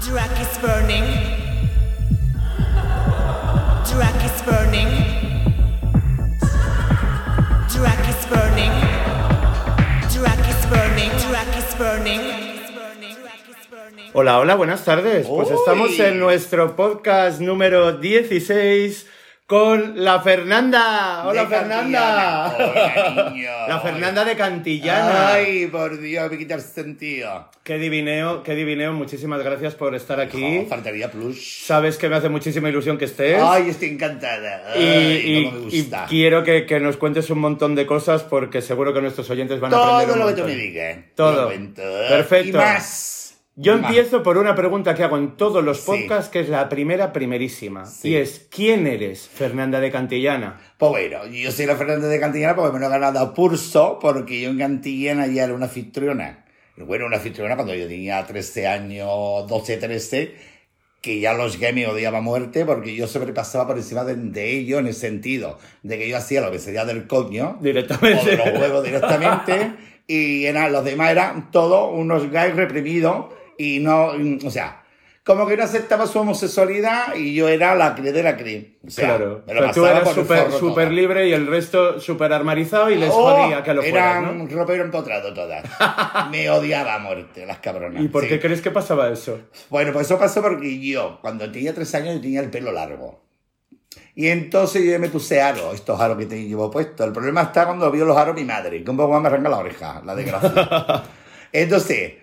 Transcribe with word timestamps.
Drac 0.00 0.40
is 0.40 0.58
burning. 0.58 1.04
Drac 3.84 4.24
is 4.24 4.42
burning. 4.42 4.90
Drac 7.68 8.08
is 8.08 8.26
burning. 8.26 8.72
Drac 10.08 10.48
is 10.48 10.64
burning. 10.66 11.10
Drac 11.28 11.56
is 11.56 11.74
burning. 11.74 12.50
Hola, 14.14 14.38
hola, 14.38 14.54
buenas 14.54 14.84
tardes. 14.84 15.26
Pues 15.26 15.50
Uy. 15.50 15.56
estamos 15.56 15.98
en 16.00 16.18
nuestro 16.18 16.74
podcast 16.74 17.40
número 17.40 17.92
16 17.92 19.06
con 19.50 20.04
la 20.04 20.20
Fernanda. 20.20 21.24
Hola, 21.26 21.42
De 21.42 21.48
Fernanda. 21.48 22.54
Hola, 22.56 23.30
niño. 23.32 23.50
La 23.66 23.80
Fernanda 23.80 24.24
de 24.24 24.36
Cantillana. 24.36 25.32
Ay, 25.32 25.66
por 25.66 25.98
Dios, 26.00 26.30
me 26.30 26.38
quita 26.38 26.54
el 26.54 26.60
sentido. 26.60 27.48
Qué 27.64 27.76
divineo, 27.76 28.44
qué 28.44 28.54
divineo. 28.54 28.92
Muchísimas 28.92 29.42
gracias 29.42 29.74
por 29.74 29.96
estar 29.96 30.20
aquí. 30.20 30.60
Oh, 30.64 30.68
faltaría 30.68 31.10
plus. 31.10 31.64
Sabes 31.66 31.98
que 31.98 32.08
me 32.08 32.14
hace 32.14 32.28
muchísima 32.28 32.68
ilusión 32.68 32.96
que 32.96 33.06
estés. 33.06 33.42
Ay, 33.42 33.70
estoy 33.70 33.88
encantada. 33.88 34.76
y, 34.78 34.82
Ay, 34.84 35.22
y- 35.24 35.44
cómo 35.46 35.56
me 35.66 35.74
y 35.74 35.80
gusta. 35.80 36.06
quiero 36.08 36.44
que, 36.44 36.64
que 36.64 36.78
nos 36.78 36.96
cuentes 36.96 37.28
un 37.30 37.40
montón 37.40 37.74
de 37.74 37.86
cosas 37.86 38.22
porque 38.22 38.62
seguro 38.62 38.94
que 38.94 39.00
nuestros 39.00 39.28
oyentes 39.30 39.58
van 39.58 39.74
a 39.74 39.76
aprender 39.78 40.06
Todo 40.14 40.16
lo 40.16 40.26
que 40.28 40.40
tú 40.42 40.46
me 40.46 40.54
digas. 40.54 40.98
Todo. 41.16 41.48
Perfecto. 41.48 42.48
Y 42.50 42.52
más. 42.52 43.16
Yo 43.62 43.74
empiezo 43.74 44.22
por 44.22 44.38
una 44.38 44.54
pregunta 44.54 44.94
que 44.94 45.02
hago 45.04 45.16
en 45.18 45.36
todos 45.36 45.62
los 45.62 45.80
Sí. 45.80 45.84
podcasts, 45.86 46.30
que 46.30 46.40
es 46.40 46.48
la 46.48 46.68
primera, 46.68 47.12
primerísima. 47.12 47.84
Sí. 47.84 48.08
Y 48.10 48.16
es, 48.16 48.46
¿quién 48.50 48.86
eres, 48.86 49.28
Fernanda 49.28 49.80
de 49.80 49.90
Cantillana? 49.90 50.58
Pues 50.78 50.90
bueno, 50.90 51.26
yo 51.26 51.50
soy 51.52 51.66
la 51.66 51.76
Fernández 51.76 52.08
de 52.10 52.18
Cantillana 52.20 52.56
porque 52.56 52.72
me 52.72 52.80
lo 52.80 52.86
he 52.86 52.88
ganado 52.90 53.34
pulso, 53.34 53.98
porque 54.00 54.40
yo 54.40 54.50
en 54.50 54.58
Cantillana 54.58 55.26
ya 55.26 55.44
era 55.44 55.54
una 55.54 55.66
anfitriona. 55.66 56.44
Bueno, 56.76 57.06
una 57.06 57.16
anfitriona 57.16 57.56
cuando 57.56 57.74
yo 57.74 57.86
tenía 57.86 58.24
13 58.26 58.66
años, 58.66 59.06
12, 59.46 59.76
13, 59.76 60.34
que 61.02 61.20
ya 61.20 61.34
los 61.34 61.58
gays 61.58 61.74
me 61.74 61.86
odiaban 61.86 62.20
a 62.20 62.22
muerte 62.22 62.64
porque 62.64 62.94
yo 62.94 63.06
sobrepasaba 63.06 63.66
por 63.66 63.76
encima 63.76 64.04
de, 64.04 64.14
de 64.14 64.50
ellos 64.52 64.80
en 64.80 64.86
el 64.86 64.94
sentido 64.94 65.58
de 65.82 65.98
que 65.98 66.08
yo 66.08 66.16
hacía 66.16 66.40
lo 66.40 66.50
que 66.50 66.58
sería 66.58 66.86
del 66.86 67.06
coño, 67.06 67.58
o 67.60 67.62
Directamente. 67.62 68.30
de 68.30 68.36
los 68.38 68.58
huevos 68.58 68.82
directamente, 68.84 69.72
y 70.06 70.46
eran, 70.46 70.72
los 70.72 70.84
demás 70.84 71.10
eran 71.10 71.50
todos 71.50 71.90
unos 71.92 72.30
gays 72.30 72.54
reprimidos 72.56 73.26
y 73.60 73.78
no, 73.80 74.12
o 74.44 74.50
sea, 74.50 74.82
como 75.22 75.46
que 75.46 75.56
no 75.56 75.64
aceptaba 75.64 76.06
su 76.06 76.18
homosexualidad 76.18 77.14
y 77.14 77.34
yo 77.34 77.46
era 77.48 77.74
la 77.74 77.94
cre 77.94 78.10
de 78.10 78.22
la 78.22 78.36
cre. 78.36 78.78
O 78.86 78.90
sea, 78.90 79.16
claro. 79.16 79.42
me 79.46 79.52
lo 79.54 79.60
Pero 79.60 79.72
tú 79.74 79.82
pasaba 79.82 80.00
eras 80.00 80.58
súper 80.58 80.86
todo. 80.86 80.90
libre 80.90 81.28
y 81.28 81.32
el 81.34 81.46
resto 81.46 82.00
súper 82.00 82.32
armarizado 82.32 82.90
y 82.90 82.96
les 82.96 83.10
Oh, 83.10 83.12
jodía 83.30 83.62
que 83.62 83.74
lo 83.74 83.82
fueran, 83.82 84.24
Eran 84.24 84.38
¿no? 84.38 84.54
ropero 84.56 84.82
empotrado 84.82 85.32
todas. 85.34 85.62
Me 86.30 86.48
odiaba 86.50 86.94
a 86.94 86.98
muerte, 86.98 87.44
las 87.44 87.58
cabronas. 87.58 88.02
¿Y 88.02 88.08
por 88.08 88.22
sí. 88.22 88.28
qué 88.30 88.40
crees 88.40 88.62
que 88.62 88.70
pasaba 88.70 89.10
eso? 89.10 89.38
Bueno, 89.68 89.92
pues 89.92 90.06
eso 90.06 90.18
pasó 90.18 90.40
porque 90.40 90.80
yo, 90.80 91.18
cuando 91.20 91.50
tenía 91.52 91.74
tres 91.74 91.94
años, 91.94 92.14
yo 92.14 92.20
tenía 92.22 92.40
el 92.40 92.50
pelo 92.50 92.72
largo. 92.72 93.22
Y 94.14 94.28
entonces 94.28 94.84
yo 94.84 94.98
me 94.98 95.08
puse 95.08 95.40
aro, 95.40 95.72
estos 95.72 96.00
aros 96.00 96.16
que 96.16 96.26
te 96.26 96.42
llevo 96.42 96.70
puestos. 96.70 97.06
El 97.06 97.12
problema 97.12 97.42
está 97.42 97.66
cuando 97.66 97.90
vio 97.90 98.04
los 98.04 98.16
aros 98.16 98.34
mi 98.34 98.44
madre, 98.44 98.82
que 98.82 98.90
un 98.90 98.96
poco 98.96 99.12
más 99.12 99.20
me 99.22 99.28
arranca 99.28 99.48
la 99.50 99.58
oreja, 99.58 100.02
la 100.04 100.14
desgracia. 100.14 101.02
entonces, 101.52 102.14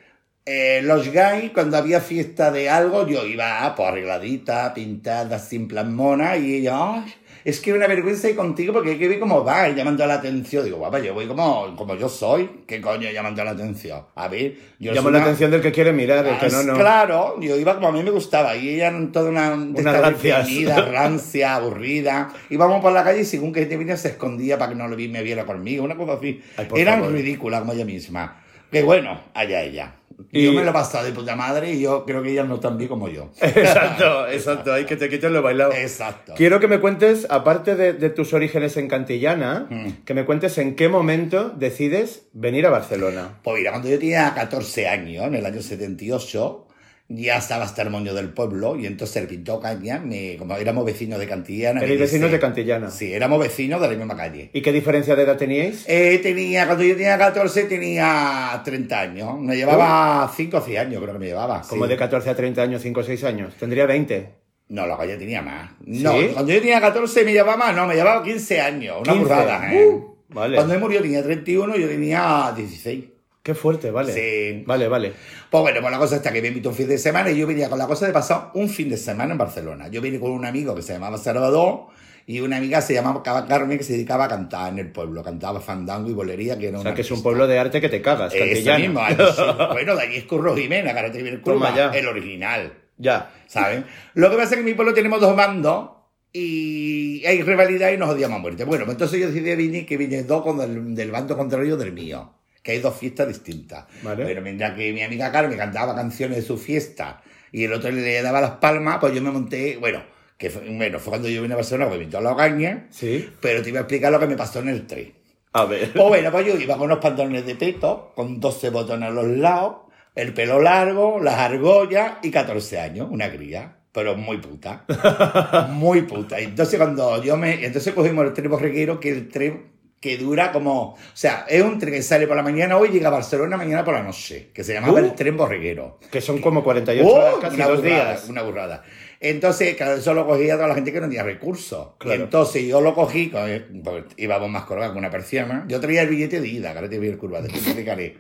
eh, 0.48 0.80
los 0.84 1.12
gays, 1.12 1.52
cuando 1.52 1.76
había 1.78 2.00
fiesta 2.00 2.50
de 2.52 2.70
algo, 2.70 3.06
yo 3.06 3.26
iba 3.26 3.76
pues, 3.76 3.88
arregladita, 3.90 4.74
pintada, 4.74 5.38
sin 5.40 5.68
plan 5.68 5.94
mona, 5.94 6.38
y 6.38 6.56
ella, 6.56 6.96
"Ay, 7.04 7.14
es 7.44 7.60
que 7.60 7.72
una 7.74 7.86
vergüenza 7.88 8.30
ir 8.30 8.36
contigo 8.36 8.74
porque 8.74 8.92
hay 8.92 8.98
que 8.98 9.08
ver 9.08 9.20
cómo 9.20 9.44
va, 9.44 9.70
llamando 9.70 10.06
la 10.06 10.16
atención. 10.16 10.66
Digo, 10.66 10.78
guapa, 10.78 11.00
yo 11.00 11.14
voy 11.14 11.28
como, 11.28 11.76
como 11.78 11.96
yo 11.96 12.10
soy, 12.10 12.50
¿qué 12.68 12.82
coño 12.82 13.10
llamando 13.12 13.44
la 13.44 13.52
atención? 13.52 14.04
A 14.16 14.28
ver, 14.28 14.56
yo 14.80 14.94
Llamo 14.94 15.10
la 15.10 15.18
una- 15.20 15.26
atención 15.28 15.52
del 15.52 15.62
que 15.62 15.72
quiere 15.72 15.94
mirar, 15.94 16.26
el 16.26 16.38
que 16.40 16.50
no, 16.50 16.58
Ah, 16.60 16.64
no. 16.64 16.74
Claro, 16.78 17.40
yo 17.42 17.56
iba 17.58 17.76
como 17.76 17.88
a 17.90 17.92
mí 17.92 18.04
me 18.04 18.12
gustaba 18.12 18.56
y 18.56 18.70
ella 18.70 18.88
era 18.90 19.12
toda 19.14 19.30
una, 19.30 19.56
deprimidas, 19.56 20.92
rancia, 20.92 21.56
aburrida. 21.56 22.30
Íbamos 22.50 22.82
por 22.82 22.92
la 22.92 23.04
calle 23.04 23.22
y 23.22 23.26
según 23.26 23.54
que 23.54 23.66
te 23.66 23.78
venía 23.78 23.98
se 23.98 24.10
escondía 24.10 24.58
para 24.58 24.72
que 24.72 24.78
no 24.78 24.88
lo 24.88 24.96
vi, 24.96 25.08
me 25.08 25.22
viera 25.24 25.46
conmigo, 25.46 25.84
una 25.84 25.96
cosa 25.96 26.14
así. 26.14 26.42
Ay, 26.58 26.68
Eran 26.76 27.00
favor. 27.00 27.14
ridículas 27.14 27.60
como 27.62 27.74
ella 27.74 27.86
misma. 27.86 28.44
Que 28.72 28.84
bueno, 28.84 29.22
allá 29.34 29.62
ella. 29.64 29.94
Y- 30.32 30.46
Yo 30.46 30.54
me 30.54 30.64
lo 30.64 30.72
he 30.72 30.74
pasado 30.74 31.06
de 31.06 31.12
puta 31.12 31.36
madre 31.36 31.72
y 31.74 31.82
yo 31.82 32.04
creo 32.06 32.24
que 32.24 32.32
ella 32.32 32.44
no 32.44 32.60
tan 32.60 32.78
bien 32.78 32.88
como 32.90 33.08
yo. 33.08 33.30
Exacto, 33.42 34.28
exacto. 34.28 34.74
Hay 34.74 34.86
que 34.86 34.96
te 34.96 35.10
quiten 35.10 35.32
lo 35.34 35.42
bailado. 35.42 35.72
Exacto. 35.74 36.34
Quiero 36.36 36.60
que 36.60 36.68
me 36.68 36.80
cuentes, 36.80 37.28
aparte 37.30 37.76
de, 37.76 37.94
de 37.94 38.10
tus 38.10 38.34
orígenes 38.34 38.78
en 38.78 38.88
Cantillana, 38.88 39.68
Mm. 39.70 40.04
que 40.06 40.14
me 40.14 40.26
cuentes 40.26 40.58
en 40.58 40.76
qué 40.76 40.90
momento 40.90 41.50
decides 41.50 42.28
venir 42.34 42.66
a 42.66 42.70
Barcelona. 42.70 43.40
Pues 43.44 43.58
mira, 43.60 43.72
cuando 43.72 43.90
yo 43.90 44.00
tenía 44.00 44.34
14 44.34 44.88
años, 44.88 45.26
en 45.26 45.36
el 45.36 45.46
año 45.46 45.62
78, 45.62 46.67
ya 47.10 47.38
estaba 47.38 47.64
hasta 47.64 47.82
el 47.84 47.90
moño 47.90 48.14
del 48.14 48.30
pueblo 48.30 48.76
y 48.76 48.86
entonces 48.86 49.18
el 49.18 49.28
pintor 49.28 49.62
Caña, 49.62 50.00
me, 50.00 50.36
como 50.38 50.56
éramos 50.58 50.86
vecinos 50.86 51.20
de 51.20 51.28
Cantillana... 51.28 51.82
Eres 51.82 52.00
vecinos 52.00 52.32
de 52.32 52.40
Cantillana. 52.40 52.92
Sí, 52.92 53.14
éramos 53.14 53.40
vecinos 53.40 53.80
de 53.82 53.88
la 53.88 53.94
misma 53.96 54.18
calle. 54.18 54.50
¿Y 54.54 54.62
qué 54.62 54.74
diferencia 54.74 55.16
de 55.16 55.24
edad 55.24 55.38
teníais? 55.38 55.86
Eh, 55.88 56.20
tenía, 56.22 56.66
cuando 56.66 56.84
yo 56.84 56.96
tenía 56.96 57.18
14 57.18 57.64
tenía 57.64 58.62
30 58.64 59.00
años. 59.00 59.40
Me 59.40 59.56
llevaba 59.56 60.30
5 60.36 60.58
o 60.58 60.62
6 60.62 60.80
años, 60.80 61.02
creo 61.02 61.14
que 61.14 61.20
me 61.20 61.28
llevaba. 61.28 61.62
Como 61.62 61.86
sí. 61.86 61.90
de 61.90 61.98
14 61.98 62.30
a 62.30 62.36
30 62.36 62.62
años, 62.62 62.82
5 62.82 63.00
o 63.00 63.04
6 63.04 63.24
años. 63.24 63.54
Tendría 63.58 63.86
20. 63.86 64.30
No, 64.70 64.86
la 64.86 64.98
calle 64.98 65.16
tenía 65.16 65.42
más. 65.42 65.72
No, 65.86 66.20
¿Sí? 66.20 66.30
cuando 66.34 66.52
yo 66.52 66.60
tenía 66.60 66.82
14 66.82 67.24
me 67.24 67.32
llevaba 67.32 67.56
más, 67.56 67.76
no, 67.76 67.88
me 67.88 67.96
llevaba 67.96 68.22
15 68.22 68.60
años. 68.60 68.98
Una 69.02 69.14
15. 69.14 69.20
burrada, 69.20 69.74
¿eh? 69.74 69.88
Uh, 69.88 70.16
vale. 70.28 70.56
Cuando 70.58 70.74
él 70.74 70.80
murió 70.82 71.02
tenía 71.02 71.24
31 71.24 71.78
y 71.78 71.82
yo 71.82 71.88
tenía 71.88 72.54
16. 72.54 73.06
Qué 73.48 73.56
fuerte, 73.56 73.92
vale. 73.92 74.12
Sí. 74.12 74.64
Vale, 74.66 74.90
vale. 74.90 75.14
Pues 75.50 75.62
bueno, 75.62 75.80
pues 75.80 75.90
la 75.90 75.98
cosa 75.98 76.18
está 76.18 76.34
que 76.34 76.42
me 76.42 76.50
invitó 76.50 76.68
un 76.68 76.76
fin 76.76 76.90
de 76.90 76.98
semana 76.98 77.32
y 77.32 77.38
yo 77.38 77.48
venía 77.48 77.70
con 77.70 77.80
la 77.80 77.88
cosa 77.88 78.06
de 78.06 78.12
pasar 78.12 78.52
un 78.56 78.68
fin 78.68 78.90
de 78.90 78.98
semana 78.98 79.32
en 79.32 79.38
Barcelona. 79.38 79.88
Yo 79.88 80.02
vine 80.02 80.20
con 80.20 80.32
un 80.32 80.44
amigo 80.44 80.76
que 80.76 80.82
se 80.82 80.92
llamaba 80.92 81.18
Salvador 81.18 81.86
y 82.26 82.42
una 82.42 82.58
amiga 82.58 82.82
se 82.82 82.94
llamaba 82.94 83.24
Carmen 83.24 83.78
que 83.78 83.86
se 83.86 83.94
dedicaba 83.94 84.26
a 84.26 84.28
cantar 84.28 84.74
en 84.74 84.80
el 84.80 84.92
pueblo. 84.92 85.24
Cantaba 85.24 85.62
fandango 85.62 86.10
y 86.10 86.14
bolería, 86.14 86.60
que 86.60 86.68
era 86.68 86.80
O 86.80 86.82
sea, 86.82 86.94
que 86.94 87.04
es 87.04 87.12
un 87.12 87.24
pueblo 87.24 87.48
de 87.48 87.58
arte 87.58 87.80
que 87.80 87.88
te 87.88 88.02
cagas, 88.02 88.34
Eso 88.36 88.78
mismo, 88.78 89.00
bueno, 89.72 89.96
de 89.96 90.02
allí 90.02 90.18
es 90.18 90.26
Curro 90.26 90.54
Jiménez, 90.54 90.94
Karate 90.94 91.24
Viene 91.24 91.38
Toma 91.38 91.74
ya. 91.74 91.86
Curva, 91.86 91.98
el 92.00 92.08
original, 92.10 92.74
Ya. 92.98 93.32
¿sabes? 93.48 93.86
Lo 94.14 94.30
que 94.30 94.36
pasa 94.36 94.50
es 94.50 94.54
que 94.56 94.60
en 94.60 94.66
mi 94.66 94.74
pueblo 94.74 94.94
tenemos 94.94 95.22
dos 95.22 95.38
bandos 95.38 95.92
y 96.34 97.26
hay 97.26 97.42
rivalidad 97.44 97.92
y 97.94 97.98
nos 97.98 98.10
odiamos 98.10 98.40
a 98.40 98.42
muerte. 98.42 98.66
Bueno, 98.66 98.84
pues 98.84 98.96
entonces 98.96 99.22
yo 99.22 99.28
decidí 99.28 99.56
venir 99.56 99.86
que 99.86 99.96
vine 99.96 100.24
dos 100.24 100.44
con 100.44 100.60
el, 100.60 100.94
del 100.96 101.12
bando 101.12 101.38
contrario 101.38 101.78
del 101.78 101.94
mío, 101.94 102.34
que 102.68 102.74
hay 102.74 102.80
dos 102.80 102.98
fiestas 102.98 103.30
distintas. 103.30 103.86
Vale. 104.04 104.26
Pero 104.26 104.42
mientras 104.42 104.74
que 104.74 104.92
mi 104.92 105.02
amiga 105.02 105.32
Carmen 105.32 105.58
cantaba 105.58 105.96
canciones 105.96 106.36
de 106.40 106.44
su 106.44 106.58
fiesta 106.58 107.22
y 107.50 107.64
el 107.64 107.72
otro 107.72 107.90
le 107.92 108.22
daba 108.22 108.42
las 108.42 108.52
palmas, 108.52 108.98
pues 109.00 109.14
yo 109.16 109.22
me 109.22 109.32
monté, 109.32 109.78
bueno, 109.78 110.04
que 110.38 110.50
fue, 110.50 110.64
bueno, 110.70 111.00
fue 111.00 111.12
cuando 111.12 111.30
yo 111.30 111.42
vine 111.42 111.54
a 111.54 111.56
Barcelona, 111.56 111.90
me 111.90 111.96
invitó 111.96 112.18
a 112.18 112.22
la 112.22 112.34
Ogaña, 112.34 112.88
Sí. 112.90 113.30
pero 113.40 113.62
te 113.62 113.70
iba 113.70 113.80
a 113.80 113.84
explicar 113.84 114.12
lo 114.12 114.20
que 114.20 114.28
me 114.28 114.36
pasó 114.36 114.60
en 114.60 114.68
el 114.68 114.86
tren. 114.86 115.14
A 115.54 115.64
ver. 115.64 115.94
Pues 115.94 116.08
bueno, 116.10 116.30
pues 116.30 116.46
yo 116.46 116.58
iba 116.58 116.76
con 116.76 116.88
unos 116.88 117.00
pantalones 117.00 117.46
de 117.46 117.56
peto, 117.56 118.12
con 118.14 118.42
12 118.42 118.70
botones 118.70 119.08
a 119.08 119.12
los 119.14 119.28
lados, 119.28 119.78
el 120.14 120.34
pelo 120.34 120.62
largo, 120.62 121.22
las 121.22 121.36
argollas 121.36 122.16
y 122.22 122.32
14 122.32 122.82
años, 122.82 123.08
una 123.10 123.32
cría, 123.32 123.78
pero 123.94 124.18
muy 124.18 124.40
puta. 124.40 124.84
muy 125.72 126.02
puta. 126.02 126.38
Entonces 126.38 126.78
cuando 126.78 127.24
yo 127.24 127.38
me... 127.38 127.66
Entonces 127.66 127.94
cogimos 127.94 128.26
el 128.26 128.34
tren 128.34 128.52
borreguero, 128.52 129.00
que 129.00 129.10
el 129.12 129.30
tren 129.30 129.77
que 130.00 130.18
dura 130.18 130.52
como... 130.52 130.94
O 130.94 130.98
sea, 131.14 131.46
es 131.50 131.62
un 131.64 131.80
tren 131.80 131.94
que 131.94 132.02
sale 132.04 132.28
por 132.28 132.36
la 132.38 132.44
mañana 132.44 132.78
hoy 132.78 132.90
y 132.90 132.92
llega 132.92 133.08
a 133.08 133.12
Barcelona 133.12 133.58
mañana 133.58 133.84
por 133.84 133.94
la 133.96 134.04
noche, 134.04 134.52
que 134.54 134.64
se 134.64 134.74
llamaba 134.74 134.94
Uh. 134.94 134.98
el 135.06 135.16
tren 135.16 135.36
borreguero. 135.36 136.00
Que 136.12 136.22
son 136.22 136.40
como 136.40 136.64
48 136.64 137.08
¡Oh! 137.08 137.14
horas, 137.16 137.36
casi 137.42 137.56
una 137.56 137.68
dos 137.68 137.78
burrada, 137.82 138.10
días. 138.12 138.30
Una 138.30 138.42
burrada. 138.44 138.84
Entonces, 139.20 139.76
claro, 139.76 139.96
eso 139.96 140.14
lo 140.14 140.28
cogía 140.28 140.54
toda 140.56 140.68
la 140.68 140.76
gente 140.76 140.94
que 140.94 141.00
no 141.02 141.08
tenía 141.08 141.24
recursos. 141.24 141.90
Claro. 141.98 142.24
Entonces 142.26 142.64
yo 142.68 142.80
lo 142.82 142.94
cogí, 142.94 143.30
con- 143.32 143.82
porque 143.84 144.14
íbamos 144.18 144.50
más 144.52 144.66
colgados 144.66 144.92
con 144.94 145.00
una 145.00 145.10
persiana. 145.10 145.66
Yo 145.68 145.80
traía 145.80 146.04
el 146.04 146.10
billete 146.10 146.40
de 146.42 146.48
ida, 146.48 146.72
que 146.72 146.78
ahora 146.78 146.90
te 146.90 147.00
voy 147.00 147.08
a 147.08 147.10
ir 147.12 147.18
curva, 147.18 147.42
te 147.42 147.48
explicaré. 147.48 148.18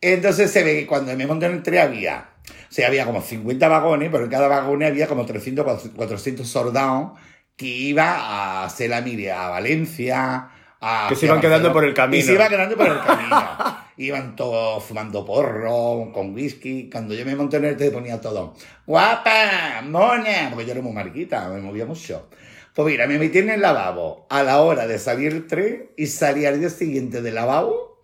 Entonces 0.00 0.50
se 0.50 0.62
ve 0.62 0.80
que 0.80 0.86
cuando 0.86 1.14
me 1.16 1.26
monté 1.26 1.46
en 1.46 1.52
el 1.52 1.62
tren 1.62 1.80
había, 1.80 2.28
o 2.48 2.72
sea, 2.72 2.88
había 2.88 3.04
como 3.06 3.20
50 3.22 3.68
vagones, 3.68 4.08
pero 4.10 4.24
en 4.24 4.30
cada 4.30 4.48
vagón 4.48 4.82
había 4.82 5.06
como 5.06 5.24
300, 5.26 5.90
400 5.94 6.46
soldados 6.48 7.12
que 7.56 7.66
iba 7.66 8.10
a 8.14 8.64
hacer 8.64 8.90
la 8.90 9.00
mira 9.00 9.46
a 9.46 9.50
Valencia, 9.50 10.48
a... 10.84 11.08
Que 11.08 11.16
se 11.16 11.26
iban 11.26 11.40
quedando 11.40 11.72
por 11.72 11.84
el 11.84 11.94
camino. 11.94 12.18
Y 12.18 12.22
se 12.22 12.34
iban 12.34 12.48
quedando 12.48 12.76
por 12.76 12.86
el 12.86 13.00
camino. 13.00 13.42
Iban 13.96 14.34
todos 14.34 14.82
fumando 14.82 15.24
porro, 15.24 16.10
con 16.12 16.34
whisky. 16.34 16.90
Cuando 16.90 17.14
yo 17.14 17.24
me 17.24 17.36
monté 17.36 17.58
en 17.58 17.66
el 17.66 17.76
tren 17.76 17.92
ponía 17.92 18.20
todo, 18.20 18.52
guapa, 18.86 19.82
mona, 19.84 20.48
porque 20.50 20.66
yo 20.66 20.72
era 20.72 20.82
muy 20.82 20.92
marquita, 20.92 21.48
me 21.48 21.60
movía 21.60 21.86
mucho. 21.86 22.28
Pues 22.74 22.88
mira, 22.88 23.06
me 23.06 23.20
metí 23.20 23.38
en 23.38 23.50
el 23.50 23.60
lavabo 23.60 24.26
a 24.30 24.42
la 24.42 24.60
hora 24.62 24.88
de 24.88 24.98
salir 24.98 25.32
el 25.32 25.46
tren 25.46 25.90
y 25.96 26.08
salí 26.08 26.44
al 26.44 26.58
día 26.58 26.70
siguiente 26.70 27.22
del 27.22 27.36
lavabo 27.36 28.00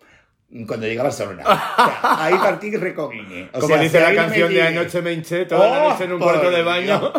cuando 0.65 0.85
llegué 0.87 1.01
a 1.01 1.03
Barcelona. 1.03 1.43
O 1.43 1.45
sea, 1.45 2.25
ahí 2.25 2.35
partí 2.35 2.73
recogiñe. 2.75 3.49
O 3.53 3.59
Como 3.59 3.73
sea, 3.73 3.83
dice 3.83 3.99
la 3.99 4.15
canción 4.15 4.53
de 4.53 4.61
Anoche 4.61 5.01
me 5.01 5.11
hinché 5.11 5.45
toda 5.45 5.67
la 5.69 5.83
Oh, 5.83 5.89
noche 5.89 6.03
en 6.05 6.13
un 6.13 6.19
por 6.19 6.31
cuarto 6.31 6.51
de 6.51 6.63
baño. 6.63 7.13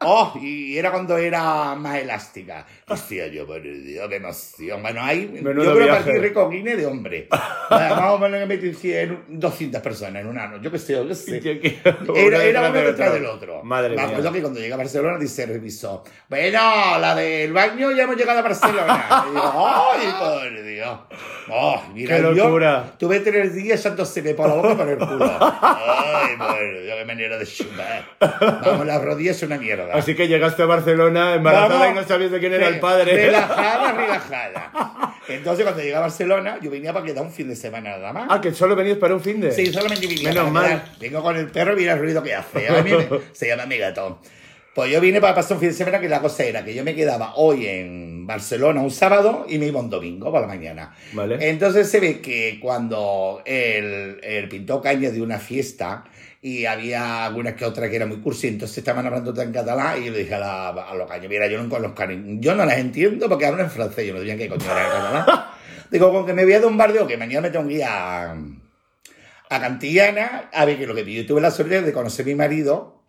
Oh, 0.00 0.34
y 0.40 0.76
era 0.76 0.90
cuando 0.90 1.16
era 1.16 1.74
más 1.74 1.96
elástica. 1.96 2.66
Decía 2.86 3.28
yo, 3.28 3.46
por 3.46 3.62
Dios, 3.62 4.06
qué 4.08 4.16
emoción. 4.16 4.82
Bueno, 4.82 5.00
ahí 5.02 5.26
Menudo 5.42 5.64
yo 5.64 5.74
creo 5.74 5.74
que 5.78 5.84
viaje. 5.84 6.04
partí 6.04 6.18
recoguine 6.18 6.76
de 6.76 6.86
hombre. 6.86 7.28
Más 7.70 8.12
o 8.12 8.18
menos 8.18 8.38
que 8.40 8.46
metí 8.46 8.72
100, 8.74 9.24
200 9.28 9.80
personas 9.80 10.20
en 10.22 10.28
un 10.28 10.38
año. 10.38 10.60
Yo 10.62 10.70
qué 10.70 10.78
sé, 10.78 10.92
yo 10.92 11.08
qué 11.08 11.14
sé. 11.14 11.40
Que- 11.40 11.80
Era, 12.14 12.44
era 12.44 12.60
uno 12.68 12.72
del 12.72 12.86
detrás 12.86 13.08
otro. 13.08 13.20
del 13.20 13.26
otro. 13.26 13.64
Madre 13.64 13.90
Me 13.90 13.96
mía. 13.96 14.04
acuerdo 14.06 14.32
que 14.32 14.40
cuando 14.42 14.60
llegué 14.60 14.72
a 14.74 14.76
Barcelona 14.76 15.18
dice 15.18 15.42
el 15.44 15.48
revisor, 15.50 16.02
bueno, 16.28 16.98
la 17.00 17.14
del 17.14 17.52
baño 17.52 17.90
ya 17.92 18.02
hemos 18.04 18.16
llegado 18.16 18.38
a 18.38 18.42
Barcelona. 18.42 19.24
y 19.26 19.30
digo, 19.30 19.68
¡ay, 19.68 20.08
por 20.20 20.62
Dios! 20.64 20.98
¡Oh, 21.48 21.82
mira, 21.94 22.16
¡Qué 22.16 22.22
yo 22.22 22.32
locura! 22.32 22.92
tuve 22.98 23.20
tres 23.20 23.54
días 23.54 23.80
echándoseme 23.80 24.34
por 24.34 24.48
la 24.48 24.54
boca 24.56 24.76
por 24.76 24.88
el 24.88 24.98
culo. 24.98 25.38
¡Ay, 25.62 26.36
por 26.36 26.82
Dios, 26.82 26.96
qué 26.98 27.04
manera 27.06 27.38
de 27.38 27.46
chupar! 27.46 28.04
Vamos, 28.64 28.86
las 28.86 29.02
rodillas 29.02 29.36
son 29.36 29.50
una 29.52 29.60
mierda. 29.60 29.85
Así 29.94 30.14
que 30.14 30.28
llegaste 30.28 30.62
a 30.62 30.66
Barcelona 30.66 31.34
embarazada 31.34 31.78
Vamos. 31.78 31.92
y 31.92 31.94
no 31.94 32.06
sabías 32.08 32.30
de 32.30 32.40
quién 32.40 32.52
era 32.54 32.68
el 32.68 32.80
padre. 32.80 33.16
Relajada, 33.26 33.92
relajada. 33.96 35.14
Entonces, 35.28 35.64
cuando 35.64 35.82
llegué 35.82 35.94
a 35.96 36.00
Barcelona, 36.00 36.58
yo 36.62 36.70
venía 36.70 36.92
para 36.92 37.04
quedar 37.04 37.24
un 37.24 37.32
fin 37.32 37.48
de 37.48 37.56
semana 37.56 37.90
nada 37.98 38.12
más. 38.12 38.26
Ah, 38.30 38.40
que 38.40 38.52
solo 38.52 38.76
venías 38.76 38.98
para 38.98 39.14
un 39.14 39.20
fin 39.20 39.40
de. 39.40 39.50
Sí, 39.52 39.66
solamente 39.72 40.06
venía 40.06 40.28
Menos 40.30 40.50
para 40.52 40.68
mal. 40.68 40.84
Vengo 41.00 41.22
con 41.22 41.36
el 41.36 41.48
perro 41.50 41.72
y 41.72 41.76
mira 41.76 41.94
el 41.94 41.98
ruido 41.98 42.22
que 42.22 42.34
hace. 42.34 42.68
A 42.68 42.82
mí 42.82 42.90
me- 42.92 43.06
se 43.32 43.48
llama 43.48 43.66
mi 43.66 43.76
gato. 43.78 44.20
Pues 44.74 44.90
yo 44.92 45.00
vine 45.00 45.22
para 45.22 45.34
pasar 45.34 45.54
un 45.54 45.60
fin 45.60 45.70
de 45.70 45.74
semana 45.74 45.98
que 45.98 46.08
la 46.08 46.20
cosa 46.20 46.44
era 46.44 46.62
que 46.62 46.74
yo 46.74 46.84
me 46.84 46.94
quedaba 46.94 47.34
hoy 47.36 47.66
en 47.66 48.26
Barcelona 48.26 48.82
un 48.82 48.90
sábado 48.90 49.46
y 49.48 49.58
me 49.58 49.66
iba 49.66 49.80
un 49.80 49.88
domingo 49.88 50.30
por 50.30 50.42
la 50.42 50.46
mañana. 50.46 50.94
Vale. 51.14 51.38
Entonces 51.48 51.90
se 51.90 51.98
ve 51.98 52.20
que 52.20 52.58
cuando 52.60 53.40
el, 53.46 54.20
el 54.22 54.48
pintó 54.50 54.82
caña 54.82 55.08
de 55.10 55.22
una 55.22 55.38
fiesta 55.38 56.04
y 56.42 56.64
había 56.66 57.26
algunas 57.26 57.54
que 57.54 57.64
otras 57.64 57.88
que 57.88 57.96
eran 57.96 58.08
muy 58.08 58.18
cursi, 58.18 58.48
entonces 58.48 58.78
estaban 58.78 59.06
hablando 59.06 59.40
en 59.40 59.52
catalán 59.52 60.00
y 60.00 60.06
yo 60.06 60.12
le 60.12 60.18
dije 60.18 60.34
a, 60.34 60.38
la, 60.38 60.68
a 60.68 60.94
los 60.94 61.08
caños, 61.08 61.28
mira, 61.28 61.46
yo 61.46 61.62
no 61.62 61.68
conozco 61.68 62.04
yo 62.08 62.54
no 62.54 62.64
las 62.64 62.78
entiendo 62.78 63.28
porque 63.28 63.46
hablan 63.46 63.66
en 63.66 63.70
francés, 63.70 64.06
yo 64.06 64.12
no 64.12 64.20
sabía 64.20 64.36
qué 64.36 64.48
coño 64.48 64.64
era 64.64 64.90
catalán. 64.90 65.44
Digo, 65.90 66.12
con 66.12 66.26
que 66.26 66.34
me 66.34 66.44
voy 66.44 66.54
a 66.54 66.66
un 66.66 66.76
bardeo, 66.76 67.06
que 67.06 67.16
mañana 67.16 67.42
me 67.42 67.50
tengo 67.50 67.66
que 67.68 67.74
ir 67.74 67.84
a, 67.84 68.32
a 68.32 69.60
Cantillana 69.60 70.50
a 70.52 70.64
ver 70.64 70.76
qué 70.76 70.82
es 70.82 70.88
lo 70.88 70.94
que 70.94 71.04
pido. 71.04 71.22
Yo 71.22 71.28
tuve 71.28 71.40
la 71.40 71.50
suerte 71.50 71.80
de 71.82 71.92
conocer 71.92 72.24
a 72.24 72.28
mi 72.28 72.34
marido, 72.34 73.02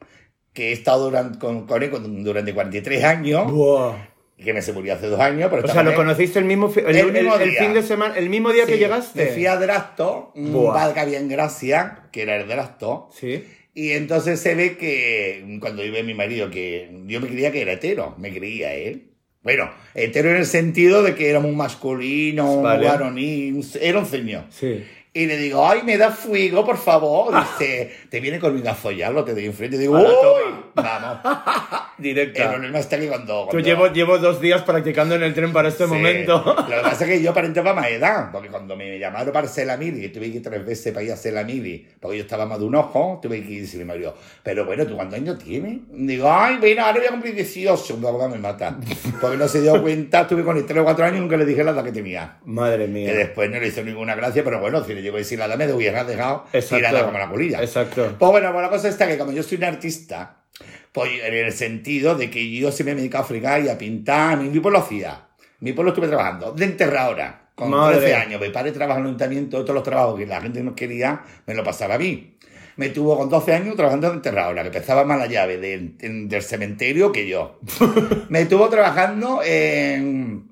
que 0.53 0.69
he 0.69 0.71
estado 0.74 1.06
durante, 1.06 1.39
con, 1.39 1.65
con 1.65 1.81
él 1.81 1.91
durante 2.24 2.53
43 2.53 3.03
años, 3.03 3.51
Buah. 3.51 4.16
Y 4.38 4.44
que 4.44 4.54
me 4.54 4.62
se 4.62 4.72
murió 4.74 4.94
hace 4.94 5.07
dos 5.07 5.19
años. 5.19 5.50
Pero 5.50 5.66
O 5.66 5.68
sea, 5.68 5.84
lo 5.84 5.95
conociste 5.95 6.39
el 6.39 6.45
mismo, 6.45 6.72
el, 6.75 6.95
El 6.95 7.12
mismo 7.12 7.36
el- 7.36 7.42
el 7.42 7.51
fin 7.57 7.74
de 7.74 7.81
semana, 7.84 8.16
el 8.18 8.30
mismo 8.30 8.51
día 8.51 8.66
que 8.66 8.74
Sí, 8.74 8.80
llegaste. 8.80 9.25
Me 9.25 9.31
fui 9.31 9.45
a 9.48 9.56
Drasto, 9.57 10.31
Buah. 10.36 10.74
bar 10.74 10.94
que 10.94 11.00
había 11.00 11.19
en 11.19 11.28
Gracia, 11.28 12.04
que 12.12 12.22
era 12.22 12.36
el 12.38 12.48
Drasto. 12.48 13.10
Sí. 13.13 13.44
Y 13.74 13.92
entonces 13.92 14.39
se 14.39 14.56
ve 14.56 14.78
que 14.78 15.57
cuando 15.60 15.84
vive 15.84 16.01
mi 16.04 16.13
marido, 16.13 16.50
que 16.50 16.89
yo 17.06 17.19
me 17.22 17.28
creía 17.28 17.51
que 17.51 17.62
era 17.62 17.74
hetero, 17.74 18.16
me 18.18 18.34
creía 18.34 18.74
él. 18.74 19.12
Bueno, 19.44 19.69
hetero 19.94 20.30
en 20.31 20.38
el 20.38 20.45
sentido 20.45 21.04
de 21.04 21.16
que 21.16 21.30
era 21.30 21.39
muy 21.39 21.51
masculino, 21.56 22.54
un 22.56 22.63
Vale. 22.63 22.88
varonil, 22.88 23.63
era 23.81 24.00
un 24.00 24.06
señor. 24.06 24.44
Sí. 24.50 24.84
Y 25.13 25.25
le 25.25 25.38
digo, 25.38 25.68
ay, 25.68 25.81
me 25.84 25.98
da 25.98 26.12
fuego, 26.12 26.63
por 26.66 26.78
favor. 26.78 27.34
Dice, 27.60 27.92
te 28.10 28.19
viene 28.19 28.39
conmigo 28.39 28.69
a 28.69 28.75
follarlo, 28.75 29.24
te 29.24 29.34
doy 29.34 29.45
enfrente. 29.45 29.78
Digo, 29.78 29.95
Ahora 29.98 30.10
uy, 30.12 30.46
vamos. 30.77 31.19
El 31.97 32.03
Directa. 32.03 32.51
problema 32.51 32.77
está 32.77 33.00
que 33.00 33.07
cuando... 33.07 33.41
Tú 33.45 33.50
cuando- 33.50 33.68
llevo, 33.68 33.88
llevo 33.88 34.18
dos 34.19 34.39
días 34.39 34.62
practicando 34.62 35.15
en 35.15 35.24
el 35.24 35.33
tren 35.33 35.51
para 35.51 35.69
este 35.69 35.85
Sí. 35.85 35.89
momento. 35.91 36.44
Lo 36.45 36.68
que 36.68 36.81
pasa 36.83 37.06
es 37.06 37.09
que 37.09 37.21
yo 37.24 37.31
aparentaba 37.31 37.74
más 37.74 37.88
edad, 37.89 38.29
porque 38.31 38.50
cuando 38.50 38.75
me 38.75 39.00
llamaron 39.00 39.33
para 39.33 39.47
hacer 39.47 39.65
la 39.65 39.77
mili, 39.77 40.01
que 40.01 40.09
tuve 40.09 40.29
que 40.31 40.38
ir 40.38 40.44
tres 40.44 40.63
veces 40.63 40.94
para 40.94 41.03
ir 41.03 41.09
a 41.12 41.15
hacer 41.15 41.33
la 41.33 41.44
mili, 41.44 41.88
porque 42.00 42.18
yo 42.18 42.24
estaba 42.24 42.45
más 42.45 42.59
de 42.59 42.65
un 42.65 42.75
ojo, 42.75 43.19
tuve 43.21 43.41
que 43.44 43.50
ir 43.51 43.63
y 43.68 43.75
a 43.75 43.79
mi 43.79 43.85
marido, 43.85 44.15
pero 44.44 44.65
bueno, 44.65 44.85
¿tú 44.85 44.95
cuántos 44.95 45.18
años 45.19 45.39
tienes? 45.39 45.79
Digo, 45.89 46.31
ay, 46.31 46.57
bueno, 46.59 46.83
ahora 46.85 47.00
voy 47.00 47.07
a 47.07 47.12
cumplir 47.12 47.33
18, 47.33 47.97
mi 47.97 48.03
papá 48.03 48.27
me 48.27 48.38
mata. 48.38 48.77
Porque 49.19 49.38
no 49.38 49.47
se 49.47 49.62
dio 49.62 49.81
cuenta, 49.81 50.21
estuve 50.21 50.44
con 50.44 50.56
él 50.56 50.65
tres 50.68 50.79
o 50.79 50.83
cuatro 50.83 51.03
años 51.03 51.18
y 51.18 51.21
nunca 51.21 51.35
le 51.38 51.45
dije 51.45 51.63
la 51.63 51.71
edad 51.71 51.83
que 51.83 51.91
tenía. 51.91 52.38
Madre 52.45 52.85
Que 52.85 52.91
mía. 52.91 53.13
después 53.15 53.50
no 53.50 53.59
le 53.59 53.68
hizo 53.69 53.81
ninguna 53.81 54.13
gracia, 54.13 54.44
pero 54.44 54.59
bueno, 54.59 54.83
si 54.83 54.94
le 54.94 55.01
llego 55.01 55.15
a 55.15 55.19
decir 55.19 55.39
la 55.39 55.45
edad, 55.45 55.57
me 55.57 55.74
hubiera 55.74 56.03
dejado 56.03 56.45
Exacto. 56.53 56.75
tirada 56.75 57.06
como 57.06 57.18
la 57.18 57.27
colilla. 57.27 57.59
Exacto. 57.62 58.15
Pues 58.19 58.31
bueno, 58.31 58.51
pues 58.51 58.62
la 58.62 58.69
cosa 58.69 58.88
está 58.88 59.07
que 59.07 59.18
como 59.18 59.31
yo 59.31 59.41
soy 59.41 59.57
un 59.57 59.63
artista, 59.63 60.44
pues 60.92 61.12
en 61.24 61.34
el 61.34 61.51
sentido 61.54 62.16
de 62.16 62.30
que 62.30 62.50
yo 62.51 62.72
siempre 62.72 62.94
me 62.95 63.00
he 63.00 63.04
dedicado 63.04 63.24
a 63.24 63.28
fricar 63.28 63.62
y 63.63 63.69
a 63.69 63.78
pintar, 63.78 64.38
mi, 64.38 64.50
mi 64.50 64.60
pueblo 64.60 64.80
hacía. 64.80 65.28
Mi 65.60 65.74
pueblo 65.74 65.92
estuve 65.92 66.07
trabajando 66.07 66.51
de 66.51 66.66
enterradora, 66.66 67.50
con 67.56 67.69
Madre. 67.72 67.98
13 68.00 68.16
años. 68.16 68.42
Mi 68.42 68.50
padre 68.50 68.72
trabajaba 68.72 69.00
en 69.00 69.06
el 69.06 69.10
ayuntamiento, 69.10 69.62
todos 69.63 69.74
los 69.75 69.84
trabajos 69.84 70.19
que 70.19 70.25
la 70.25 70.42
gente 70.42 70.62
no 70.63 70.75
quería, 70.75 71.22
me 71.45 71.54
lo 71.56 71.63
pasaba 71.63 71.95
a 71.95 71.98
mí. 71.98 72.36
Me 72.75 72.89
tuvo 72.89 73.18
con 73.18 73.28
12 73.28 73.54
años 73.56 73.75
trabajando 73.75 74.07
de 74.10 74.16
enterradora, 74.18 74.62
que 74.63 74.69
pesaba 74.69 75.04
más 75.04 75.18
la 75.18 75.25
llave 75.25 75.57
del, 75.57 75.95
en- 76.00 76.30
del 76.30 76.44
cementerio 76.44 77.12
que 77.12 77.28
yo. 77.28 77.60
me 78.30 78.45
tuvo 78.45 78.69
trabajando 78.69 79.42
en, 79.44 80.48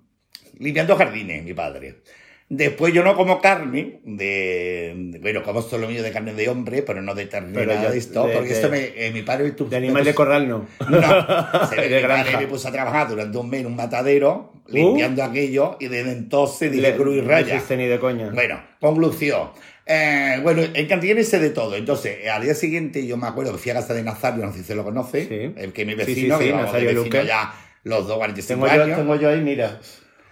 limpiando 0.58 0.96
jardines, 0.96 1.44
mi 1.44 1.54
padre. 1.54 1.98
Después 2.48 2.94
yo 2.94 3.04
no 3.04 3.16
como 3.16 3.42
carne, 3.42 4.02
de, 4.04 4.94
de- 4.96 5.20
bueno, 5.20 5.42
como 5.42 5.64
solo 5.64 5.88
mío 5.88 6.04
de 6.04 6.12
carne 6.12 6.34
de 6.36 6.48
hombre, 6.48 6.84
pero 6.84 7.02
no 7.02 7.16
de 7.16 7.26
ternera 7.26 7.90
de 7.90 7.98
esto, 7.98 8.30
porque 8.32 8.50
de- 8.50 8.54
esto 8.56 8.70
me, 8.70 8.84
eh, 8.96 9.10
mi 9.12 9.24
padre... 9.24 9.52
tu- 9.52 9.68
De 9.68 9.78
animal 9.78 10.04
de 10.06 10.14
corral 10.14 10.48
no. 10.48 10.68
No, 10.90 11.00
se 11.70 11.76
ve 11.76 11.90
De 11.90 12.02
mi 12.04 12.08
padre 12.08 12.38
me 12.38 12.46
puso 12.48 12.68
a 12.68 12.72
trabajar 12.72 13.10
durante 13.10 13.36
un 13.36 13.50
mes 13.50 13.62
en 13.62 13.66
un 13.66 13.76
matadero, 13.76 14.54
limpiando 14.68 15.24
aquello, 15.24 15.76
y 15.80 15.88
desde 15.88 16.12
entonces 16.12 16.72
dije 16.72 16.92
Le- 16.92 16.96
cruz 16.96 17.16
y 17.16 17.22
raya. 17.22 17.54
dijiste 17.54 17.78
ni 17.78 17.88
de 17.88 18.00
coña. 18.00 18.30
Bueno, 18.32 18.62
conclusión. 18.80 19.50
Eh, 19.88 20.40
bueno, 20.44 20.62
en 20.72 20.88
Cantillana 20.88 21.24
sé 21.24 21.40
de 21.40 21.50
todo. 21.50 21.76
Entonces, 21.76 22.28
al 22.28 22.44
día 22.44 22.54
siguiente 22.54 23.08
yo 23.08 23.18
me 23.18 23.26
acuerdo 23.28 23.54
que 23.54 23.58
fui 23.58 23.72
a 23.72 23.76
casa 23.76 23.96
de 23.96 24.04
Nazario, 24.04 24.46
no 24.46 24.52
sé 24.52 24.60
si 24.60 24.66
se 24.66 24.76
lo 24.76 24.84
conoce, 24.84 25.26
Sí. 25.28 25.54
el 25.62 25.74
que 25.74 25.84
mi 25.86 25.94
sí, 25.94 25.98
vecino, 25.98 26.38
sí, 26.38 26.46
que 26.46 26.52
vamos 26.52 26.68
Nazario 26.68 26.90
vecino 27.04 27.24
ya 27.24 27.54
los 27.84 28.08
dos 28.08 28.18
45 28.18 28.66
Tengo 28.66 28.76
yo, 28.78 28.84
años. 28.84 28.98
tengo 29.00 29.16
yo 29.16 29.30
ahí, 29.30 29.42
mira. 29.42 29.80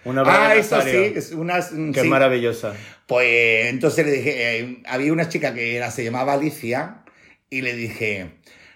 Una 0.04 0.22
ah, 0.26 0.54
eso 0.54 0.80
sí, 0.82 1.12
es 1.14 1.32
una... 1.32 1.56
Que 1.56 1.62
sí. 1.94 2.00
es 2.00 2.04
maravillosa. 2.04 2.74
Pues 3.06 3.66
entonces 3.66 4.04
le 4.04 4.12
dije, 4.12 4.58
eh, 4.58 4.82
había 4.86 5.12
una 5.12 5.28
chica 5.28 5.54
que 5.54 5.76
era, 5.76 5.90
se 5.90 6.04
llamaba 6.04 6.34
Alicia 6.34 7.04
y 7.48 7.62
le 7.62 7.74
dije, 7.74 8.32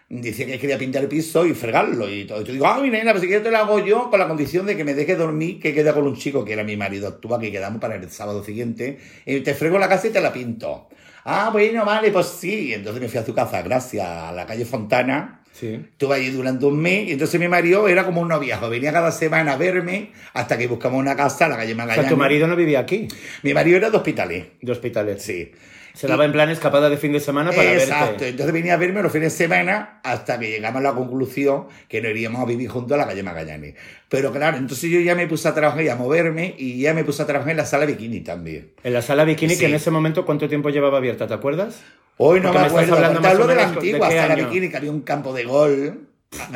decía 0.08 0.46
que 0.46 0.58
quería 0.58 0.78
pintar 0.78 1.02
el 1.02 1.08
piso 1.08 1.44
y 1.44 1.54
fregarlo 1.54 2.08
y 2.08 2.24
todo. 2.24 2.42
Yo 2.42 2.52
digo, 2.52 2.66
ah, 2.66 2.80
mi 2.80 2.90
nena, 2.90 3.12
pues 3.12 3.22
si 3.22 3.26
quieres 3.26 3.44
te 3.44 3.50
lo 3.50 3.58
hago 3.58 3.84
yo 3.84 4.10
con 4.10 4.18
la 4.18 4.28
condición 4.28 4.66
de 4.66 4.76
que 4.76 4.84
me 4.84 4.94
deje 4.94 5.16
dormir, 5.16 5.60
que 5.60 5.74
queda 5.74 5.92
con 5.92 6.06
un 6.06 6.16
chico 6.16 6.44
que 6.44 6.54
era 6.54 6.64
mi 6.64 6.76
marido 6.76 7.08
actual, 7.08 7.40
que 7.40 7.52
quedamos 7.52 7.80
para 7.80 7.96
el 7.96 8.10
sábado 8.10 8.42
siguiente, 8.42 8.98
y 9.26 9.40
te 9.40 9.54
frego 9.54 9.78
la 9.78 9.88
casa 9.88 10.08
y 10.08 10.10
te 10.10 10.20
la 10.20 10.32
pinto. 10.32 10.88
Ah, 11.24 11.50
bueno, 11.52 11.84
vale, 11.84 12.10
pues 12.10 12.26
sí. 12.26 12.68
Y 12.68 12.74
entonces 12.74 13.02
me 13.02 13.08
fui 13.08 13.20
a 13.20 13.24
su 13.24 13.34
casa, 13.34 13.60
gracias 13.60 14.06
a 14.06 14.32
la 14.32 14.46
calle 14.46 14.64
Fontana. 14.64 15.42
Sí. 15.58 15.74
Estuve 15.92 16.14
allí 16.14 16.30
durante 16.30 16.64
un 16.66 16.78
mes 16.78 17.08
y 17.08 17.12
entonces 17.12 17.40
mi 17.40 17.48
marido 17.48 17.88
era 17.88 18.04
como 18.04 18.20
un 18.20 18.28
noviazgo. 18.28 18.68
Venía 18.70 18.92
cada 18.92 19.10
semana 19.10 19.52
a 19.52 19.56
verme 19.56 20.10
hasta 20.34 20.56
que 20.56 20.66
buscamos 20.68 21.00
una 21.00 21.16
casa 21.16 21.46
en 21.46 21.50
la 21.50 21.56
calle 21.56 21.72
O 21.72 21.76
Magallanes. 21.76 22.04
sea, 22.06 22.10
tu 22.10 22.16
marido 22.16 22.46
no 22.46 22.54
vivía 22.54 22.78
aquí, 22.80 23.08
Mi 23.42 23.54
marido 23.54 23.76
era 23.78 23.90
de 23.90 23.96
hospitales. 23.96 24.44
de 24.60 24.72
hospitales. 24.72 25.22
Sí. 25.22 25.50
Se 25.98 26.06
daba 26.06 26.24
en 26.24 26.30
plan 26.32 26.48
escapada 26.48 26.88
de 26.88 26.96
fin 26.96 27.12
de 27.12 27.18
semana 27.18 27.50
para 27.50 27.72
Exacto, 27.74 28.10
verte. 28.10 28.28
entonces 28.28 28.52
venía 28.52 28.74
a 28.74 28.76
verme 28.76 29.02
los 29.02 29.10
fines 29.10 29.32
de 29.32 29.36
semana 29.44 30.00
hasta 30.04 30.38
que 30.38 30.48
llegamos 30.48 30.78
a 30.78 30.82
la 30.84 30.92
conclusión 30.94 31.64
que 31.88 32.00
no 32.00 32.08
iríamos 32.08 32.40
a 32.40 32.44
vivir 32.44 32.68
juntos 32.68 32.94
a 32.94 32.98
la 32.98 33.06
calle 33.08 33.24
Magallanes. 33.24 33.74
Pero 34.08 34.30
claro, 34.32 34.58
entonces 34.58 34.88
yo 34.90 35.00
ya 35.00 35.16
me 35.16 35.26
puse 35.26 35.48
a 35.48 35.54
trabajar 35.54 35.82
y 35.82 35.88
a 35.88 35.96
moverme 35.96 36.54
y 36.56 36.80
ya 36.80 36.94
me 36.94 37.02
puse 37.02 37.22
a 37.22 37.26
trabajar 37.26 37.50
en 37.50 37.56
la 37.56 37.66
sala 37.66 37.84
bikini 37.84 38.20
también. 38.20 38.70
En 38.84 38.92
la 38.92 39.02
sala 39.02 39.24
bikini, 39.24 39.54
Sí. 39.54 39.60
que 39.60 39.66
en 39.66 39.74
ese 39.74 39.90
momento, 39.90 40.24
¿cuánto 40.24 40.48
tiempo 40.48 40.70
llevaba 40.70 40.98
abierta? 40.98 41.26
¿Te 41.26 41.34
acuerdas? 41.34 41.80
Hoy 42.16 42.38
no 42.38 42.46
Porque 42.52 42.60
me 42.60 42.66
acuerdo, 42.66 42.94
hablando 42.94 43.20
te 43.20 43.26
hablo 43.26 43.46
de 43.48 43.54
la 43.56 43.64
antigua 43.68 44.08
sala 44.10 44.34
bikini 44.36 44.68
que 44.70 44.76
había 44.76 44.90
un 44.92 45.00
campo 45.00 45.32
de 45.34 45.44
gol. 45.44 46.00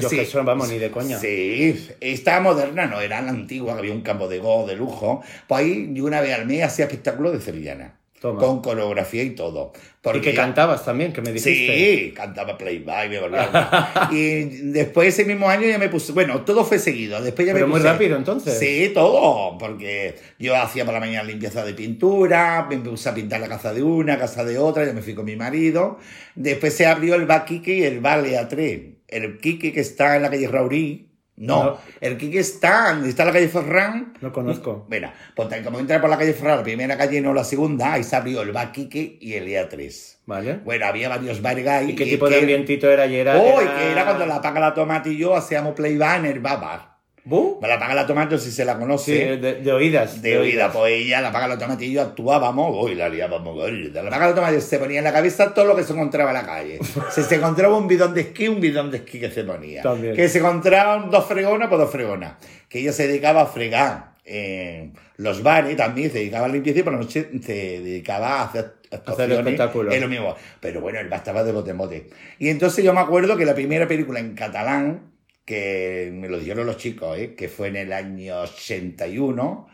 Yo 0.00 0.08
Sí. 0.08 0.16
que 0.16 0.22
eso, 0.22 0.44
vamos, 0.44 0.68
ni 0.68 0.78
de 0.78 0.90
coña. 0.92 1.18
Sí, 1.18 1.88
esta 2.00 2.38
moderna 2.40 2.86
no, 2.86 3.00
era 3.00 3.20
la 3.22 3.30
antigua, 3.30 3.72
que 3.74 3.78
había 3.80 3.92
un 3.92 4.02
campo 4.02 4.28
de 4.28 4.38
gol 4.38 4.68
de 4.68 4.76
lujo. 4.76 5.22
Pues 5.48 5.60
ahí 5.62 5.90
yo 5.94 6.04
una 6.04 6.20
vez 6.20 6.34
al 6.38 6.46
mes 6.46 6.62
hacía 6.62 6.84
espectáculos 6.84 7.32
de 7.32 7.40
sevillana. 7.40 7.94
Toma. 8.22 8.38
Con 8.38 8.62
coreografía 8.62 9.24
y 9.24 9.30
todo. 9.30 9.72
Y 9.74 9.80
Porque 10.00 10.20
que 10.20 10.34
cantabas 10.34 10.84
también, 10.84 11.12
que 11.12 11.20
me 11.22 11.32
dijiste. 11.32 12.06
Sí, 12.06 12.12
cantaba 12.12 12.56
playback, 12.56 13.10
me 13.10 13.18
volvía. 13.18 14.08
Y 14.12 14.44
después 14.70 15.08
ese 15.08 15.24
mismo 15.24 15.48
año 15.48 15.66
ya 15.66 15.76
me 15.76 15.88
puse, 15.88 16.12
bueno, 16.12 16.42
todo 16.42 16.64
fue 16.64 16.78
seguido. 16.78 17.20
Después 17.20 17.48
ya 17.48 17.52
Pero 17.52 17.66
me 17.66 17.72
muy 17.72 17.80
rápido, 17.80 18.16
entonces. 18.16 18.56
Sí, 18.56 18.92
todo, 18.94 19.58
porque 19.58 20.14
yo 20.38 20.54
hacía 20.54 20.84
por 20.84 20.94
la 20.94 21.00
mañana 21.00 21.24
limpieza 21.24 21.64
de 21.64 21.74
pintura, 21.74 22.64
me 22.70 22.76
puse 22.76 23.08
a 23.08 23.14
pintar 23.14 23.40
la 23.40 23.48
casa 23.48 23.74
de 23.74 23.82
una, 23.82 24.16
casa 24.16 24.44
de 24.44 24.56
otra, 24.56 24.84
ya 24.84 24.92
me 24.92 25.02
fui 25.02 25.14
con 25.14 25.24
mi 25.24 25.34
marido. 25.34 25.98
Después 26.36 26.76
se 26.76 26.86
abrió 26.86 27.16
el 27.16 27.26
bar 27.26 27.44
Kike 27.44 27.74
y 27.74 27.82
el 27.82 27.98
bar 27.98 28.22
Leatré. 28.22 28.98
El 29.08 29.38
Kike 29.38 29.72
que 29.72 29.80
está 29.80 30.14
en 30.14 30.22
la 30.22 30.30
calle 30.30 30.46
Raurí. 30.46 31.11
No, 31.44 31.64
No. 31.64 31.78
el 32.00 32.16
Kike 32.16 32.38
está, 32.38 32.98
está 33.04 33.22
en 33.22 33.26
la 33.26 33.32
calle 33.32 33.48
Ferran. 33.48 34.14
No 34.20 34.32
conozco. 34.32 34.86
Bueno, 34.88 35.10
pues 35.34 35.48
tal 35.48 35.64
como 35.64 35.80
entrar 35.80 36.00
por 36.00 36.08
la 36.08 36.16
calle 36.16 36.32
Ferran, 36.34 36.58
la 36.58 36.62
primera 36.62 36.96
calle 36.96 37.20
no 37.20 37.34
la 37.34 37.42
segunda, 37.44 37.94
ahí 37.94 38.04
se 38.04 38.14
abrió 38.14 38.42
el 38.42 38.52
bar 38.52 38.70
Kike 38.72 39.18
y 39.20 39.34
el 39.34 39.48
E3. 39.48 40.18
¿Vale? 40.26 40.60
Bueno, 40.64 40.86
había 40.86 41.08
varios 41.08 41.42
bares 41.42 41.66
ahí. 41.66 41.90
¿Y 41.90 41.94
qué 41.96 42.04
y 42.04 42.10
tipo 42.10 42.28
de 42.28 42.38
ambientito 42.38 42.88
era? 42.88 43.06
Y 43.06 43.16
era, 43.16 43.36
Oh, 43.40 43.60
y 43.60 43.64
era- 43.64 43.76
que 43.76 43.90
era 43.90 44.04
cuando 44.04 44.24
la 44.26 44.40
paga 44.40 44.60
la 44.60 44.72
tomate 44.72 45.10
y 45.10 45.18
yo 45.18 45.34
hacíamos 45.34 45.74
playback 45.74 46.18
en 46.20 46.26
el 46.26 46.38
bar. 46.40 46.91
¿Bu? 47.24 47.60
La 47.62 47.78
paga 47.78 47.94
la 47.94 48.04
tomate, 48.06 48.36
si 48.38 48.50
se 48.50 48.64
la 48.64 48.72
Sí, 48.74 48.78
conoce. 48.80 49.36
de, 49.36 49.54
de 49.54 49.72
oídas. 49.72 50.20
De 50.22 50.38
oída, 50.38 50.72
pues 50.72 50.92
ella, 50.92 51.20
la 51.20 51.30
paga 51.30 51.46
la 51.46 51.56
tomate 51.58 51.84
y 51.84 51.92
yo 51.92 52.02
actuábamos, 52.02 52.74
uy, 52.84 52.96
la 52.96 53.08
liábamos. 53.08 53.56
La 53.92 54.10
paga 54.10 54.28
la 54.30 54.34
tomate 54.34 54.60
se 54.60 54.78
ponía 54.78 54.98
en 54.98 55.04
la 55.04 55.12
cabeza 55.12 55.54
todo 55.54 55.66
lo 55.66 55.76
que 55.76 55.84
se 55.84 55.92
encontraba 55.92 56.30
en 56.30 56.34
la 56.34 56.44
calle. 56.46 56.78
si 57.12 57.22
se 57.22 57.36
encontraba 57.36 57.76
un 57.76 57.86
bidón 57.86 58.12
de 58.12 58.22
esquí, 58.22 58.48
un 58.48 58.60
bidón 58.60 58.90
de 58.90 58.96
esquí 58.98 59.20
que 59.20 59.30
se 59.30 59.44
ponía. 59.44 59.82
También. 59.82 60.16
Que 60.16 60.28
se 60.28 60.38
encontraban 60.38 61.10
dos 61.10 61.24
fregonas, 61.26 61.68
pues 61.68 61.80
dos 61.80 61.90
fregonas. 61.92 62.34
Que 62.68 62.80
ella 62.80 62.92
se 62.92 63.06
dedicaba 63.06 63.42
a 63.42 63.46
fregar. 63.46 64.12
eh, 64.24 64.90
los 65.18 65.42
bares 65.44 65.76
también 65.76 66.10
se 66.10 66.18
dedicaba 66.18 66.46
a 66.46 66.48
limpieza 66.48 66.80
y 66.80 66.82
por 66.82 66.92
la 66.94 66.98
noche 66.98 67.28
se 67.44 67.52
dedicaba 67.80 68.40
a 68.40 68.44
hacer 68.44 68.74
actuaciones 68.90 69.38
espectáculos. 69.38 69.94
en 69.94 70.00
lo 70.00 70.08
mismo. 70.08 70.34
Pero 70.58 70.80
bueno, 70.80 70.98
él 70.98 71.08
estaba 71.12 71.44
de 71.44 71.52
bote 71.52 71.70
en 71.70 71.78
bote. 71.78 72.10
Y 72.40 72.48
entonces 72.48 72.84
yo 72.84 72.92
me 72.92 73.00
acuerdo 73.00 73.36
que 73.36 73.44
la 73.44 73.54
primera 73.54 73.86
película 73.86 74.18
en 74.18 74.34
catalán, 74.34 75.11
que 75.52 76.10
me 76.12 76.28
lo 76.28 76.38
dijeron 76.38 76.66
los 76.66 76.76
chicos, 76.78 77.18
¿eh? 77.18 77.34
que 77.36 77.48
fue 77.48 77.68
en 77.68 77.76
el 77.76 77.92
año 77.92 78.40
81, 78.42 79.68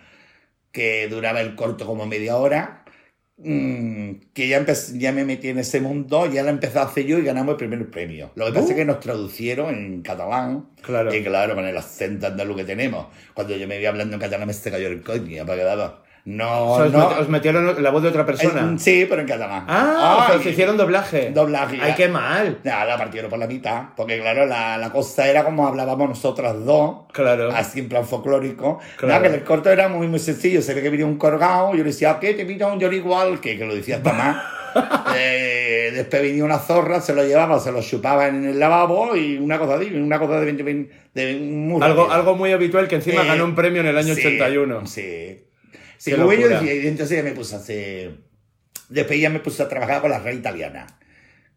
que 0.72 1.08
duraba 1.08 1.40
el 1.40 1.54
corto 1.56 1.86
como 1.86 2.06
media 2.06 2.36
hora, 2.36 2.84
mm, 3.38 4.12
que 4.34 4.48
ya, 4.48 4.64
ya 4.94 5.12
me 5.12 5.24
metí 5.24 5.48
en 5.48 5.58
ese 5.58 5.80
mundo, 5.80 6.26
ya 6.26 6.42
la 6.42 6.50
empecé 6.50 6.78
a 6.78 6.82
hacer 6.84 7.06
yo 7.06 7.18
y 7.18 7.22
ganamos 7.24 7.52
el 7.52 7.58
primer 7.58 7.90
premio. 7.90 8.32
Lo 8.36 8.46
que 8.46 8.52
pasa 8.52 8.68
Uh. 8.68 8.70
es 8.72 8.76
que 8.76 8.84
nos 8.84 9.00
traducieron 9.00 9.74
en 9.74 10.02
catalán, 10.02 10.70
Claro. 10.82 11.14
y 11.14 11.22
claro, 11.24 11.54
con 11.54 11.66
el 11.66 11.76
acento 11.76 12.26
andaluz 12.28 12.56
que 12.58 12.64
tenemos. 12.64 13.08
Cuando 13.34 13.56
yo 13.56 13.66
me 13.68 13.78
vi 13.78 13.86
hablando 13.86 14.14
en 14.16 14.20
catalán 14.20 14.48
me 14.48 14.54
se 14.54 14.70
cayó 14.70 14.88
el 14.88 15.02
coño, 15.02 15.46
para 15.46 15.58
quedaba. 15.58 16.04
No, 16.30 16.72
O 16.72 16.76
sea, 16.76 16.86
os, 16.86 16.92
no. 16.92 17.10
met- 17.10 17.18
os 17.20 17.28
metieron 17.30 17.82
la 17.82 17.90
voz 17.90 18.02
de 18.02 18.10
otra 18.10 18.26
persona. 18.26 18.60
Eh, 18.74 18.78
sí, 18.78 19.06
pero 19.08 19.22
en 19.22 19.26
catalán. 19.28 19.64
Ah, 19.66 20.18
o 20.20 20.26
sea, 20.26 20.36
Ay, 20.36 20.42
se 20.42 20.50
hicieron 20.50 20.76
doblaje. 20.76 21.30
Doblaje, 21.30 21.78
Ay, 21.80 21.90
ya. 21.92 21.94
qué 21.96 22.08
mal. 22.08 22.58
Nada, 22.64 22.84
la 22.84 22.98
partieron 22.98 23.30
por 23.30 23.38
la 23.38 23.46
mitad, 23.46 23.84
porque 23.96 24.20
claro, 24.20 24.44
la, 24.44 24.76
la 24.76 24.90
cosa 24.90 25.26
era 25.26 25.42
como 25.42 25.66
hablábamos 25.66 26.06
nosotras 26.10 26.62
dos, 26.66 27.06
Claro. 27.12 27.50
así 27.54 27.80
en 27.80 27.88
plan 27.88 28.04
folclórico. 28.04 28.78
Claro. 28.98 29.14
Nada, 29.14 29.28
que 29.30 29.36
el 29.38 29.44
corto 29.44 29.70
era 29.70 29.88
muy, 29.88 30.06
muy 30.06 30.18
sencillo, 30.18 30.60
se 30.60 30.74
ve 30.74 30.82
que 30.82 30.90
venía 30.90 31.06
un 31.06 31.16
colgado, 31.16 31.70
yo 31.72 31.78
le 31.78 31.84
decía, 31.84 32.18
¿qué? 32.20 32.34
Te 32.34 32.44
pita 32.44 32.66
un 32.66 32.78
yo 32.78 32.92
igual, 32.92 33.40
que, 33.40 33.56
que 33.56 33.64
lo 33.64 33.74
decía 33.74 33.96
hasta 33.96 34.12
más. 34.12 34.36
Eh, 35.16 35.90
después 35.94 36.22
venía 36.22 36.44
una 36.44 36.58
zorra, 36.58 37.00
se 37.00 37.14
lo 37.14 37.24
llevaba, 37.24 37.58
se 37.58 37.72
lo 37.72 37.80
chupaba 37.82 38.28
en 38.28 38.44
el 38.44 38.58
lavabo 38.60 39.16
y 39.16 39.36
una 39.38 39.58
cosa 39.58 39.76
así, 39.76 39.86
una 39.94 40.18
cosa 40.18 40.38
de 40.38 40.44
20, 40.44 40.62
20 40.62 40.94
de 41.14 41.34
muy 41.36 41.82
Algo, 41.82 42.10
algo 42.10 42.34
muy 42.36 42.52
habitual 42.52 42.86
que 42.86 42.96
encima 42.96 43.22
Eh, 43.22 43.26
ganó 43.28 43.44
un 43.46 43.54
premio 43.54 43.80
en 43.80 43.88
el 43.88 43.96
año 43.98 44.14
sí, 44.14 44.20
81. 44.20 44.86
Sí. 44.86 45.44
Locura. 46.46 46.60
decía, 46.60 46.74
y 46.82 46.86
entonces 46.86 47.16
ya 47.18 47.22
me 47.24 47.32
puse 47.32 47.54
a 47.54 47.58
hacer... 47.58 48.12
Después 48.88 49.20
ya 49.20 49.28
me 49.30 49.40
puse 49.40 49.62
a 49.62 49.68
trabajar 49.68 50.00
con 50.00 50.10
la 50.10 50.18
red 50.18 50.38
italiana, 50.38 50.86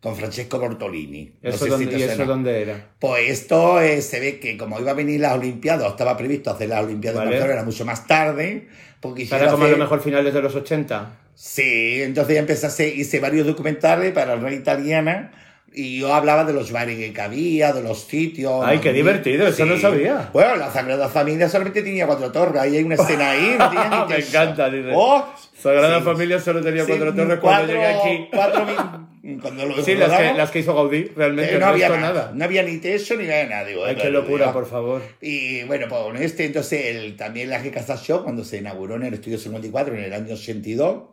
con 0.01 0.15
Francesco 0.17 0.60
Bortolini. 0.60 1.33
No 1.41 1.50
Eso 1.50 1.57
sé 1.60 1.63
si 1.65 1.69
dónde- 1.71 1.88
te 1.88 2.00
¿Y 2.00 2.03
eso 2.03 2.25
dónde 2.25 2.62
era? 2.62 2.89
Pues 3.00 3.29
esto 3.29 3.79
eh, 3.79 4.01
se 4.01 4.19
ve 4.19 4.39
que 4.39 4.57
como 4.57 4.79
iba 4.79 4.91
a 4.91 4.95
venir 4.95 5.21
las 5.21 5.33
Olimpiadas, 5.38 5.91
estaba 5.91 6.17
previsto 6.17 6.51
hacer 6.51 6.67
las 6.69 6.83
Olimpiadas 6.83 7.19
Vale. 7.19 7.31
de 7.31 7.38
Barcelona 7.39 7.63
mucho 7.65 7.86
más 7.86 8.05
tarde, 8.07 8.67
porque 9.00 9.21
Era 9.24 9.29
quisiera 9.29 9.51
como 9.51 9.63
a 9.63 9.67
hacer... 9.67 9.77
lo 9.77 9.83
mejor 9.86 10.01
finales 10.01 10.33
de 10.33 10.41
los 10.41 10.53
80. 10.55 11.17
Sí, 11.36 12.01
entonces 12.03 12.33
ya 12.36 12.39
empecé 12.41 12.65
a 12.65 12.69
hacer, 12.69 12.95
hice 12.98 13.19
varios 13.21 13.48
documentales 13.48 14.12
para 14.12 14.36
la 14.36 14.41
red 14.41 14.60
italiana 14.60 15.31
y 15.73 15.99
yo 15.99 16.13
hablaba 16.13 16.43
de 16.43 16.53
los 16.53 16.71
bares 16.71 16.97
que 17.13 17.21
había, 17.21 17.71
de 17.73 17.81
los 17.83 18.01
sitios. 18.03 18.61
Ay, 18.65 18.79
qué 18.79 18.91
divertido, 18.93 19.47
eso 19.47 19.65
no 19.65 19.77
sabía. 19.77 20.29
Bueno, 20.33 20.55
la 20.57 20.69
Sagrada 20.71 21.07
Familia 21.09 21.47
solamente 21.49 21.81
tenía 21.81 22.05
cuatro 22.07 22.31
torres, 22.31 22.61
ahí 22.61 22.75
hay 22.77 22.83
una 22.83 22.95
escena 22.95 23.31
ahí, 23.31 23.55
no 23.57 23.69
tenía 23.69 23.89
ni 24.07 24.13
Me 24.13 24.15
techo. 24.15 24.27
encanta, 24.29 24.69
dice. 24.69 24.91
Oh, 24.93 25.25
Sagrada 25.57 25.99
sí. 25.99 26.05
Familia 26.05 26.39
solo 26.39 26.61
tenía 26.61 26.85
cuatro 26.85 27.13
torres 27.13 27.39
cuando 27.39 27.41
cuatro- 27.41 27.67
llegué 27.67 27.85
aquí. 27.85 28.27
Cuatro 28.33 28.65
mil- 28.65 29.39
cuando 29.39 29.65
lo 29.67 29.83
Sí, 29.83 29.93
las 29.93 30.11
que, 30.19 30.33
las 30.33 30.49
que 30.49 30.59
hizo 30.59 30.73
Gaudí, 30.73 31.03
realmente 31.15 31.55
eh, 31.55 31.59
no 31.59 31.67
había 31.67 31.89
nada. 31.89 32.01
nada. 32.01 32.31
No 32.33 32.43
había 32.43 32.63
ni 32.63 32.77
techo 32.79 33.15
ni 33.15 33.27
nada. 33.27 33.63
Digo, 33.63 33.85
Ay, 33.85 33.93
eh, 33.93 33.99
qué 34.01 34.09
locura, 34.09 34.45
digo, 34.47 34.53
por 34.53 34.65
favor. 34.67 35.01
y 35.21 35.61
bueno, 35.65 35.85
pues 35.87 36.01
con 36.01 36.17
este, 36.17 36.45
entonces, 36.45 36.87
el, 36.95 37.15
también 37.15 37.49
la 37.51 37.59
GK 37.61 37.77
Show, 37.97 38.23
cuando 38.23 38.43
se 38.43 38.57
inauguró 38.57 38.95
en 38.95 39.03
el 39.03 39.13
estudio 39.13 39.37
54 39.37 39.93
en 39.95 40.03
el 40.05 40.13
año 40.13 40.33
82, 40.33 41.03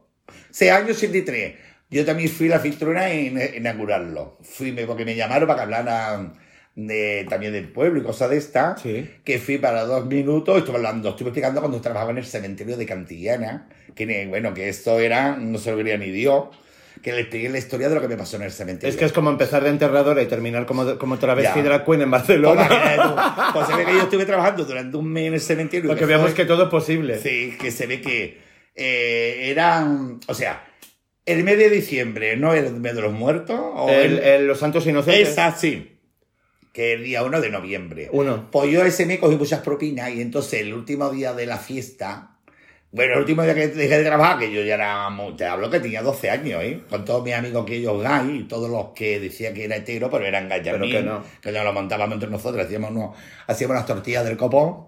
ese 0.50 0.70
año 0.70 0.92
83, 0.94 1.54
yo 1.90 2.04
también 2.04 2.28
fui 2.28 2.49
la 2.49 2.57
anfitriona 2.57 3.11
en, 3.11 3.38
en 3.38 3.54
inaugurarlo. 3.57 4.38
Fui, 4.42 4.73
porque 4.87 5.04
me 5.04 5.14
llamaron 5.16 5.47
para 5.47 5.59
que 5.59 5.62
hablaran 5.64 6.35
de, 6.75 7.26
también 7.28 7.52
del 7.52 7.68
pueblo 7.73 8.00
y 8.00 8.04
cosas 8.04 8.30
de 8.30 8.37
estas. 8.37 8.80
Sí. 8.83 9.09
Que 9.25 9.38
fui 9.38 9.59
para 9.59 9.85
dos 9.85 10.07
minutos, 10.07 10.59
estuve 10.59 10.76
hablando, 10.76 11.11
estuve 11.11 11.28
explicando 11.30 11.61
cuando 11.61 11.80
trabajaba 11.80 12.11
en 12.12 12.18
el 12.18 12.26
cementerio 12.26 12.76
de 12.76 12.87
Cantillana, 12.87 13.68
que 13.95 14.26
bueno, 14.28 14.54
que 14.54 14.68
esto 14.68 14.99
era, 15.00 15.37
no 15.37 15.59
se 15.59 15.71
lo 15.71 15.76
quería 15.78 15.97
ni 15.99 16.11
Dios, 16.11 16.45
que 17.02 17.12
le 17.12 17.21
expliqué 17.21 17.49
la 17.49 17.59
historia 17.59 17.88
de 17.88 17.95
lo 17.95 18.00
que 18.00 18.09
me 18.09 18.16
pasó 18.16 18.37
en 18.37 18.42
el 18.42 18.50
cementerio. 18.50 18.90
Es 18.90 18.97
que 18.97 19.04
es 19.04 19.12
como 19.12 19.30
empezar 19.30 19.62
de 19.62 19.71
enterradora 19.71 20.21
y 20.23 20.26
terminar 20.26 20.66
como, 20.66 20.99
como 20.99 21.16
travesti 21.18 21.62
drag 21.62 21.85
queen 21.85 22.02
en 22.02 22.11
Pues, 22.11 22.23
Barcelona. 22.26 22.68
tú. 22.68 23.52
Pues 23.54 23.66
se 23.68 23.76
ve 23.76 23.85
que 23.85 23.92
yo 23.95 24.02
estuve 24.02 24.26
trabajando 24.26 24.64
durante 24.64 24.97
un 24.97 25.07
mes 25.11 25.26
en 25.28 25.35
el 25.35 25.40
cementerio. 25.40 25.88
Porque 25.88 26.04
fue- 26.04 26.14
veamos 26.14 26.35
que 26.35 26.45
todo 26.45 26.64
es 26.64 26.68
posible. 26.68 27.18
Sí, 27.18 27.57
que 27.61 27.71
se 27.71 27.87
ve 27.87 28.00
que 28.00 28.38
eh, 28.75 29.50
eran. 29.50 30.18
O 30.26 30.35
sea, 30.35 30.64
el 31.28 31.44
mes 31.44 31.58
de 31.58 31.70
diciembre, 31.70 32.37
¿no? 32.37 32.54
El 32.54 32.73
mes 32.75 32.94
de 32.94 33.02
los 33.02 33.12
muertos. 33.12 33.58
O 33.61 33.88
El- 33.88 34.18
el- 34.18 34.47
los 34.47 34.58
santos 34.58 34.87
inocentes. 34.87 35.28
Esa 35.28 35.52
sí. 35.56 35.94
Que 36.73 36.92
el 36.94 37.04
día 37.04 37.23
1 37.25 37.40
de 37.40 37.50
noviembre. 37.50 38.08
Uno. 38.12 38.49
Pues 38.50 38.70
yo 38.70 38.85
ese 38.85 39.06
mes 39.06 39.18
cogí 39.18 39.37
muchas 39.37 39.61
propinas 39.61 40.11
y 40.11 40.20
entonces 40.20 40.61
el 40.61 40.75
último 40.75 41.11
día 41.11 41.32
de 41.32 41.47
la 41.47 41.58
fiesta. 41.58 42.32
Bueno, 42.90 43.14
el 43.14 43.18
último 43.20 43.42
día 43.42 43.54
que 43.54 43.68
dejé 43.68 43.99
de 43.99 44.04
trabajar, 44.04 44.38
que 44.38 44.50
yo 44.50 44.62
ya 44.62 44.75
era. 44.76 45.08
Te 45.37 45.44
hablo 45.44 45.68
que 45.68 45.78
tenía 45.80 46.02
12 46.02 46.30
años, 46.30 46.62
¿eh? 46.62 46.80
Con 46.88 47.04
todos 47.04 47.23
mis 47.23 47.35
amigos 47.35 47.66
que 47.66 47.76
ellos 47.76 48.02
gay 48.02 48.38
y 48.40 48.44
todos 48.44 48.70
los 48.70 48.88
que 48.94 49.20
decían 49.20 49.52
que 49.52 49.64
era 49.64 49.76
hetero, 49.76 50.08
pero 50.11 50.25
eran 50.25 50.49
gay 50.49 50.62
Pero 50.64 50.80
que 50.87 51.02
no. 51.02 51.23
Que 51.42 51.52
nos 51.52 51.64
lo 51.64 51.73
montábamos 51.75 52.14
entre 52.14 52.30
nosotros, 52.30 52.64
hacíamos, 52.64 52.90
unos- 52.92 53.14
hacíamos 53.47 53.76
las 53.76 53.85
tortillas 53.85 54.25
del 54.25 54.38
copón. 54.38 54.87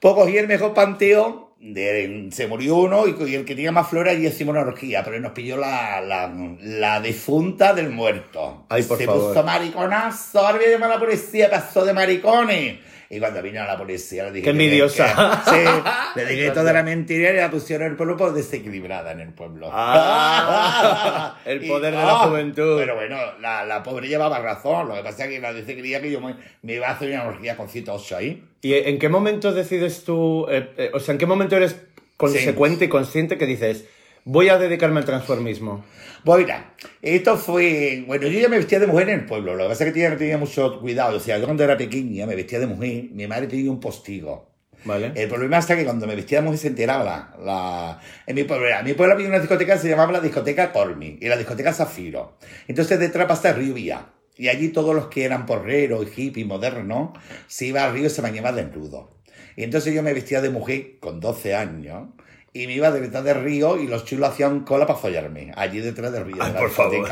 Pues 0.00 0.14
cogí 0.14 0.36
el 0.36 0.48
mejor 0.48 0.74
panteón, 0.74 1.46
de- 1.62 2.28
se 2.32 2.46
murió 2.48 2.76
uno 2.76 3.06
y, 3.06 3.14
y 3.30 3.34
el 3.36 3.44
que 3.44 3.54
tenía 3.54 3.70
más 3.72 3.88
flores 3.88 4.18
y 4.18 4.26
hicimos 4.26 4.52
una 4.52 4.62
orgía, 4.62 5.02
pero 5.04 5.20
nos 5.20 5.32
pilló 5.32 5.56
la, 5.56 6.00
la, 6.00 6.32
la 6.60 7.00
difunta 7.00 7.72
del 7.72 7.90
muerto. 7.90 8.66
Ay, 8.68 8.82
por 8.82 8.98
se 8.98 9.06
favor. 9.06 9.28
puso 9.28 9.42
mariconazo, 9.44 10.40
ahora 10.40 10.58
voy 10.58 10.66
a 10.66 10.70
llamar 10.70 10.90
a 10.90 10.94
la 10.94 11.00
policía, 11.00 11.48
pasó 11.50 11.84
de 11.84 11.92
maricones. 11.92 12.78
Y 13.14 13.20
cuando 13.20 13.42
vino 13.42 13.62
la 13.62 13.76
policía 13.76 14.24
le 14.24 14.32
dije... 14.32 14.44
Qué 14.44 14.50
envidiosa. 14.52 15.42
sí, 15.44 15.60
le 16.16 16.24
dije 16.24 16.50
toda 16.52 16.72
la 16.72 16.82
mentira 16.82 17.30
y 17.30 17.36
la 17.36 17.50
pusieron 17.50 17.88
el 17.90 17.94
pueblo 17.94 18.16
por 18.16 18.32
desequilibrada 18.32 19.12
en 19.12 19.20
el 19.20 19.34
pueblo. 19.34 19.68
Ah, 19.70 21.36
el 21.44 21.62
Y- 21.62 21.68
poder 21.68 21.92
de 21.94 21.98
la 21.98 22.10
ah, 22.22 22.26
juventud. 22.26 22.78
Pero 22.78 22.94
bueno, 22.94 23.18
la, 23.38 23.66
la 23.66 23.82
pobre 23.82 24.08
llevaba 24.08 24.38
razón, 24.38 24.88
lo 24.88 24.94
que 24.94 25.02
pasa 25.02 25.24
es 25.26 25.30
que 25.30 25.40
la 25.40 25.52
dice 25.52 25.76
quería 25.76 26.00
que 26.00 26.10
yo 26.10 26.22
me, 26.22 26.36
me 26.62 26.72
iba 26.72 26.88
a 26.88 26.92
hacer 26.92 27.10
una 27.10 27.26
orgía 27.26 27.54
con 27.54 27.68
cita 27.68 27.92
8 27.92 28.16
ahí. 28.16 28.44
¿Y 28.62 28.72
en 28.72 28.98
qué 28.98 29.10
momento 29.10 29.52
decides 29.52 30.04
tú, 30.04 30.46
eh, 30.48 30.70
eh, 30.78 30.90
o 30.94 30.98
sea, 30.98 31.12
en 31.12 31.18
qué 31.18 31.26
momento 31.26 31.54
eres 31.54 31.76
consecuente 32.16 32.86
y 32.86 32.88
consciente 32.88 33.36
que 33.36 33.44
dices, 33.44 33.84
voy 34.24 34.48
a 34.48 34.58
dedicarme 34.58 35.00
al 35.00 35.06
transformismo? 35.06 35.84
Pues 36.24 36.40
mira, 36.40 36.74
esto 37.00 37.36
fue. 37.36 38.04
Bueno, 38.06 38.28
yo 38.28 38.38
ya 38.38 38.48
me 38.48 38.58
vestía 38.58 38.78
de 38.78 38.86
mujer 38.86 39.08
en 39.08 39.20
el 39.20 39.26
pueblo. 39.26 39.56
Lo 39.56 39.64
que 39.64 39.70
pasa 39.70 39.84
es 39.84 39.90
que 39.90 40.00
tenía, 40.00 40.16
tenía 40.16 40.38
mucho 40.38 40.80
cuidado. 40.80 41.16
O 41.16 41.20
sea, 41.20 41.38
yo 41.38 41.44
cuando 41.44 41.64
era 41.64 41.76
pequeña 41.76 42.26
me 42.26 42.36
vestía 42.36 42.60
de 42.60 42.66
mujer. 42.66 43.06
Mi 43.12 43.26
madre 43.26 43.48
tenía 43.48 43.70
un 43.70 43.80
postigo. 43.80 44.52
¿Vale? 44.84 45.12
El 45.14 45.28
problema 45.28 45.58
está 45.58 45.76
que 45.76 45.84
cuando 45.84 46.06
me 46.06 46.16
vestía 46.16 46.38
de 46.38 46.44
mujer 46.44 46.58
se 46.58 46.68
enteraba 46.68 47.36
la. 47.42 48.00
en 48.26 48.34
mi 48.34 48.44
pueblo, 48.44 48.68
en 48.68 48.84
mi 48.84 48.94
pueblo 48.94 49.14
había 49.14 49.28
una 49.28 49.38
discoteca 49.38 49.74
que 49.74 49.80
se 49.80 49.88
llamaba 49.88 50.12
la 50.12 50.20
discoteca 50.20 50.72
Cormi 50.72 51.18
y 51.20 51.28
la 51.28 51.36
discoteca 51.36 51.72
Zafiro. 51.72 52.38
Entonces 52.68 52.98
detrás 52.98 53.26
pasa 53.26 53.50
el 53.50 53.56
río 53.56 53.74
Vía. 53.74 54.06
Y 54.36 54.48
allí 54.48 54.68
todos 54.68 54.94
los 54.94 55.08
que 55.08 55.24
eran 55.24 55.44
porreros, 55.44 56.06
hippie, 56.16 56.44
modernos, 56.44 57.10
se 57.46 57.66
iba 57.66 57.84
al 57.84 57.92
río 57.92 58.06
y 58.06 58.10
se 58.10 58.22
bañaban 58.22 58.56
desnudo. 58.56 59.18
Y 59.56 59.64
entonces 59.64 59.92
yo 59.92 60.02
me 60.02 60.14
vestía 60.14 60.40
de 60.40 60.50
mujer 60.50 60.98
con 61.00 61.20
12 61.20 61.54
años 61.54 62.08
y 62.52 62.66
me 62.66 62.74
iba 62.74 62.90
detrás 62.90 63.24
del 63.24 63.42
río 63.42 63.78
y 63.78 63.86
los 63.86 64.04
chulos 64.04 64.30
hacían 64.30 64.60
cola 64.60 64.86
para 64.86 64.98
follarme, 64.98 65.52
allí 65.56 65.80
detrás 65.80 66.12
del 66.12 66.24
río. 66.26 66.36
Ay, 66.40 66.48
de 66.48 66.54
la 66.54 66.60
por 66.60 66.70
favor. 66.70 67.08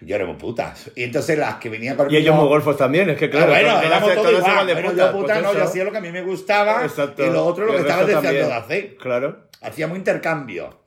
Yo 0.00 0.14
era 0.14 0.26
muy 0.26 0.36
putas. 0.36 0.90
Y 0.94 1.02
entonces 1.02 1.36
las 1.36 1.56
que 1.56 1.68
venían 1.68 1.96
con 1.96 2.08
Y 2.08 2.16
ellos 2.16 2.36
muy 2.36 2.46
golfos 2.46 2.76
también, 2.76 3.10
es 3.10 3.18
que 3.18 3.28
claro, 3.28 3.52
Ah, 3.52 3.60
bueno, 3.60 3.80
éramos 3.82 4.14
todos 4.14 4.32
igual. 4.38 4.66
de 4.66 4.76
putas, 4.76 4.96
yo 4.96 5.12
puta 5.12 5.32
pues 5.34 5.42
no, 5.44 5.54
yo 5.54 5.64
hacía 5.64 5.84
lo 5.84 5.90
que 5.90 5.98
a 5.98 6.00
mí 6.00 6.12
me 6.12 6.22
gustaba 6.22 6.84
Exacto. 6.84 7.26
y 7.26 7.30
lo 7.30 7.44
otro 7.44 7.66
lo 7.66 7.72
que 7.72 7.80
estaba 7.80 8.04
deseando 8.04 8.30
de 8.30 8.52
hacer. 8.54 8.96
Claro. 8.96 9.48
Hacíamos 9.60 9.98
intercambio. 9.98 10.82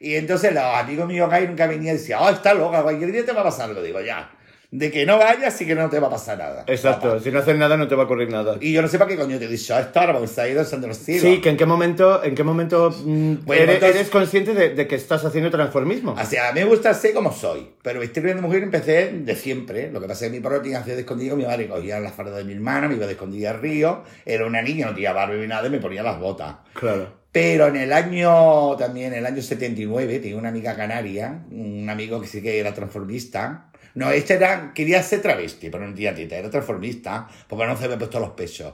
Y 0.00 0.16
entonces 0.16 0.52
los 0.52 0.64
amigos 0.64 1.06
míos 1.06 1.30
gay 1.30 1.46
nunca 1.46 1.68
venían 1.68 1.94
y 1.94 1.98
decían, 1.98 2.18
oh, 2.22 2.28
está 2.28 2.52
loca, 2.54 2.82
cualquier 2.82 3.12
día 3.12 3.24
te 3.24 3.32
va 3.32 3.42
a 3.42 3.44
pasar 3.44 3.68
algo. 3.70 3.80
Digo, 3.82 4.00
ya, 4.00 4.30
de 4.78 4.90
que 4.90 5.06
no 5.06 5.16
vayas 5.18 5.54
sí 5.56 5.64
que 5.66 5.74
no 5.74 5.88
te 5.88 5.98
va 5.98 6.08
a 6.08 6.10
pasar 6.10 6.36
nada. 6.36 6.64
Exacto, 6.66 7.08
Papá. 7.08 7.20
si 7.20 7.30
no 7.30 7.38
haces 7.38 7.56
nada 7.56 7.78
no 7.78 7.88
te 7.88 7.94
va 7.94 8.02
a 8.02 8.04
ocurrir 8.04 8.28
nada. 8.30 8.56
Y 8.60 8.72
yo 8.72 8.82
no 8.82 8.88
sé 8.88 8.98
para 8.98 9.08
qué 9.08 9.16
coño 9.16 9.38
te 9.38 9.46
he 9.46 9.48
dicho 9.48 9.78
esto 9.78 10.00
ahora, 10.00 10.12
porque 10.12 10.28
se 10.28 10.40
ha 10.42 10.48
ido 10.48 10.62
los 10.62 10.98
cielos. 10.98 11.22
Sí, 11.22 11.40
que 11.40 11.48
en 11.48 11.56
qué 11.56 11.64
momento, 11.64 12.22
en 12.22 12.34
qué 12.34 12.42
momento 12.44 12.90
mm, 12.90 13.44
Bueno, 13.46 13.62
eres, 13.62 13.74
entonces- 13.76 13.96
eres 13.96 14.10
consciente 14.10 14.52
de, 14.52 14.74
de 14.74 14.86
que 14.86 14.96
estás 14.96 15.24
haciendo 15.24 15.50
transformismo. 15.50 16.12
O 16.12 16.24
sea, 16.26 16.50
a 16.50 16.52
mí 16.52 16.60
me 16.60 16.66
gusta 16.66 16.92
ser 16.92 17.14
como 17.14 17.32
soy, 17.32 17.70
pero 17.82 18.00
vestirme 18.00 18.34
de 18.34 18.40
mujer 18.42 18.62
empecé 18.62 19.12
de 19.12 19.34
siempre. 19.34 19.90
Lo 19.90 20.00
que 20.00 20.08
pasa 20.08 20.26
es 20.26 20.30
que 20.30 20.36
mi 20.36 20.42
padre 20.42 20.60
tenía 20.60 20.80
de 20.80 21.00
escondido, 21.00 21.36
mi 21.36 21.44
madre 21.46 21.68
cogía 21.68 21.98
la 21.98 22.10
farda 22.10 22.36
de 22.36 22.44
mi 22.44 22.52
hermana, 22.52 22.86
me 22.86 22.96
iba 22.96 23.06
de 23.06 23.12
escondida 23.12 23.52
al 23.52 23.60
río, 23.60 24.02
era 24.26 24.44
una 24.46 24.60
niña, 24.60 24.86
no 24.86 24.94
tenía 24.94 25.12
barba 25.12 25.34
ni 25.36 25.46
nada, 25.46 25.66
y 25.68 25.70
me 25.70 25.78
ponía 25.78 26.02
las 26.02 26.18
botas. 26.20 26.56
Claro. 26.74 27.24
Pero 27.32 27.66
en 27.66 27.76
el 27.76 27.92
año, 27.92 28.76
también 28.76 29.12
en 29.12 29.18
el 29.18 29.26
año 29.26 29.42
79, 29.42 30.20
tenía 30.20 30.38
una 30.38 30.48
amiga 30.48 30.74
canaria, 30.74 31.44
un 31.50 31.86
amigo 31.90 32.20
que 32.20 32.26
sí 32.26 32.40
que 32.42 32.58
era 32.58 32.72
transformista. 32.72 33.70
No, 33.96 34.10
este 34.10 34.34
era, 34.34 34.72
quería 34.74 35.02
ser 35.02 35.20
travesti, 35.22 35.68
pero 35.70 35.86
no 35.86 35.92
tenía 35.94 36.14
tita, 36.14 36.36
era 36.36 36.48
transformista, 36.50 37.26
porque 37.48 37.66
no 37.66 37.76
se 37.76 37.84
había 37.84 37.98
puesto 37.98 38.20
los 38.20 38.30
pechos. 38.30 38.72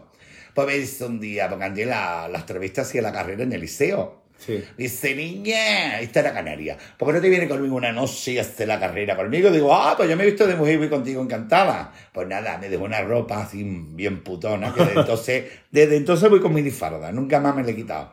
Pues 0.55 0.67
me 0.67 0.75
dice 0.75 1.07
un 1.07 1.19
día, 1.19 1.49
porque 1.49 1.65
antes 1.65 1.87
la- 1.87 2.29
las 2.29 2.45
travestis 2.45 2.81
hacían 2.81 3.05
la 3.05 3.13
carrera 3.13 3.43
en 3.45 3.53
el 3.53 3.61
liceo. 3.63 4.21
Sí. 4.37 4.63
Dice, 4.77 5.15
niña, 5.15 6.01
esta 6.01 6.19
era 6.21 6.33
Canaria. 6.35 6.77
¿Por 6.99 7.09
qué 7.09 7.15
no 7.15 7.21
te 7.21 7.29
viene 7.29 7.47
conmigo 7.49 7.77
una 7.77 7.93
noche 7.93 8.33
y 8.33 8.39
hace 8.39 8.67
la 8.67 8.81
carrera 8.81 9.15
conmigo? 9.17 9.51
Digo, 9.51 9.73
ah, 9.73 9.95
pues 9.97 10.11
yo 10.11 10.17
me 10.17 10.25
he 10.25 10.27
visto 10.27 10.47
de 10.49 10.57
mujer 10.57 10.75
y 10.75 10.79
voy 10.79 10.89
contigo 10.89 11.23
encantada. 11.23 11.93
Pues 12.13 12.27
nada, 12.27 12.59
me 12.59 12.69
dejó 12.69 12.83
una 12.85 13.01
ropa 13.03 13.43
así 13.43 13.63
bien 13.65 14.25
putona, 14.25 14.75
que 14.75 14.81
desde 14.85 14.99
entonces, 15.01 15.45
desde 15.71 15.97
entonces 15.97 16.29
voy 16.29 16.41
con 16.41 16.53
minifarda, 16.53 17.13
nunca 17.13 17.39
más 17.39 17.55
me 17.55 17.63
la 17.63 17.71
he 17.71 17.77
quitado. 17.77 18.13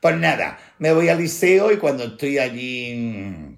Pues 0.00 0.16
nada, 0.16 0.58
me 0.80 0.92
voy 0.92 1.08
al 1.08 1.18
liceo 1.18 1.70
y 1.70 1.76
cuando 1.76 2.02
estoy 2.02 2.38
allí 2.38 3.51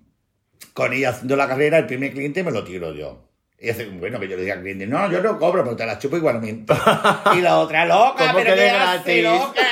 con 0.74 0.92
ella 0.92 1.10
haciendo 1.10 1.36
la 1.36 1.48
carrera, 1.48 1.78
el 1.78 1.86
primer 1.86 2.12
cliente 2.12 2.42
me 2.44 2.50
lo 2.50 2.64
tiro 2.64 2.92
yo. 2.92 3.22
Y 3.58 3.70
hace, 3.70 3.86
bueno, 3.86 4.20
que 4.20 4.28
yo 4.28 4.36
le 4.36 4.42
diga 4.42 4.54
al 4.54 4.60
cliente, 4.60 4.86
no, 4.86 5.10
yo 5.10 5.22
no 5.22 5.38
cobro, 5.38 5.62
pero 5.64 5.76
te 5.76 5.86
la 5.86 5.98
chupo 5.98 6.18
igualmente. 6.18 6.74
y 7.34 7.40
la 7.40 7.58
otra, 7.58 7.86
loca, 7.86 8.26
¿Cómo 8.26 8.34
pero 8.34 8.54
que 8.54 8.60
¿qué 8.60 8.70
hace, 8.70 9.22
loca? 9.22 9.62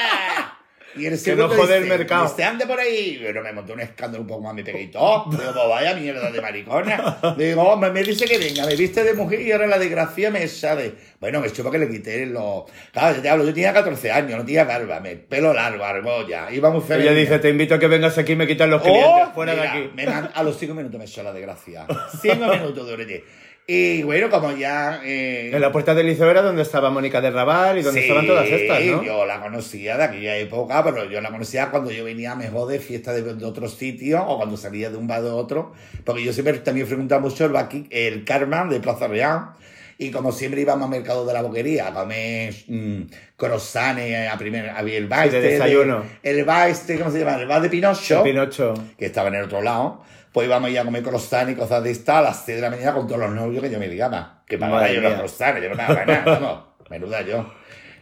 Y 0.96 1.06
el 1.06 1.22
Que 1.22 1.34
no 1.36 1.48
jode 1.48 1.76
el 1.78 1.86
mercado. 1.86 2.26
"Este 2.26 2.44
ande 2.44 2.66
por 2.66 2.78
ahí. 2.78 3.18
Pero 3.22 3.42
me 3.42 3.52
monté 3.52 3.72
un 3.72 3.80
escándalo 3.80 4.22
un 4.22 4.28
poco 4.28 4.42
más, 4.42 4.54
me 4.54 4.62
pegué 4.64 4.88
todo. 4.88 5.26
Digo, 5.30 5.42
pues 5.54 5.68
vaya 5.68 5.94
mierda 5.94 6.30
de 6.30 6.40
maricona. 6.40 7.18
Digo, 7.36 7.76
me, 7.76 7.90
me 7.90 8.02
dice 8.02 8.24
que 8.26 8.38
venga, 8.38 8.66
me 8.66 8.76
viste 8.76 9.02
de 9.04 9.14
mujer 9.14 9.40
y 9.40 9.52
ahora 9.52 9.66
la 9.66 9.78
desgracia 9.78 10.30
me 10.30 10.46
sale. 10.48 10.92
Bueno, 11.20 11.40
me 11.40 11.50
chupa 11.52 11.70
que 11.70 11.78
le 11.78 11.88
quité 11.88 12.26
los... 12.26 12.64
Claro, 12.92 13.16
yo 13.16 13.22
te 13.22 13.28
hablo, 13.28 13.44
yo 13.44 13.54
tenía 13.54 13.72
14 13.72 14.10
años, 14.10 14.38
no 14.38 14.44
tenía 14.44 14.64
barba, 14.64 14.98
me 15.00 15.16
pelo 15.16 15.52
largo, 15.54 15.84
argolla, 15.84 16.50
iba 16.50 16.70
muy 16.70 16.80
feliz. 16.80 17.06
Ella 17.06 17.14
dice, 17.14 17.38
te 17.38 17.48
invito 17.48 17.74
a 17.76 17.78
que 17.78 17.86
vengas 17.86 18.18
aquí 18.18 18.32
y 18.32 18.36
me 18.36 18.46
quitas 18.46 18.68
los 18.68 18.82
clientes. 18.82 19.06
Oh, 19.06 19.30
fuera 19.32 19.52
mira, 19.52 19.62
de 19.62 19.68
aquí. 19.68 19.90
me 19.94 20.06
man- 20.06 20.30
a 20.34 20.42
los 20.42 20.58
5 20.58 20.74
minutos 20.74 20.98
me 20.98 21.04
echó 21.06 21.22
la 21.22 21.32
desgracia. 21.32 21.86
5 22.22 22.34
minutos 22.48 22.86
duré. 22.88 23.24
Y 23.66 24.02
bueno, 24.02 24.28
como 24.28 24.50
ya... 24.52 25.00
eh, 25.04 25.50
En 25.54 25.60
la 25.60 25.70
puerta 25.70 25.94
del 25.94 26.06
liceo 26.06 26.28
era 26.30 26.42
donde 26.42 26.62
estaba 26.62 26.90
Mónica 26.90 27.20
de 27.20 27.30
Raval 27.30 27.78
y 27.78 27.82
donde 27.82 28.00
Sí, 28.00 28.06
estaban 28.08 28.26
todas 28.26 28.48
estas, 28.48 28.84
¿no? 28.84 29.02
yo 29.04 29.24
la 29.24 29.40
conocía 29.40 29.96
de 29.96 30.04
aquella 30.04 30.36
época, 30.36 30.82
pero 30.82 31.08
yo 31.08 31.20
la 31.20 31.30
conocía 31.30 31.70
cuando 31.70 31.90
yo 31.92 32.04
venía 32.04 32.34
mejor 32.34 32.68
de 32.68 32.80
fiesta 32.80 33.12
de, 33.12 33.22
de 33.22 33.44
otro 33.44 33.68
sitio 33.68 34.22
o 34.26 34.36
cuando 34.36 34.56
salía 34.56 34.90
de 34.90 34.96
un 34.96 35.06
bar 35.06 35.22
de 35.22 35.30
otro, 35.30 35.72
porque 36.04 36.24
yo 36.24 36.32
siempre 36.32 36.54
también 36.58 36.86
frecuentaba 36.88 37.20
mucho 37.20 37.44
el, 37.44 37.52
Baqui- 37.52 37.86
el 37.90 38.24
Carmen 38.24 38.68
de 38.68 38.80
Plaza 38.80 39.06
Real. 39.06 39.52
Y 39.98 40.10
como 40.10 40.32
siempre 40.32 40.60
íbamos 40.62 40.86
al 40.86 40.90
mercado 40.90 41.24
de 41.24 41.32
la 41.32 41.42
boquería 41.42 41.86
a 41.88 41.92
comer 41.94 42.52
mm, 42.66 43.02
croissants, 43.36 44.02
a 44.32 44.36
primer, 44.38 44.70
había 44.70 44.98
el 44.98 45.06
bar 45.06 45.26
Sí, 45.26 45.30
de 45.30 45.38
este 45.38 45.50
desayuno. 45.52 46.02
el 46.24 46.44
bar 46.44 46.68
este, 46.70 46.98
¿cómo 46.98 47.12
se 47.12 47.20
llama? 47.20 47.36
El 47.40 47.46
bar 47.46 47.62
de 47.62 47.68
Pinocho 47.68 48.22
Pinocho. 48.24 48.74
que 48.98 49.06
estaba 49.06 49.28
en 49.28 49.36
el 49.36 49.44
otro 49.44 49.62
lado, 49.62 50.02
pues 50.32 50.46
íbamos 50.46 50.72
ya 50.72 50.82
a 50.82 50.84
comer 50.84 51.02
croissant 51.02 51.50
y 51.50 51.54
cosas 51.54 51.84
de 51.84 51.90
esta 51.90 52.18
a 52.18 52.22
las 52.22 52.44
6 52.44 52.56
de 52.56 52.62
la 52.62 52.70
mañana 52.70 52.94
con 52.94 53.06
todos 53.06 53.20
los 53.20 53.30
novios 53.32 53.62
que 53.62 53.70
yo 53.70 53.78
me 53.78 53.88
ligaba. 53.88 54.42
Que 54.46 54.58
pagaba 54.58 54.90
yo 54.90 55.00
los 55.00 55.14
croissants, 55.14 55.62
yo 55.62 55.68
no 55.70 55.76
pagaba 55.76 56.04
nada, 56.04 56.24
vamos, 56.40 56.64
menuda 56.90 57.22
yo. 57.22 57.52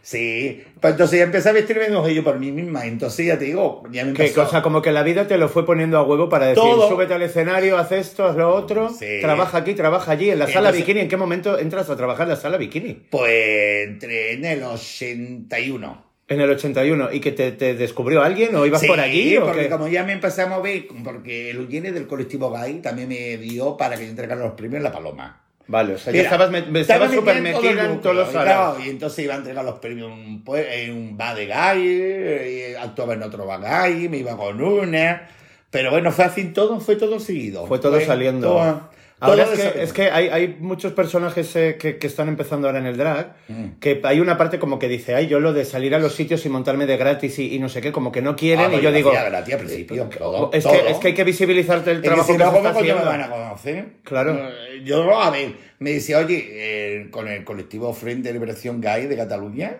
Sí, 0.03 0.63
pues 0.79 0.93
entonces 0.93 1.19
ya 1.19 1.25
empecé 1.25 1.49
a 1.49 1.51
vestirme 1.51 1.87
de 1.87 2.15
yo 2.15 2.23
por 2.23 2.39
mí 2.39 2.51
misma, 2.51 2.85
entonces 2.87 3.23
ya 3.27 3.37
te 3.37 3.45
digo, 3.45 3.83
ya 3.91 4.03
me 4.03 4.13
Qué 4.13 4.33
cosa, 4.33 4.63
como 4.63 4.81
que 4.81 4.91
la 4.91 5.03
vida 5.03 5.27
te 5.27 5.37
lo 5.37 5.47
fue 5.47 5.63
poniendo 5.63 5.99
a 5.99 6.03
huevo 6.03 6.27
para 6.27 6.47
decir, 6.47 6.63
Todo. 6.63 6.89
súbete 6.89 7.13
al 7.13 7.21
escenario, 7.21 7.77
haz 7.77 7.91
esto, 7.91 8.25
haz 8.25 8.35
lo 8.35 8.49
otro, 8.53 8.89
Sí. 8.89 9.19
trabaja 9.21 9.59
aquí, 9.59 9.75
trabaja 9.75 10.11
allí, 10.13 10.31
en 10.31 10.39
la 10.39 10.47
sala 10.47 10.71
bikini. 10.71 11.01
¿En 11.01 11.07
qué 11.07 11.17
momento 11.17 11.59
entras 11.59 11.87
a 11.91 11.95
trabajar 11.95 12.23
en 12.23 12.29
la 12.29 12.35
sala 12.35 12.57
bikini? 12.57 12.93
Pues 13.11 13.87
entré 13.89 14.33
en 14.33 14.45
el 14.45 14.63
81. 14.63 16.10
En 16.33 16.41
el 16.41 16.49
81. 16.49 17.09
¿Y 17.11 17.19
que 17.19 17.31
te, 17.31 17.51
te 17.51 17.73
descubrió 17.75 18.21
alguien 18.23 18.55
o 18.55 18.65
ibas 18.65 18.81
Sí, 18.81 18.87
por 18.87 18.99
allí? 18.99 19.37
o 19.37 19.45
porque 19.45 19.63
qué? 19.63 19.69
como 19.69 19.87
ya 19.87 20.03
me 20.03 20.13
empecé 20.13 20.41
a 20.43 20.47
mover, 20.47 20.85
porque 21.03 21.51
el 21.51 21.57
Eugene 21.57 21.91
del 21.91 22.07
colectivo 22.07 22.51
gay 22.51 22.75
también 22.81 23.09
me 23.09 23.37
dio 23.37 23.75
para 23.77 23.97
que 23.97 24.03
yo 24.05 24.09
entregara 24.09 24.41
los 24.41 24.53
premios 24.53 24.81
La 24.81 24.91
Paloma. 24.91 25.37
Vale, 25.67 25.93
o 25.93 25.97
sea, 25.97 26.11
ya 26.11 26.19
Mira, 26.19 26.31
estabas, 26.31 26.53
estaba 26.53 26.79
estabas 26.79 27.11
súper 27.13 27.41
metida 27.41 27.85
en 27.85 28.01
todos 28.01 28.15
los 28.15 28.29
claro, 28.29 28.77
y 28.83 28.89
entonces 28.89 29.23
iba 29.23 29.35
a 29.35 29.37
entregar 29.37 29.63
los 29.63 29.79
premios 29.79 30.11
en 30.11 30.17
un, 30.19 30.43
pue- 30.43 30.65
en 30.69 30.91
un 30.91 31.15
bar 31.17 31.35
de 31.35 31.45
gay, 31.45 32.73
actuaba 32.81 33.13
en 33.13 33.23
otro 33.23 33.45
bar 33.45 33.61
gay, 33.61 34.09
me 34.09 34.17
iba 34.17 34.35
con 34.35 34.61
una. 34.61 35.29
Pero 35.69 35.91
bueno, 35.91 36.11
fue 36.11 36.25
así 36.25 36.45
todo, 36.45 36.79
fue 36.81 36.97
todo 36.97 37.19
seguido. 37.19 37.65
Fue 37.67 37.79
todo 37.79 38.01
saliendo. 38.01 38.47
todo- 38.49 38.89
Ahora 39.21 39.43
es 39.43 39.49
que, 39.59 39.83
es 39.83 39.93
que 39.93 40.01
hay, 40.11 40.27
hay 40.29 40.57
muchos 40.59 40.93
personajes 40.93 41.55
eh, 41.55 41.77
que, 41.79 41.97
que 41.97 42.07
están 42.07 42.27
empezando 42.27 42.67
ahora 42.67 42.79
en 42.79 42.87
el 42.87 42.97
drag, 42.97 43.35
Mm. 43.47 43.79
que 43.79 44.01
hay 44.03 44.19
una 44.19 44.37
parte 44.37 44.57
como 44.59 44.79
que 44.79 44.87
dice, 44.87 45.13
ay, 45.15 45.27
yo 45.27 45.39
lo 45.39 45.53
de 45.53 45.63
salir 45.65 45.93
a 45.95 45.99
los 45.99 46.15
sitios 46.15 46.45
y 46.45 46.49
montarme 46.49 46.85
de 46.87 46.97
gratis 46.97 47.37
y, 47.39 47.53
y 47.55 47.59
no 47.59 47.69
sé 47.69 47.81
qué, 47.81 47.91
como 47.91 48.11
que 48.11 48.21
no 48.21 48.35
quieren, 48.35 48.65
Ah, 48.65 48.67
y 48.67 48.71
pues 48.71 48.83
yo 48.83 48.89
lo 48.89 48.95
digo, 48.97 49.11
gratis 49.11 49.53
al 49.53 49.59
principio, 49.59 50.05
todo, 50.17 50.49
es, 50.53 50.63
todo. 50.63 50.73
que, 50.73 50.91
es 50.91 50.97
que 50.97 51.07
hay 51.09 51.13
que 51.13 51.23
visibilizarte 51.23 51.91
el 51.91 51.97
Es 51.97 52.01
que 52.03 52.07
trabajo 52.09 52.27
si 52.31 52.37
que, 52.37 52.43
no, 52.43 52.45
se 52.51 52.57
¿cómo 52.57 52.67
está 52.69 52.79
coño 52.79 52.95
me 52.95 52.99
haciendo. 53.01 53.11
van 53.11 53.21
a 53.21 53.29
conocer? 53.29 53.85
Claro. 54.03 54.33
Eh, 54.49 54.81
Yo, 54.83 55.21
a 55.21 55.29
ver, 55.29 55.53
me 55.79 55.91
decía, 55.91 56.17
oye, 56.19 56.47
eh, 56.51 57.07
con 57.11 57.27
el 57.27 57.43
colectivo 57.43 57.93
Frente 57.93 58.29
de 58.29 58.33
Liberación 58.33 58.81
Gay 58.81 59.05
de 59.07 59.15
Cataluña, 59.17 59.77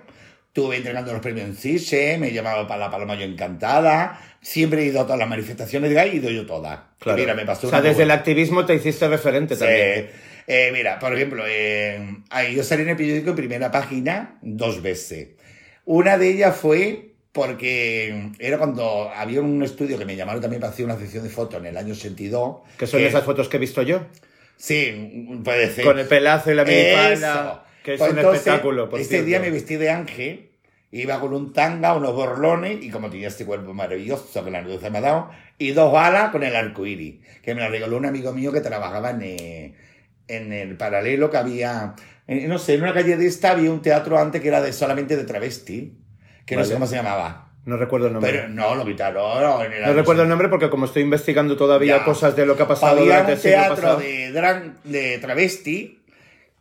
estuve 0.54 0.76
entregando 0.76 1.14
los 1.14 1.22
premios 1.22 1.48
en 1.48 1.56
CISE, 1.56 2.18
me 2.18 2.34
llamaba 2.34 2.68
para 2.68 2.82
la 2.82 2.92
Paloma 2.92 3.16
yo 3.16 3.24
encantada, 3.24 4.20
siempre 4.42 4.82
he 4.82 4.86
ido 4.88 5.00
a 5.00 5.04
todas 5.06 5.18
las 5.20 5.30
manifestaciones 5.30 5.96
he 5.96 6.08
ido 6.16 6.30
yo 6.30 6.46
todas. 6.46 6.78
Claro. 7.00 7.18
Mira, 7.18 7.34
me 7.34 7.46
pasó 7.46 7.68
o 7.68 7.70
sea, 7.70 7.82
desde 7.82 8.02
el 8.02 8.10
muy- 8.10 8.18
activismo 8.18 8.66
te 8.66 8.76
hiciste 8.76 9.08
referente 9.08 9.56
Sí. 9.56 9.62
también. 9.62 10.10
Eh, 10.48 10.72
mira, 10.74 11.00
por 11.00 11.16
ejemplo, 11.16 11.46
eh, 11.48 12.18
ahí 12.30 12.54
yo 12.54 12.64
salí 12.64 12.82
en 12.84 12.90
el 12.90 12.98
periódico 12.98 13.30
en 13.30 13.36
primera 13.38 13.72
página 13.72 14.38
dos 14.42 14.82
veces. 14.82 15.30
Una 15.86 16.18
de 16.18 16.28
ellas 16.28 16.54
fue 16.58 17.12
porque 17.32 18.32
era 18.38 18.58
cuando 18.58 19.10
había 19.16 19.40
un 19.40 19.64
estudio 19.64 19.98
que 19.98 20.04
me 20.04 20.18
llamaron 20.18 20.42
también 20.42 20.60
para 20.60 20.74
hacer 20.74 20.84
una 20.84 20.98
sesión 20.98 21.24
de 21.24 21.30
fotos 21.30 21.62
en 21.62 21.68
el 21.68 21.78
año 21.78 21.94
82. 21.94 22.58
Que 22.78 22.88
son 22.88 23.02
esas 23.02 23.24
fotos 23.24 23.48
que 23.48 23.56
he 23.56 23.60
visto 23.62 23.82
yo. 23.84 24.02
Sí, 24.58 25.40
puede 25.46 25.72
ser. 25.72 25.86
Con 25.86 25.98
el 25.98 26.08
pelazo 26.08 26.52
y 26.52 26.56
la 26.56 26.66
minifalda, 26.66 27.14
Eso. 27.14 27.64
Que 27.84 27.94
es 27.94 28.00
Pues 28.00 28.12
un 28.12 28.18
entonces, 28.18 28.42
espectáculo. 28.46 28.90
Por 28.90 29.00
Ese 29.00 29.10
cierto. 29.10 29.26
día 29.28 29.40
me 29.40 29.50
vestí 29.50 29.76
de 29.76 29.90
ángel, 29.90 30.50
iba 30.92 31.20
con 31.20 31.34
un 31.34 31.54
tanga, 31.54 31.94
unos 31.96 32.14
borlones, 32.14 32.84
y 32.84 32.90
como 32.90 33.10
tenía 33.10 33.28
este 33.30 33.46
cuerpo 33.46 33.74
maravilloso 33.74 34.44
que 34.44 34.52
la 34.52 34.62
luz 34.62 34.82
me 34.90 34.98
ha 34.98 35.02
dado, 35.02 35.30
y 35.58 35.72
dos 35.72 35.94
alas 35.96 36.32
con 36.32 36.44
el 36.44 36.56
arco 36.56 36.86
iris, 36.86 37.16
que 37.42 37.56
me 37.56 37.62
la 37.62 37.70
regaló 37.70 37.98
un 37.98 38.06
amigo 38.06 38.34
mío 38.34 38.52
que 38.52 38.62
trabajaba 38.62 39.12
en, 39.12 39.22
eh, 39.24 39.76
en 40.28 40.52
el 40.54 40.76
paralelo 40.78 41.30
que 41.30 41.38
había, 41.38 41.96
en- 42.28 42.48
no 42.50 42.58
sé, 42.58 42.76
en 42.76 42.84
una 42.84 42.94
calle 42.94 43.16
de 43.18 43.28
esta 43.28 43.52
había 43.52 43.72
un 43.72 43.82
teatro 43.82 44.18
antes 44.20 44.42
que 44.42 44.48
era 44.48 44.62
de 44.62 44.74
solamente 44.74 45.16
de 45.18 45.24
travesti, 45.24 45.98
que 46.46 46.56
no 46.56 46.64
sé 46.64 46.70
Vale. 46.70 46.74
cómo 46.76 46.88
se 46.88 46.96
llamaba. 46.96 47.48
No 47.64 47.78
recuerdo 47.78 48.08
el 48.08 48.14
nombre. 48.14 48.32
Pero 48.32 48.50
no, 48.50 48.74
lo 48.74 48.84
quitaron. 48.84 49.62
el 49.72 49.82
no 49.82 49.86
año 49.88 49.94
recuerdo 49.94 50.24
el 50.24 50.30
nombre 50.30 50.50
porque 50.50 50.70
como 50.72 50.86
estoy 50.88 51.04
investigando 51.04 51.56
todavía 51.56 51.98
Ya. 52.00 52.04
cosas 52.06 52.36
de 52.36 52.48
lo 52.48 52.58
que 52.58 52.64
ha 52.64 52.68
pasado 52.68 52.94
Había 53.00 53.04
durante 53.22 53.34
un 53.34 53.38
el 53.38 53.42
teatro 53.44 53.76
pasado. 53.76 54.00
de, 54.00 54.32
drag, 54.32 54.82
de 54.84 55.18
travesti 55.20 56.01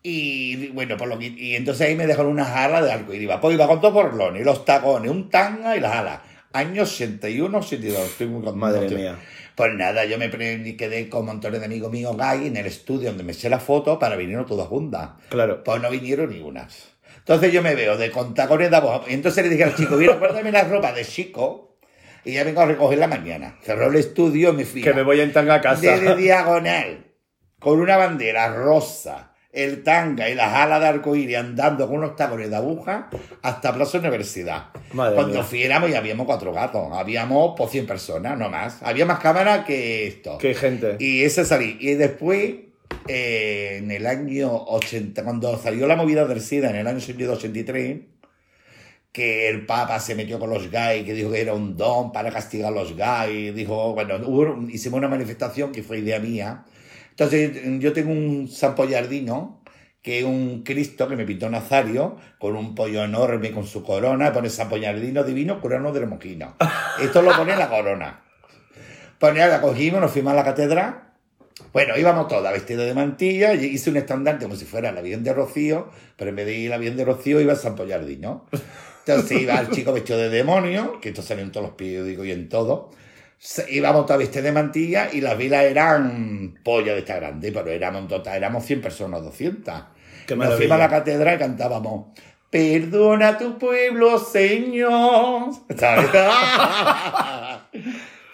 y 0.02 0.68
bueno, 0.68 0.96
por 0.96 1.08
lo 1.08 1.18
que, 1.18 1.26
y 1.26 1.54
entonces 1.54 1.86
ahí 1.86 1.94
me 1.94 2.06
dejaron 2.06 2.32
unas 2.32 2.48
alas 2.48 2.84
de 2.84 2.92
arco 2.92 3.12
iba. 3.12 3.40
Pues 3.40 3.54
iba 3.54 3.66
con 3.66 3.80
dos 3.80 3.92
borlones, 3.92 4.44
los 4.44 4.64
tacones, 4.64 5.10
un 5.10 5.28
tanga 5.28 5.76
y 5.76 5.80
las 5.80 5.94
alas. 5.94 6.20
Año 6.52 6.82
81, 6.82 7.58
82, 7.58 8.00
estoy 8.00 8.26
muy 8.26 8.42
contento. 8.42 8.80
Madre 8.80 8.88
mía. 8.88 9.18
Pues 9.54 9.74
nada, 9.74 10.04
yo 10.06 10.16
me 10.16 10.30
quedé 10.30 11.08
con 11.08 11.26
montones 11.26 11.60
de 11.60 11.66
amigos 11.66 11.92
míos 11.92 12.16
gay 12.16 12.46
en 12.46 12.56
el 12.56 12.66
estudio 12.66 13.10
donde 13.10 13.24
me 13.24 13.32
eché 13.32 13.50
la 13.50 13.60
foto 13.60 13.98
para 13.98 14.16
vinieron 14.16 14.46
todas 14.46 14.66
juntas. 14.68 15.10
Claro. 15.28 15.62
Pues 15.62 15.82
no 15.82 15.90
vinieron 15.90 16.30
ni 16.30 16.40
unas. 16.40 16.88
Entonces 17.18 17.52
yo 17.52 17.62
me 17.62 17.74
veo 17.74 17.96
de 17.96 18.10
con 18.10 18.34
tacones 18.34 18.70
de 18.70 18.76
abajo. 18.76 19.04
Y 19.06 19.12
entonces 19.12 19.44
le 19.44 19.50
dije 19.50 19.64
al 19.64 19.76
chico, 19.76 19.96
mira, 19.96 20.14
guárdame 20.16 20.50
la 20.50 20.64
ropa 20.64 20.92
de 20.92 21.04
chico 21.04 21.76
y 22.24 22.32
ya 22.32 22.44
vengo 22.44 22.62
a 22.62 22.66
recogerla 22.66 23.06
mañana. 23.06 23.58
Cerró 23.62 23.88
el 23.88 23.96
estudio 23.96 24.50
y 24.50 24.52
me 24.54 24.64
fui. 24.64 24.82
Que 24.82 24.94
me 24.94 25.02
voy 25.02 25.20
en 25.20 25.32
tanga 25.32 25.56
a 25.56 25.60
casa. 25.60 25.98
de 25.98 26.16
diagonal, 26.16 27.04
con 27.58 27.80
una 27.80 27.96
bandera 27.96 28.54
rosa, 28.54 29.29
el 29.52 29.82
tanga 29.82 30.28
y 30.28 30.34
las 30.34 30.54
alas 30.54 30.80
de 30.80 30.86
arcoíris 30.86 31.36
andando 31.36 31.86
con 31.88 31.96
unos 31.96 32.14
tacones 32.14 32.50
de 32.50 32.56
aguja 32.56 33.10
hasta 33.42 33.74
Plaza 33.74 33.98
Universidad. 33.98 34.66
Madre 34.92 35.16
Cuando 35.16 35.34
mía. 35.34 35.42
fuéramos 35.42 35.90
y 35.90 35.94
habíamos 35.94 36.26
cuatro 36.26 36.52
gatos, 36.52 36.88
habíamos 36.92 37.56
por 37.56 37.68
100 37.68 37.86
personas, 37.86 38.38
no 38.38 38.48
más. 38.48 38.80
Había 38.82 39.06
más 39.06 39.18
cámaras 39.18 39.64
que 39.64 40.06
esto. 40.06 40.38
Qué 40.38 40.54
gente. 40.54 40.96
Y 41.00 41.22
ese 41.24 41.44
salí. 41.44 41.76
Y 41.80 41.94
después, 41.94 42.54
eh, 43.08 43.78
en 43.82 43.90
el 43.90 44.06
año 44.06 44.52
80, 44.54 45.24
cuando 45.24 45.58
salió 45.58 45.86
la 45.88 45.96
movida 45.96 46.26
del 46.26 46.40
SIDA, 46.40 46.70
en 46.70 46.76
el 46.76 46.86
año 46.86 46.98
82-83, 46.98 48.02
que 49.12 49.48
el 49.48 49.66
Papa 49.66 49.98
se 49.98 50.14
metió 50.14 50.38
con 50.38 50.50
los 50.50 50.70
gays, 50.70 51.04
que 51.04 51.12
dijo 51.14 51.32
que 51.32 51.40
era 51.40 51.52
un 51.54 51.76
don 51.76 52.12
para 52.12 52.30
castigar 52.30 52.68
a 52.68 52.70
los 52.76 52.94
gays, 52.96 53.52
dijo, 53.54 53.94
bueno, 53.94 54.14
hubo- 54.24 54.68
hicimos 54.70 54.98
una 54.98 55.08
manifestación 55.08 55.72
que 55.72 55.82
fue 55.82 55.98
idea 55.98 56.20
mía. 56.20 56.62
Entonces, 57.10 57.60
yo 57.80 57.92
tengo 57.92 58.10
un 58.12 58.48
San 58.48 58.74
Pollardino, 58.74 59.62
que 60.02 60.20
es 60.20 60.24
un 60.24 60.62
Cristo 60.62 61.08
que 61.08 61.16
me 61.16 61.26
pintó 61.26 61.50
Nazario, 61.50 62.16
con 62.38 62.56
un 62.56 62.74
pollo 62.74 63.04
enorme, 63.04 63.52
con 63.52 63.66
su 63.66 63.82
corona, 63.82 64.32
pone 64.32 64.48
San 64.48 64.68
Pollardino 64.68 65.22
divino, 65.24 65.60
curano 65.60 65.92
de 65.92 66.00
los 66.00 66.08
mojinos. 66.08 66.54
Esto 67.00 67.20
lo 67.20 67.36
pone 67.36 67.52
en 67.52 67.58
la 67.58 67.68
corona. 67.68 68.22
Pues 69.18 69.34
la 69.34 69.60
cogimos, 69.60 70.00
nos 70.00 70.10
fuimos 70.10 70.32
a 70.32 70.36
la 70.36 70.44
catedral. 70.44 71.02
Bueno, 71.74 71.98
íbamos 71.98 72.26
todas 72.28 72.52
vestidas 72.54 72.86
de 72.86 72.94
mantilla, 72.94 73.52
y 73.52 73.66
hice 73.66 73.90
un 73.90 73.98
estandarte 73.98 74.46
como 74.46 74.56
si 74.56 74.64
fuera 74.64 74.90
la 74.92 75.02
Virgen 75.02 75.22
de 75.22 75.34
Rocío, 75.34 75.90
pero 76.16 76.30
en 76.30 76.36
vez 76.36 76.46
de 76.46 76.54
ir 76.56 76.72
a 76.72 76.76
la 76.76 76.78
Virgen 76.78 76.96
de 76.96 77.04
Rocío 77.04 77.38
iba 77.38 77.52
a 77.52 77.56
San 77.56 77.76
Pollardino. 77.76 78.46
Entonces 79.04 79.42
iba 79.42 79.60
el 79.60 79.68
chico 79.70 79.92
vestido 79.92 80.18
de 80.18 80.30
demonio, 80.30 81.00
que 81.00 81.10
esto 81.10 81.20
salió 81.20 81.44
en 81.44 81.52
todos 81.52 81.66
los 81.66 81.76
periódicos 81.76 82.24
y 82.26 82.32
en 82.32 82.48
todo. 82.48 82.90
Íbamos 83.68 84.04
todas 84.04 84.18
vestidas 84.18 84.44
de 84.44 84.52
mantilla 84.52 85.08
y 85.12 85.20
las 85.22 85.38
vilas 85.38 85.64
eran 85.64 86.58
pollas 86.62 86.94
de 86.94 86.98
esta 87.00 87.16
grande, 87.16 87.50
pero 87.52 87.70
éramos 87.70 88.06
total, 88.06 88.36
éramos 88.36 88.64
100 88.64 88.82
personas, 88.82 89.22
200. 89.22 89.74
Qué 90.26 90.36
Nos 90.36 90.56
fuimos 90.56 90.74
a 90.74 90.78
la 90.78 90.88
catedral 90.88 91.36
y 91.36 91.38
cantábamos 91.38 92.06
Perdona 92.50 93.28
a 93.28 93.38
tu 93.38 93.56
pueblo, 93.58 94.18
Señor. 94.18 95.50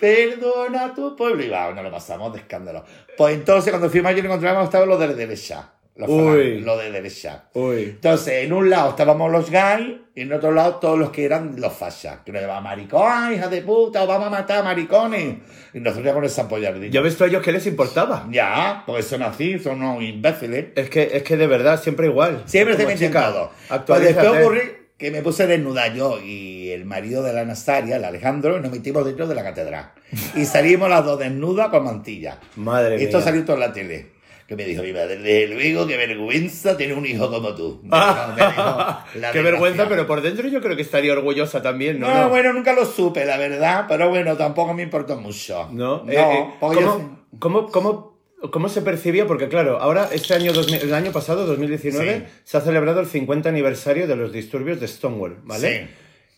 Perdona 0.00 0.84
a 0.84 0.94
tu 0.94 1.14
pueblo. 1.14 1.44
Y 1.44 1.48
va, 1.50 1.72
nos 1.72 1.84
lo 1.84 1.90
pasamos 1.90 2.32
de 2.32 2.38
escándalo. 2.40 2.82
Pues 3.16 3.34
entonces, 3.34 3.70
cuando 3.70 3.90
fuimos 3.90 4.12
nos 4.12 4.24
encontramos, 4.24 4.64
estaban 4.64 4.88
los 4.88 4.98
de 4.98 5.14
derecha. 5.14 5.70
Uy. 5.98 6.60
los 6.60 6.78
de 6.78 6.90
derecha. 6.90 7.44
Uy. 7.54 7.82
Entonces, 7.84 8.44
en 8.44 8.52
un 8.52 8.68
lado 8.68 8.90
estábamos 8.90 9.32
los 9.32 9.50
gays 9.50 9.96
y 10.14 10.22
en 10.22 10.32
otro 10.32 10.52
lado 10.52 10.76
todos 10.76 10.98
los 10.98 11.10
que 11.10 11.24
eran 11.24 11.58
los 11.58 11.72
fachas. 11.72 12.18
Que 12.24 12.32
nos 12.32 12.42
llamaban 12.42 12.64
maricón, 12.64 13.32
hija 13.34 13.48
de 13.48 13.62
puta, 13.62 14.02
os 14.02 14.08
vamos 14.08 14.26
a 14.26 14.30
matar 14.30 14.62
maricones. 14.62 15.36
Y 15.72 15.80
nosotros 15.80 16.12
con 16.12 16.24
esa 16.24 16.42
ampollardita. 16.42 16.92
¿Ya 16.92 17.00
ves 17.00 17.16
tú 17.16 17.24
a 17.24 17.26
ellos 17.28 17.42
qué 17.42 17.52
les 17.52 17.66
importaba? 17.66 18.26
Ya, 18.30 18.82
pues 18.86 19.06
son 19.06 19.22
así, 19.22 19.58
son 19.58 19.82
unos 19.82 20.02
imbéciles. 20.02 20.66
Es 20.74 20.90
que, 20.90 21.10
es 21.12 21.22
que 21.22 21.36
de 21.36 21.46
verdad, 21.46 21.80
siempre 21.82 22.06
igual. 22.06 22.42
Siempre 22.46 22.76
se 22.76 22.96
chica, 22.96 23.30
todo. 23.32 23.50
Pues 23.86 24.00
después 24.02 24.28
ocurre 24.28 24.86
que 24.98 25.10
me 25.10 25.20
puse 25.20 25.46
desnuda 25.46 25.88
yo 25.88 26.18
y 26.22 26.70
el 26.70 26.86
marido 26.86 27.22
de 27.22 27.32
la 27.34 27.44
Nazaria, 27.44 27.96
el 27.96 28.04
Alejandro, 28.04 28.56
y 28.56 28.60
nos 28.60 28.70
metimos 28.70 29.04
dentro 29.04 29.26
de 29.26 29.34
la 29.34 29.42
catedral. 29.42 29.92
Y 30.34 30.46
salimos 30.46 30.88
las 30.88 31.04
dos 31.04 31.18
desnudas 31.18 31.68
con 31.68 31.84
mantilla. 31.84 32.38
Madre 32.56 32.96
Esto 33.02 33.18
mía. 33.18 33.24
salió 33.24 33.44
todo 33.44 33.56
en 33.56 33.60
la 33.60 33.72
tele. 33.72 34.15
Que 34.46 34.54
me 34.54 34.64
dijo 34.64 34.82
mi 34.82 34.92
madre, 34.92 35.16
desde 35.16 35.48
luego, 35.54 35.86
qué 35.88 35.96
vergüenza 35.96 36.76
tener 36.76 36.96
un 36.96 37.04
hijo 37.04 37.28
como 37.30 37.52
tú. 37.54 37.80
Me 37.82 38.46
dijo 38.46 38.98
Qué 39.32 39.42
vergüenza, 39.42 39.88
pero 39.88 40.06
por 40.06 40.20
dentro 40.22 40.46
yo 40.48 40.60
creo 40.60 40.76
que 40.76 40.82
estaría 40.82 41.12
orgullosa 41.12 41.60
también, 41.62 41.98
¿no? 41.98 42.08
No, 42.08 42.14
no. 42.22 42.28
bueno, 42.28 42.52
nunca 42.52 42.72
lo 42.72 42.84
supe, 42.86 43.24
la 43.24 43.38
verdad, 43.38 43.86
pero 43.88 44.08
bueno, 44.08 44.36
tampoco 44.36 44.72
me 44.72 44.84
importó 44.84 45.16
mucho. 45.16 45.68
¿No? 45.72 46.04
No, 46.04 46.12
Eh, 46.12 46.16
eh, 46.16 46.46
yo- 46.60 46.60
¿cómo, 46.60 47.20
cómo, 47.40 47.66
cómo, 47.72 48.18
cómo 48.52 48.68
se 48.68 48.82
percibía? 48.82 49.26
Porque 49.26 49.48
claro, 49.48 49.78
ahora 49.80 50.08
este 50.12 50.34
año, 50.34 50.52
2000 50.52 50.80
el 50.82 50.94
año 50.94 51.10
pasado, 51.10 51.44
2019, 51.46 52.18
Sí. 52.18 52.32
se 52.44 52.56
ha 52.56 52.60
celebrado 52.60 53.00
el 53.00 53.06
50 53.06 53.48
aniversario 53.48 54.06
de 54.06 54.14
los 54.14 54.32
disturbios 54.32 54.78
de 54.78 54.86
Stonewall, 54.86 55.38
¿vale? 55.42 55.86
Sí. 55.86 55.90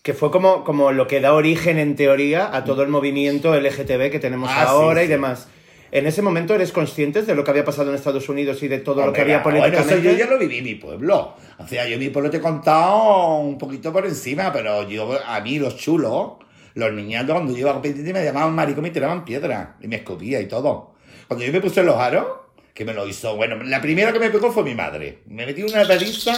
Que 0.03 0.15
fue 0.15 0.31
como, 0.31 0.65
como 0.65 0.93
lo 0.93 1.07
que 1.07 1.21
da 1.21 1.35
origen, 1.35 1.79
en 1.79 1.95
teoría, 1.95 2.57
a 2.57 2.65
todo 2.65 2.83
el 2.83 2.89
movimiento 2.89 3.55
LGTB 3.55 4.11
que 4.11 4.19
tenemos 4.19 4.49
Ah, 4.51 4.61
sí, 4.63 4.67
ahora 4.69 5.03
y 5.03 5.07
sí. 5.07 5.13
demás. 5.13 5.49
¿En 5.91 6.07
ese 6.07 6.21
momento 6.21 6.55
eres 6.55 6.73
conscientes 6.73 7.27
de 7.27 7.35
lo 7.35 7.45
que 7.45 7.51
había 7.51 7.65
pasado 7.65 7.89
en 7.89 7.95
Estados 7.95 8.29
Unidos 8.29 8.63
y 8.63 8.69
de 8.69 8.79
todo 8.79 9.07
lo 9.07 9.13
que 9.13 9.23
había 9.23 9.41
bueno, 9.41 9.61
políticamente? 9.61 10.09
eso 10.09 10.13
yo 10.13 10.25
ya 10.25 10.31
lo 10.31 10.39
viví 10.39 10.59
en 10.59 10.65
mi 10.65 10.75
pueblo. 10.75 11.35
O 11.59 11.67
sea, 11.67 11.87
yo 11.87 11.95
en 11.95 12.01
mi 12.01 12.11
pueblo 12.11 12.31
te 12.31 12.37
he 12.37 12.41
contado 12.41 13.39
un 13.39 13.57
poquito 13.57 13.93
por 13.93 14.05
encima, 14.05 14.53
pero 14.53 14.87
yo, 14.89 15.19
a 15.25 15.41
mí, 15.41 15.59
los 15.59 15.77
chulos, 15.77 16.33
los 16.75 16.93
niñatos, 16.93 17.33
cuando 17.33 17.53
yo 17.53 17.61
iba 17.61 17.71
a 17.71 17.75
competir, 17.75 18.13
me 18.13 18.25
llamaban 18.25 18.55
maricón 18.55 18.85
y 18.85 18.89
me 18.89 18.91
tiraban 18.93 19.25
piedra. 19.25 19.77
Y 19.81 19.89
me 19.89 19.97
escupía 19.97 20.41
y 20.41 20.47
todo. 20.47 20.95
Cuando 21.27 21.45
yo 21.45 21.53
me 21.53 21.61
puse 21.61 21.83
los 21.83 21.97
aros, 21.97 22.27
que 22.75 22.85
me 22.85 22.93
lo 22.93 23.07
hizo, 23.07 23.37
bueno, 23.37 23.63
la 23.65 23.81
primera 23.81 24.13
que 24.13 24.19
me 24.19 24.31
pegó 24.31 24.53
fue 24.53 24.63
mi 24.65 24.75
madre. 24.75 25.21
Me 25.27 25.47
metí 25.47 25.63
una 25.63 25.87
paliza 25.87 26.35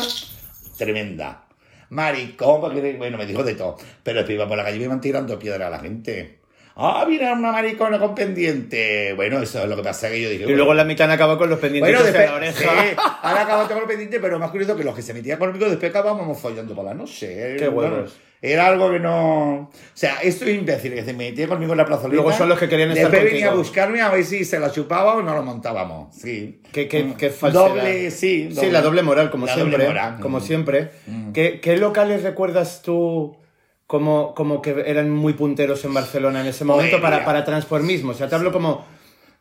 tremenda. 0.78 1.44
Maricón, 1.90 2.60
porque, 2.60 2.94
bueno, 2.96 3.18
me 3.18 3.26
dijo 3.26 3.42
de 3.42 3.54
todo. 3.54 3.76
Pero 4.02 4.18
después 4.18 4.36
iba 4.36 4.48
por 4.48 4.56
la 4.56 4.64
calle 4.64 4.76
y 4.76 4.78
me 4.78 4.84
iban 4.86 5.00
tirando 5.00 5.38
piedra 5.38 5.66
a 5.66 5.70
la 5.70 5.80
gente. 5.80 6.39
Ah, 6.76 7.04
mira, 7.08 7.32
una 7.34 7.52
maricona 7.52 7.98
con 7.98 8.14
pendiente. 8.14 9.12
Bueno, 9.14 9.40
eso 9.40 9.62
es 9.62 9.68
lo 9.68 9.76
que 9.76 9.82
pasa 9.82 10.08
que 10.08 10.20
yo 10.22 10.30
dije. 10.30 10.44
Y 10.44 10.46
luego 10.48 10.66
bueno, 10.66 10.78
la 10.78 10.84
mitad 10.84 11.10
acaba 11.10 11.36
con 11.36 11.50
los 11.50 11.58
pendientes 11.58 11.92
bueno, 11.92 12.06
en 12.06 12.12
después, 12.12 12.30
la 12.30 12.36
oreja. 12.36 12.82
sí, 12.82 12.96
ahora 13.22 13.42
acabamos 13.42 13.68
con 13.68 13.78
los 13.80 13.86
pendientes, 13.88 14.18
pero 14.22 14.38
más 14.38 14.50
curioso 14.50 14.76
que 14.76 14.84
los 14.84 14.94
que 14.94 15.02
se 15.02 15.12
metían 15.12 15.38
conmigo 15.38 15.66
después 15.68 15.90
acabábamos 15.90 16.38
follando 16.40 16.74
por 16.74 16.84
la 16.84 16.94
noche. 16.94 17.56
Qué 17.58 17.68
Bueno, 17.68 18.04
era 18.42 18.68
algo 18.68 18.90
que 18.90 18.98
no... 18.98 19.54
O 19.64 19.70
sea, 19.92 20.16
estos 20.22 20.48
imbéciles 20.48 21.00
que 21.00 21.04
se 21.04 21.12
metían 21.12 21.48
conmigo 21.48 21.72
en 21.72 21.78
la 21.78 21.84
plazoleta... 21.84 22.14
Luego 22.22 22.32
son 22.32 22.48
los 22.48 22.58
que 22.58 22.68
querían 22.70 22.90
estar 22.92 23.10
Después 23.10 23.30
venía 23.30 23.50
a 23.50 23.54
buscarme 23.54 24.00
a 24.00 24.08
ver 24.08 24.24
si 24.24 24.46
se 24.46 24.58
la 24.58 24.72
chupaba 24.72 25.16
o 25.16 25.22
no 25.22 25.34
lo 25.34 25.42
montábamos. 25.42 26.14
Sí. 26.16 26.62
Qué, 26.72 26.88
qué, 26.88 27.12
qué 27.18 27.28
falsedad. 27.28 27.68
Doble, 27.68 28.10
sí. 28.10 28.48
Sí, 28.58 28.70
la 28.70 28.80
doble 28.80 29.02
moral, 29.02 29.30
como 29.30 29.44
La 29.44 29.52
doble 29.56 29.64
siempre. 29.76 29.86
moral. 29.88 30.18
Como 30.22 30.38
Mm. 30.38 30.42
siempre. 30.42 30.90
¿Qué, 31.34 31.60
qué 31.60 31.76
locales 31.76 32.22
recuerdas 32.22 32.80
tú 32.82 33.36
como, 33.90 34.34
como 34.36 34.62
que 34.62 34.84
eran 34.86 35.10
muy 35.10 35.32
punteros 35.32 35.84
en 35.84 35.92
Barcelona 35.92 36.42
en 36.42 36.46
ese 36.46 36.64
momento 36.64 37.00
para, 37.00 37.24
para 37.24 37.44
transformismo? 37.44 38.12
O 38.12 38.14
sea, 38.14 38.28
te 38.28 38.36
hablo 38.36 38.52
como 38.52 38.84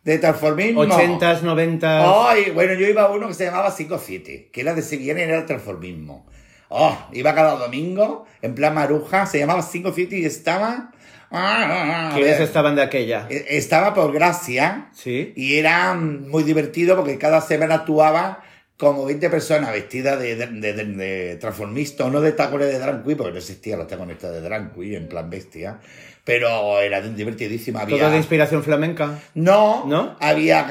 De 0.03 0.17
transformismo. 0.17 0.85
80s, 0.85 1.41
90s. 1.41 2.25
Ay, 2.27 2.49
bueno, 2.51 2.73
yo 2.73 2.88
iba 2.88 3.03
a 3.03 3.12
uno 3.12 3.27
que 3.27 3.35
se 3.35 3.45
llamaba 3.45 3.69
5-7, 3.71 4.49
que 4.49 4.62
era 4.62 4.73
de 4.73 4.81
Sevilla 4.81 5.13
y 5.19 5.21
era 5.21 5.45
transformismo. 5.45 6.25
Oh, 6.69 6.97
iba 7.13 7.35
cada 7.35 7.57
domingo, 7.57 8.25
en 8.41 8.55
plan 8.55 8.73
maruja, 8.73 9.27
se 9.27 9.38
llamaba 9.38 9.62
5-7 9.62 10.13
y 10.13 10.25
estaba... 10.25 10.91
ah, 11.29 12.12
¿Quiénes 12.15 12.39
estaban 12.39 12.75
de 12.75 12.81
aquella? 12.81 13.27
eh, 13.29 13.45
Estaba 13.49 13.93
por 13.93 14.12
gracia 14.12 14.89
Sí. 14.93 15.31
y 15.35 15.57
era 15.57 15.93
muy 15.93 16.41
divertido 16.43 16.95
porque 16.95 17.19
cada 17.19 17.41
semana 17.41 17.75
actuaba 17.75 18.41
como 18.80 19.04
20 19.04 19.30
personas 19.30 19.74
vestidas 19.74 20.18
de, 20.22 20.38
de, 20.38 20.74
de- 20.74 21.36
transformista 21.36 22.06
o 22.06 22.10
no 22.10 22.22
de 22.22 22.32
tacones 22.32 22.68
de 22.72 22.80
drag 22.80 23.04
queen, 23.04 23.18
porque 23.18 23.34
no 23.34 23.38
existían 23.39 23.78
los 23.78 23.89
tacones 23.89 24.22
de 24.22 24.39
drag 24.39 24.74
queen 24.74 24.94
en 24.96 25.10
plan 25.10 25.30
bestia, 25.30 25.80
pero 26.24 26.80
era 26.80 27.02
divertidísima. 27.02 27.82
Había... 27.82 27.98
Todo 27.98 28.12
de 28.12 28.18
inspiración 28.18 28.63
flamenca. 28.63 29.20
No, 29.36 29.86
¿No? 29.86 30.15
Había, 30.22 30.65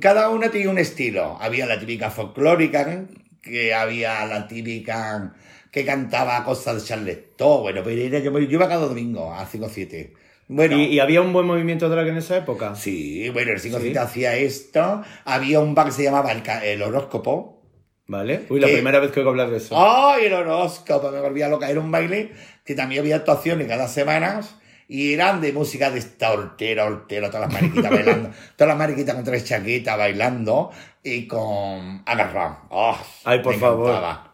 cada 0.00 0.28
una 0.30 0.50
tenía 0.52 0.70
un 0.70 0.78
estilo. 0.78 1.36
Había 1.40 1.66
la 1.66 1.80
típica 1.80 2.10
folclórica, 2.12 3.06
que 3.42 3.74
había 3.74 4.24
la 4.26 4.46
típica 4.46 5.34
que 5.72 5.84
cantaba 5.84 6.44
cosas 6.44 6.76
de 6.80 6.88
Charleston. 6.88 7.62
Bueno, 7.62 7.80
pero 7.82 8.00
era- 8.00 8.20
yo, 8.20 8.30
yo 8.38 8.50
iba 8.52 8.68
cada 8.68 8.86
domingo 8.86 9.34
a 9.34 9.44
5 9.44 9.66
o 9.66 9.68
7. 9.68 10.12
Bueno, 10.48 10.78
¿Y, 10.78 10.84
y 10.86 11.00
había 11.00 11.20
un 11.20 11.32
buen 11.32 11.46
movimiento 11.46 11.88
drag 11.90 12.08
en 12.08 12.16
esa 12.16 12.36
época? 12.38 12.74
sí, 12.74 13.28
bueno, 13.30 13.52
el 13.52 13.60
5 13.60 13.76
o 13.76 13.80
Sí. 13.80 13.84
7 13.86 13.98
hacía 13.98 14.34
esto. 14.36 15.02
Había 15.24 15.60
un 15.60 15.74
bar 15.74 15.86
que 15.86 15.92
se 15.92 16.02
llamaba 16.04 16.32
el, 16.32 16.42
el 16.64 16.82
horóscopo. 16.82 17.62
¿Vale? 18.06 18.46
Uy, 18.48 18.58
la 18.58 18.68
primera 18.68 18.98
vez 19.00 19.10
que 19.12 19.20
oigo 19.20 19.28
hablar 19.30 19.50
de 19.50 19.58
eso. 19.58 19.74
¡Ay, 19.76 20.24
el 20.26 20.32
horóscopo! 20.32 21.10
Me 21.10 21.20
volvía 21.20 21.48
loca. 21.50 21.68
Era 21.70 21.78
un 21.80 21.90
baile 21.90 22.32
que 22.64 22.74
también 22.74 23.02
había 23.02 23.16
actuaciones 23.16 23.68
cada 23.68 23.86
semana 23.86 24.40
y 24.88 25.12
eran 25.12 25.42
de 25.42 25.52
música 25.52 25.90
de 25.90 25.98
esta 25.98 26.32
hortera, 26.32 26.86
hortera, 26.86 27.28
todas 27.30 27.50
las 27.50 27.60
mariquitas 27.60 27.90
bailando. 27.90 28.30
Todas 28.56 28.68
las 28.68 28.78
mariquitas 28.78 29.14
con 29.14 29.24
tres 29.24 29.44
chaquetas 29.44 29.98
bailando 29.98 30.70
y 31.04 31.26
con 31.26 32.02
agarrado. 32.06 32.56
¡Oh, 32.70 32.96
Ay, 33.24 33.40
por 33.42 33.52
me 33.52 33.60
favor. 33.60 33.90
encantaba. 33.90 34.27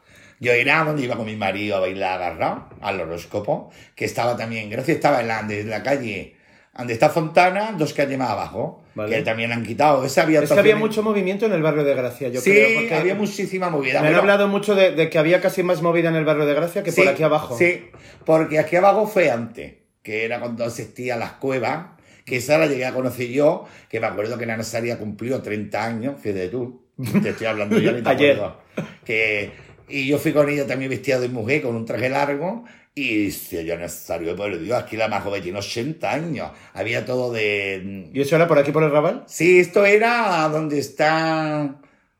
Yo 0.44 0.52
era 0.52 0.84
donde 0.84 1.02
iba 1.02 1.16
con 1.16 1.26
mi 1.26 1.36
marido 1.36 1.76
a 1.76 1.80
bailar 1.80 2.22
agarrado, 2.22 2.68
al 2.80 3.00
horóscopo, 3.00 3.70
que 3.96 4.04
estaba 4.04 4.36
también, 4.36 4.70
gracias, 4.70 4.96
estaba 4.96 5.20
en 5.20 5.28
la, 5.28 5.42
de 5.42 5.64
la 5.64 5.82
calle, 5.82 6.36
donde 6.76 6.92
está 6.92 7.08
Fontana, 7.10 7.74
dos 7.78 7.92
calles 7.94 8.18
más 8.18 8.30
abajo, 8.30 8.82
Vale. 8.94 9.16
que 9.16 9.22
también 9.22 9.50
han 9.52 9.64
quitado. 9.64 10.04
Esa 10.04 10.22
había 10.22 10.40
es 10.42 10.50
que 10.52 10.58
había 10.58 10.76
mucho 10.76 11.02
movimiento 11.02 11.46
en 11.46 11.52
el 11.52 11.62
barrio 11.62 11.84
de 11.84 11.94
Gracia, 11.94 12.28
yo 12.28 12.40
sí, 12.40 12.50
creo. 12.50 12.80
porque 12.80 12.94
había 12.94 13.14
muchísima 13.14 13.70
movida. 13.70 13.94
Me 13.94 13.98
han 14.08 14.12
Bueno, 14.14 14.18
hablado 14.20 14.48
mucho 14.48 14.74
de, 14.74 14.92
de 14.92 15.08
que 15.10 15.18
había 15.18 15.40
casi 15.40 15.62
más 15.62 15.82
movida 15.82 16.08
en 16.10 16.16
el 16.16 16.24
barrio 16.24 16.46
de 16.46 16.54
Gracia 16.54 16.82
que 16.82 16.92
por 16.92 17.08
aquí 17.08 17.22
abajo. 17.22 17.56
Sí, 17.58 17.86
porque 18.24 18.58
aquí 18.58 18.76
abajo 18.76 19.06
fue 19.06 19.30
antes, 19.30 19.74
que 20.02 20.24
era 20.24 20.40
cuando 20.40 20.64
existían 20.64 21.20
las 21.20 21.32
cuevas, 21.32 21.86
que 22.24 22.36
esa 22.38 22.58
la 22.58 22.66
llegué 22.66 22.86
a 22.86 22.92
conocer 22.92 23.28
yo, 23.28 23.66
que 23.88 24.00
me 24.00 24.06
acuerdo 24.06 24.36
que 24.38 24.46
la 24.46 24.56
Nazaria 24.56 24.98
cumplió 24.98 25.42
30 25.42 25.84
años, 25.84 26.14
fíjate 26.20 26.48
tú, 26.48 26.82
te 27.22 27.28
estoy 27.30 27.46
hablando 27.46 27.78
yo 27.78 27.92
ni 27.92 28.02
te 28.02 28.08
Ayer. 28.10 28.32
acuerdo. 28.36 28.56
Que, 29.04 29.52
y 29.88 30.06
yo 30.06 30.18
fui 30.18 30.32
con 30.32 30.48
ella 30.48 30.66
también 30.66 30.90
vestida 30.90 31.18
de 31.20 31.28
mujer, 31.28 31.62
con 31.62 31.74
un 31.76 31.84
traje 31.84 32.08
largo, 32.08 32.64
y 32.94 33.24
dice 33.24 33.64
yo, 33.64 33.76
Nazario, 33.76 34.36
por 34.36 34.58
Dios, 34.58 34.80
aquí 34.82 34.96
la 34.96 35.08
más 35.08 35.22
joven 35.24 35.42
tiene 35.42 35.58
80 35.58 36.10
años, 36.12 36.50
había 36.74 37.04
todo 37.04 37.32
de... 37.32 38.10
¿Y 38.12 38.20
eso 38.20 38.36
era 38.36 38.46
por 38.46 38.58
aquí 38.58 38.70
por 38.72 38.82
el 38.84 38.90
Raval? 38.92 39.24
Sí, 39.26 39.58
esto 39.60 39.84
era 39.84 40.48
donde 40.48 40.78
está... 40.78 41.76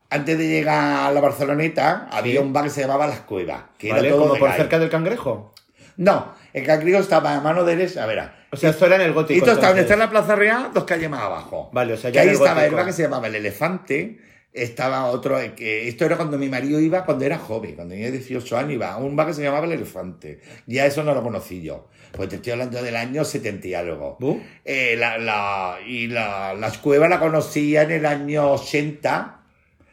Antes 0.07 0.37
de 0.37 0.47
llegar 0.47 1.07
a 1.07 1.11
la 1.11 1.19
Barceloneta, 1.19 2.07
había 2.11 2.39
un 2.39 2.53
bar 2.53 2.65
que 2.65 2.69
se 2.69 2.81
llamaba 2.81 3.07
Las 3.07 3.21
Cuevas, 3.21 3.63
que 3.77 3.89
¿Vale? 3.91 4.07
era 4.07 4.15
todo 4.15 4.27
Como 4.27 4.39
por 4.39 4.51
cerca 4.53 4.77
del 4.79 4.89
cangrejo. 4.89 5.53
No, 5.97 6.33
el 6.53 6.65
cangrejo 6.65 6.99
estaba 6.99 7.35
a 7.35 7.41
mano 7.41 7.63
derecha. 7.63 8.03
A 8.03 8.05
ver, 8.05 8.29
O 8.51 8.55
sea, 8.57 8.69
esto 8.69 8.85
era 8.85 8.95
en 8.97 9.01
el 9.01 9.13
gótico. 9.13 9.39
esto 9.39 9.51
está 9.53 9.67
donde 9.67 9.81
está 9.81 9.93
en 9.93 9.99
la 10.01 10.09
Plaza 10.09 10.35
Real, 10.35 10.69
dos 10.73 10.83
calles 10.83 11.09
más 11.09 11.21
abajo. 11.21 11.69
Vale, 11.73 11.93
o 11.93 11.97
sea, 11.97 12.11
que 12.11 12.15
ya 12.15 12.21
ahí 12.21 12.27
en 12.27 12.33
el 12.35 12.37
estaba 12.39 12.61
el 12.65 12.71
gótico. 12.71 12.75
bar 12.77 12.85
que 12.85 12.93
se 12.93 13.03
llamaba 13.03 13.27
El 13.27 13.35
Elefante. 13.35 14.19
Estaba 14.55 15.05
otro, 15.07 15.37
que 15.55 15.87
esto 15.87 16.05
era 16.05 16.15
cuando 16.15 16.37
mi 16.37 16.47
marido 16.47 16.79
iba, 16.79 17.03
cuando 17.03 17.25
era 17.25 17.37
joven, 17.37 17.75
cuando 17.75 17.93
tenía 17.93 18.09
18 18.09 18.57
años, 18.57 18.71
iba 18.73 18.91
a 18.93 18.97
un 18.97 19.15
bar 19.15 19.27
que 19.27 19.33
se 19.33 19.43
llamaba 19.43 19.65
El 19.65 19.73
Elefante. 19.73 20.39
Ya 20.65 20.85
eso 20.85 21.03
no 21.03 21.13
lo 21.13 21.21
conocí 21.21 21.61
yo. 21.61 21.87
Pues 22.13 22.29
te 22.29 22.37
estoy 22.37 22.53
hablando 22.53 22.81
del 22.81 22.95
año 22.95 23.25
70 23.25 23.67
y 23.67 23.73
algo. 23.73 24.15
Eh, 24.63 24.95
la, 24.97 25.17
la- 25.17 25.77
y 25.85 26.07
la, 26.07 26.53
las 26.53 26.77
cuevas 26.77 27.09
la 27.09 27.19
conocía 27.19 27.83
en 27.83 27.91
el 27.91 28.05
año 28.05 28.51
80. 28.53 29.41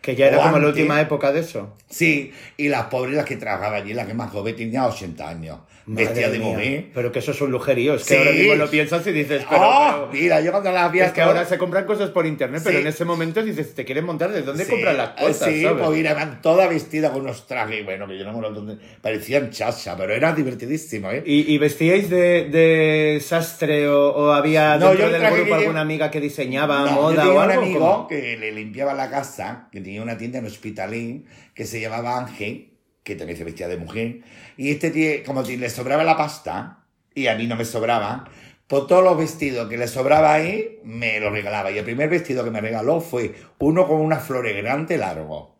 Que 0.01 0.14
ya 0.16 0.27
era 0.29 0.37
como 0.38 0.59
la 0.59 0.68
última 0.68 1.01
época 1.01 1.33
de 1.33 1.40
eso. 1.40 1.77
Sí, 1.88 2.33
y 2.57 2.68
las 2.68 2.85
pobres, 2.87 3.14
las 3.16 3.25
que 3.25 3.37
trabajaban 3.37 3.83
allí, 3.83 3.94
la 3.94 4.07
que 4.07 4.14
más 4.14 4.31
joven 4.31 4.55
tenía 4.57 4.87
80 4.87 5.29
años. 5.29 5.59
Vestía 5.84 6.26
Madre 6.28 6.38
de 6.38 6.44
mujer. 6.44 6.84
Pero 6.94 7.10
que 7.12 7.18
eso 7.18 7.32
es 7.32 7.40
un 7.40 7.50
lujerío. 7.50 7.94
Es 7.94 8.04
que 8.04 8.14
Sí. 8.14 8.16
ahora 8.18 8.30
mismo 8.32 8.54
lo 8.54 8.70
piensas 8.70 9.06
y 9.06 9.12
dices, 9.12 9.44
pero. 9.48 9.62
¡Oh! 9.62 10.08
pero- 10.10 10.22
Mira, 10.22 10.40
yo 10.40 10.50
cuando 10.52 10.70
las 10.70 10.92
vi 10.92 11.00
Es 11.00 11.10
que 11.12 11.20
ahora 11.22 11.44
se 11.44 11.58
compran 11.58 11.84
cosas 11.86 12.10
por 12.10 12.24
internet, 12.26 12.60
pero 12.64 12.76
Sí. 12.78 12.82
en 12.82 12.88
ese 12.88 13.04
momento 13.04 13.42
dices, 13.42 13.74
te 13.74 13.84
quieren 13.84 14.04
montar, 14.04 14.30
¿de 14.30 14.42
dónde 14.42 14.64
Sí, 14.64 14.70
compran 14.70 14.96
las 14.96 15.10
cosas? 15.10 15.48
Sí, 15.50 15.62
¿sabes? 15.62 15.78
pues 15.84 15.96
mira, 15.96 16.12
eran 16.12 16.40
todas 16.40 16.68
vestidas 16.68 17.10
con 17.10 17.22
unos 17.22 17.46
trajes, 17.46 17.84
bueno, 17.84 18.06
que 18.06 18.16
yo 18.18 18.24
no 18.24 18.32
me 18.32 18.42
lo 18.42 18.50
dónde 18.52 18.76
parecían 19.00 19.50
chacha, 19.50 19.96
pero 19.96 20.12
era 20.14 20.32
divertidísimo, 20.32 21.10
¿eh? 21.10 21.22
¿Y, 21.26 21.52
y 21.52 21.58
vestíais 21.58 22.08
de, 22.10 22.44
de 22.50 23.20
sastre 23.20 23.88
o, 23.88 24.10
o 24.10 24.32
había 24.32 24.76
No, 24.78 24.88
dentro 24.90 25.08
yo 25.10 25.16
el 25.16 25.20
del 25.22 25.32
grupo 25.32 25.54
alguna 25.54 25.80
amiga 25.80 26.10
que 26.10 26.20
diseñaba 26.20 26.80
No, 26.82 26.86
yo 26.86 26.92
moda 26.94 27.16
tenía 27.22 27.30
o 27.32 27.44
un 27.44 27.50
algo? 27.50 27.62
amigo 27.62 27.78
¿Cómo? 27.80 28.08
que 28.08 28.36
le 28.36 28.52
limpiaba 28.52 28.94
la 28.94 29.10
casa, 29.10 29.68
que 29.72 29.80
tenía 29.80 30.02
una 30.02 30.16
tienda 30.16 30.38
en 30.38 30.46
Hospitalín, 30.46 31.26
que 31.54 31.64
se 31.66 31.80
llamaba 31.80 32.18
Ángel, 32.18 32.68
que 33.02 33.16
también 33.16 33.36
se 33.38 33.44
vestía 33.44 33.68
de 33.68 33.76
mujer. 33.76 34.20
Y 34.56 34.70
este 34.70 34.90
tío, 34.90 35.24
como 35.24 35.44
si 35.44 35.56
le 35.56 35.70
sobraba 35.70 36.04
la 36.04 36.16
pasta, 36.16 36.78
y 37.14 37.26
a 37.26 37.34
mí 37.34 37.46
no 37.46 37.56
me 37.56 37.64
sobraba, 37.64 38.28
pues 38.66 38.86
todos 38.86 39.04
los 39.04 39.18
vestidos 39.18 39.68
que 39.68 39.76
le 39.76 39.88
sobraba 39.88 40.32
ahí, 40.32 40.80
me 40.84 41.20
los 41.20 41.32
regalaba. 41.32 41.70
Y 41.70 41.78
el 41.78 41.84
primer 41.84 42.08
vestido 42.08 42.44
que 42.44 42.50
me 42.50 42.60
regaló 42.60 43.00
fue 43.00 43.34
uno 43.58 43.86
con 43.86 44.00
una 44.00 44.18
flores 44.18 44.56
grande 44.56 44.96
largo. 44.96 45.52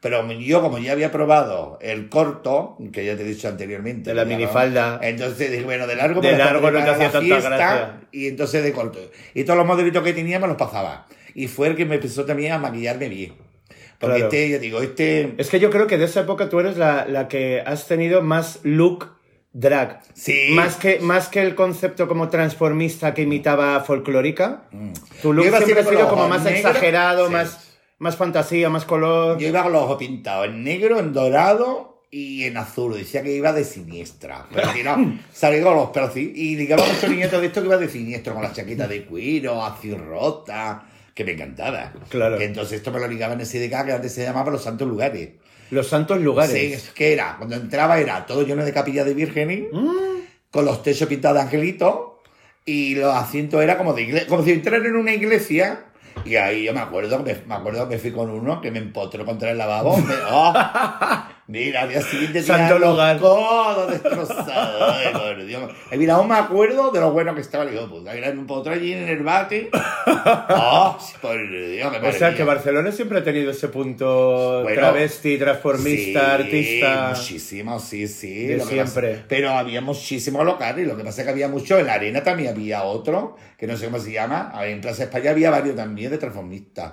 Pero 0.00 0.30
yo, 0.32 0.60
como 0.60 0.78
ya 0.78 0.92
había 0.92 1.10
probado 1.10 1.78
el 1.82 2.08
corto, 2.08 2.76
que 2.92 3.04
ya 3.04 3.16
te 3.16 3.22
he 3.22 3.26
dicho 3.26 3.48
anteriormente. 3.48 4.10
De 4.10 4.14
la 4.14 4.24
minifalda. 4.24 5.00
Entonces 5.02 5.50
dije, 5.50 5.64
bueno, 5.64 5.88
de 5.88 5.96
largo 5.96 6.20
De 6.20 6.32
lo 6.32 6.38
largo 6.38 6.70
no 6.70 6.84
te 6.84 6.90
hacía 6.90 7.10
tanta 7.10 7.40
gracia. 7.40 8.00
Y 8.12 8.28
entonces 8.28 8.62
de 8.62 8.72
corto. 8.72 9.00
Y 9.34 9.42
todos 9.42 9.56
los 9.56 9.66
modelitos 9.66 10.04
que 10.04 10.12
tenía 10.12 10.38
me 10.38 10.46
los 10.46 10.56
pasaba. 10.56 11.06
Y 11.34 11.48
fue 11.48 11.68
el 11.68 11.76
que 11.76 11.84
me 11.84 11.96
empezó 11.96 12.24
también 12.24 12.52
a 12.52 12.58
maquillarme 12.58 13.08
bien. 13.08 13.47
Porque 13.98 14.16
Claro. 14.16 14.24
este, 14.32 14.50
yo 14.50 14.58
digo, 14.58 14.80
este... 14.80 15.34
Es 15.38 15.48
que 15.50 15.58
yo 15.60 15.70
creo 15.70 15.86
que 15.86 15.98
de 15.98 16.04
esa 16.04 16.20
época 16.20 16.48
tú 16.48 16.60
eres 16.60 16.76
la, 16.76 17.06
la 17.06 17.26
que 17.28 17.60
has 17.60 17.86
tenido 17.88 18.22
más 18.22 18.60
look 18.62 19.10
drag. 19.52 20.00
Sí. 20.14 20.48
Más 20.50 20.76
que, 20.76 21.00
más 21.00 21.28
que 21.28 21.40
el 21.42 21.54
concepto 21.56 22.06
como 22.06 22.28
transformista 22.28 23.12
que 23.14 23.22
imitaba 23.22 23.80
folclórica. 23.80 24.68
Tu 25.22 25.32
look 25.32 25.46
siempre 25.64 25.80
ha 25.80 25.84
sido 25.84 26.08
como 26.08 26.28
más 26.28 26.46
exagerado, 26.46 27.26
Sí. 27.26 27.32
más, 27.32 27.76
más 27.98 28.16
fantasía, 28.16 28.70
más 28.70 28.84
color. 28.84 29.36
Yo 29.38 29.48
iba 29.48 29.62
con 29.64 29.72
los 29.72 29.82
ojos 29.82 29.96
pintados 29.98 30.46
en 30.46 30.62
negro, 30.62 31.00
en 31.00 31.12
dorado 31.12 32.04
y 32.10 32.44
en 32.44 32.56
azul. 32.56 32.94
Decía 32.94 33.22
que 33.24 33.34
iba 33.34 33.52
de 33.52 33.64
siniestra. 33.64 34.46
Pero 34.54 34.72
si 34.72 34.82
no, 34.84 35.18
salí 35.32 35.60
con 35.60 35.74
los 35.74 35.90
pelos. 35.90 36.16
Y 36.16 36.54
digamos 36.54 36.86
muchos 36.86 37.10
niñitos 37.10 37.40
de 37.40 37.48
esto 37.48 37.60
que 37.62 37.66
iba 37.66 37.76
de 37.78 37.88
siniestro, 37.88 38.34
con 38.34 38.44
la 38.44 38.52
chaqueta 38.52 38.86
de 38.86 39.04
cuero, 39.06 39.64
así 39.64 39.92
rota, 39.92 40.84
que 41.18 41.24
me 41.24 41.32
encantaba. 41.32 41.92
Claro. 42.10 42.38
Que 42.38 42.44
entonces 42.44 42.74
esto 42.78 42.92
me 42.92 43.00
lo 43.00 43.08
ligaba 43.08 43.34
en 43.34 43.44
SDK, 43.44 43.84
que 43.86 43.92
antes 43.92 44.12
se 44.14 44.22
llamaba 44.22 44.52
Los 44.52 44.62
Santos 44.62 44.86
Lugares. 44.86 45.30
Los 45.70 45.88
santos 45.88 46.20
lugares. 46.20 46.52
Sí, 46.52 46.72
es 46.72 46.90
que 46.90 47.12
era, 47.12 47.34
cuando 47.38 47.56
entraba 47.56 47.98
era 47.98 48.24
todo 48.24 48.42
lleno 48.46 48.64
de 48.64 48.72
capillas 48.72 49.04
de 49.04 49.14
vírgenes, 49.14 49.64
Mm. 49.72 50.20
con 50.52 50.64
los 50.64 50.80
techos 50.84 51.08
pintados 51.08 51.36
de 51.38 51.42
angelitos, 51.42 51.98
y 52.64 52.94
los 52.94 53.12
asientos 53.12 53.60
era 53.62 53.76
como 53.76 53.94
de 53.94 54.02
iglesia, 54.02 54.28
como 54.28 54.44
si 54.44 54.52
entrara 54.52 54.78
en 54.86 54.94
una 54.96 55.12
iglesia, 55.12 55.86
y 56.24 56.36
ahí 56.36 56.64
yo 56.64 56.72
me 56.72 56.80
acuerdo, 56.80 57.18
me, 57.22 57.34
me 57.46 57.54
acuerdo 57.54 57.88
que 57.88 57.98
fui 57.98 58.12
con 58.12 58.30
uno 58.30 58.60
que 58.60 58.70
me 58.70 58.78
empotró 58.78 59.24
contra 59.26 59.50
el 59.50 59.58
lavabo. 59.58 59.96
me- 59.98 60.14
¡oh! 60.30 60.54
Mira, 61.50 61.80
al 61.82 61.88
día 61.88 62.02
siguiente 62.02 62.42
Santo 62.42 62.78
los 62.78 62.94
codos 63.18 63.90
destrozados. 63.90 64.94
Ay, 64.94 65.12
por 65.14 65.46
Dios. 65.46 65.70
Mira, 65.92 66.16
aún 66.16 66.28
me 66.28 66.34
acuerdo 66.34 66.90
de 66.90 67.00
lo 67.00 67.10
bueno 67.12 67.34
que 67.34 67.40
estaba 67.40 67.64
el 67.64 67.72
hijo 67.74 67.88
puta. 67.88 68.12
Mira, 68.12 68.26
me 68.32 68.40
empotró 68.40 68.70
allí 68.74 68.92
en 68.92 69.08
el 69.08 69.22
bate. 69.22 69.70
¡Oh! 70.50 70.98
Por 71.22 71.50
Dios, 71.50 71.90
qué 71.90 72.06
O 72.06 72.12
sea 72.12 72.34
que. 72.34 72.44
Barcelona 72.44 72.92
siempre 72.92 73.18
ha 73.20 73.24
tenido 73.24 73.50
ese 73.50 73.68
punto 73.68 74.60
Bueno, 74.62 74.78
travesti, 74.78 75.38
transformista, 75.38 76.20
Sí, 76.20 76.42
artista. 76.42 77.12
Muchísimo, 77.16 77.80
sí, 77.80 78.06
sí. 78.08 78.46
De 78.48 78.60
siempre. 78.60 79.10
pasa- 79.14 79.24
pero 79.28 79.50
había 79.50 79.80
muchísimos 79.80 80.44
locales. 80.44 80.86
Lo 80.86 80.98
que 80.98 81.04
pasa 81.04 81.22
es 81.22 81.24
que 81.26 81.30
había 81.32 81.48
mucho. 81.48 81.78
En 81.78 81.86
la 81.86 81.94
arena 81.94 82.22
también 82.22 82.50
había 82.50 82.82
otro, 82.82 83.36
que 83.56 83.66
no 83.66 83.74
sé 83.74 83.86
cómo 83.86 83.98
se 83.98 84.12
llama. 84.12 84.52
En 84.64 84.82
Plaza 84.82 85.04
España 85.04 85.30
había 85.30 85.50
varios 85.50 85.76
también 85.76 86.10
de 86.10 86.18
transformistas. 86.18 86.92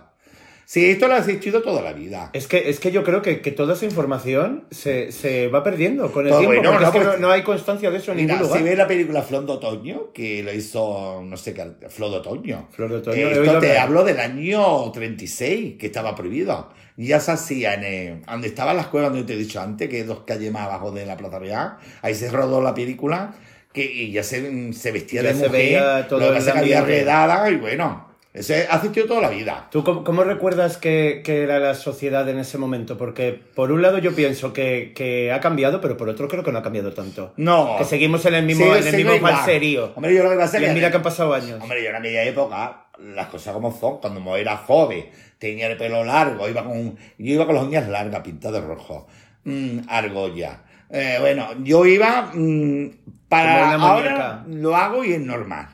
Sí, 0.68 0.90
esto 0.90 1.08
lo 1.08 1.14
ha 1.14 1.20
existido 1.20 1.62
toda 1.62 1.82
la 1.84 1.94
vida. 1.94 2.32
Es 2.34 2.48
que, 2.48 2.70
es 2.70 2.80
que 2.80 2.92
yo 2.92 3.04
creo 3.04 3.22
que, 3.22 3.40
que 3.42 3.52
toda 3.52 3.76
esa 3.76 3.86
información 3.86 4.66
se, 4.72 5.12
se 5.12 5.48
va 5.48 5.64
perdiendo 5.64 6.12
con 6.12 6.26
el 6.26 6.32
Todo 6.32 6.40
tiempo, 6.40 6.56
bueno, 6.60 6.72
porque 6.72 6.86
no, 6.86 6.90
es 6.90 7.12
que 7.16 7.18
no, 7.22 7.28
no 7.28 7.32
hay 7.32 7.44
constancia 7.44 7.92
de 7.92 7.98
eso 7.98 8.12
en 8.12 8.18
Mira, 8.18 8.34
ningún 8.34 8.48
lugar. 8.48 8.60
si 8.62 8.68
ves 8.68 8.78
la 8.78 8.88
película 8.88 9.22
Flor 9.22 9.46
de 9.46 9.52
Otoño, 9.52 10.12
que 10.12 10.42
lo 10.42 10.52
hizo, 10.52 11.22
no 11.24 11.38
sé 11.38 11.54
qué, 11.54 11.68
Flor 11.90 12.10
de 12.12 12.18
Otoño. 12.18 12.68
Flor 12.72 12.90
de 12.90 12.96
Otoño, 12.98 13.16
Eh, 13.28 13.42
Esto 13.46 13.60
te 13.60 13.78
hablo 13.78 14.04
del 14.04 14.20
año 14.20 14.92
36, 14.92 15.76
que 15.80 15.86
estaba 15.86 16.16
prohibido. 16.16 16.70
Ya 16.98 17.20
se 17.20 17.32
hacía 17.32 17.74
en, 17.76 17.84
eh, 17.84 18.22
donde 18.28 18.48
estaba 18.48 18.74
la 18.74 18.82
escuela 18.82 19.10
donde 19.10 19.24
te 19.26 19.34
he 19.34 19.38
dicho 19.38 19.62
antes, 19.62 19.88
que 19.88 20.00
es 20.00 20.08
dos 20.08 20.22
calles 20.26 20.52
más 20.52 20.64
abajo 20.64 20.92
de 20.92 21.06
la 21.06 21.16
Plaza 21.18 21.38
Real. 21.40 21.78
Ahí 22.02 22.16
se 22.16 22.32
rodó 22.32 22.62
la 22.62 22.74
película, 22.74 23.36
que 23.72 23.84
y 23.86 24.12
ya 24.12 24.24
se, 24.24 24.72
se 24.74 24.92
vestía 24.92 25.22
Ya 25.22 25.28
de 25.30 25.36
se 25.36 25.46
mujer. 25.48 25.52
veía 25.52 26.08
todo 26.08 26.22
lo 26.22 26.34
que 26.40 26.44
que 26.44 26.50
había 26.52 26.82
redada 26.82 27.50
y 27.52 27.58
bueno, 27.58 28.08
eso 28.36 28.54
ha 28.54 28.76
existido 28.76 29.08
toda 29.08 29.22
la 29.22 29.30
vida. 29.30 29.68
¿Tú 29.72 29.84
cómo, 29.84 30.04
cómo 30.04 30.24
recuerdas 30.24 30.78
que, 30.78 31.22
que 31.24 31.42
era 31.44 31.60
la 31.60 31.74
sociedad 31.74 32.28
en 32.30 32.38
ese 32.40 32.58
momento? 32.58 32.98
Porque 32.98 33.32
por 33.56 33.72
un 33.72 33.82
lado 33.82 33.98
yo 33.98 34.14
pienso 34.14 34.52
que, 34.54 34.92
que 34.96 35.32
ha 35.32 35.40
cambiado, 35.40 35.80
pero 35.82 35.96
por 35.98 36.10
otro 36.10 36.28
creo 36.28 36.44
que 36.44 36.52
no 36.52 36.60
ha 36.60 36.64
cambiado 36.64 36.92
tanto. 36.94 37.34
No. 37.38 37.76
Que 37.78 37.86
seguimos 37.86 38.26
en 38.26 38.34
el 38.36 38.46
mismo, 38.46 38.66
en 38.76 38.88
el 38.88 39.20
falserío. 39.20 39.94
Hombre, 39.96 40.14
yo 40.14 40.24
lo 40.24 40.30
que 40.32 40.36
pasa 40.38 40.58
es 40.58 40.64
que... 40.68 40.74
mira 40.74 40.92
que 40.92 40.98
han 40.98 41.04
pasado 41.04 41.34
años. 41.34 41.62
Hombre, 41.62 41.82
yo 41.84 41.90
en 41.90 41.96
aquella 41.96 42.24
época, 42.24 42.88
las 43.00 43.28
cosas 43.28 43.54
como 43.54 43.72
son, 43.78 44.00
cuando 44.00 44.20
mo- 44.20 44.36
era 44.38 44.58
joven, 44.58 45.06
tenía 45.40 45.68
el 45.68 45.78
pelo 45.78 46.04
largo, 46.04 46.48
iba 46.50 46.64
con, 46.64 46.96
yo 47.18 47.34
iba 47.34 47.46
con 47.46 47.56
las 47.56 47.64
uñas 47.64 47.88
largas, 47.88 48.22
pintadas 48.22 48.62
de 48.62 48.68
rojo, 48.68 49.08
mm, 49.46 49.80
argolla. 49.88 50.62
Eh, 50.90 51.18
bueno, 51.20 51.48
yo 51.64 51.86
iba 51.86 52.32
mm, 52.34 52.90
para... 53.28 53.74
Ahora 53.74 54.44
lo 54.48 54.76
hago 54.76 55.04
y 55.04 55.14
es 55.14 55.20
normal. 55.20 55.68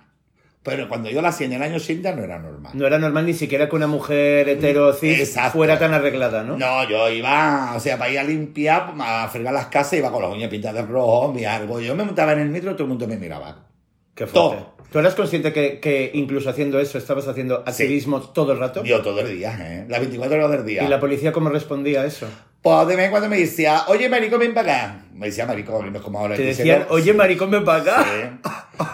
Pero 0.64 0.88
cuando 0.88 1.10
yo 1.10 1.24
la 1.24 1.30
hacía 1.30 1.48
en 1.48 1.54
el 1.54 1.64
año 1.64 1.78
80 1.78 2.16
no 2.16 2.24
era 2.24 2.38
normal. 2.38 2.72
No 2.76 2.86
era 2.86 3.00
normal 3.00 3.26
ni 3.26 3.34
siquiera 3.34 3.68
que 3.68 3.76
una 3.76 3.88
mujer 3.88 4.48
hetero 4.48 4.94
cis 4.94 5.36
fuera 5.52 5.80
tan 5.80 5.92
arreglada, 5.94 6.44
¿no? 6.44 6.56
No, 6.56 6.88
yo 6.88 7.10
iba, 7.10 7.74
o 7.76 7.80
sea, 7.80 7.98
para 7.98 8.12
ir 8.12 8.20
a 8.20 8.24
limpiar, 8.24 8.94
a 9.00 9.28
fregar 9.28 9.56
las 9.56 9.68
casas, 9.68 9.94
iba 9.94 10.12
con 10.12 10.22
las 10.22 10.32
uñas 10.32 10.52
pintadas 10.52 10.86
de 10.86 10.92
rojo, 10.92 11.34
mi 11.34 11.46
argolla. 11.46 11.88
Yo 11.88 11.96
me 11.96 12.04
montaba 12.04 12.34
en 12.34 12.40
el 12.40 12.50
metro 12.50 12.72
y 12.72 12.74
todo 12.74 12.84
el 12.84 12.90
mundo 12.90 13.08
me 13.08 13.18
miraba. 13.18 13.66
Qué 14.14 14.28
fuerte. 14.28 14.34
Todo. 14.34 14.82
¿Tú 14.92 15.00
eras 15.00 15.16
consciente 15.16 15.54
que, 15.54 15.80
que 15.80 16.12
incluso 16.14 16.50
haciendo 16.50 16.80
eso 16.80 16.98
estabas 16.98 17.28
haciendo 17.28 17.64
activismo 17.66 18.22
todo 18.22 18.52
el 18.52 18.60
rato? 18.60 18.84
Yo 18.84 19.02
todo 19.02 19.22
el 19.22 19.36
día, 19.36 19.58
¿eh? 19.62 19.86
Las 19.88 20.02
24 20.02 20.38
horas 20.38 20.52
del 20.52 20.66
día. 20.66 20.84
¿Y 20.84 20.88
la 20.90 21.00
policía 21.00 21.32
cómo 21.32 21.50
respondía 21.50 22.02
a 22.02 22.06
eso? 22.06 22.28
Pues 22.62 22.88
de 22.88 22.96
vez 22.96 23.06
en 23.06 23.12
cuando 23.12 23.28
me 23.28 23.40
decía, 23.40 23.86
oye, 23.88 24.08
marico, 24.08 24.38
ven 24.38 24.54
para 24.54 24.74
acá. 24.74 25.02
Me 25.16 25.28
decía 25.28 25.46
marico, 25.46 25.84
no 25.84 25.98
es 25.98 26.04
como 26.04 26.20
ahora. 26.20 26.36
Te 26.36 26.44
decían, 26.44 26.86
oye, 26.90 27.14
maricón, 27.14 27.50
ven 27.50 27.66
para 27.66 27.82
acá. 27.82 28.06
sí. 28.06 28.50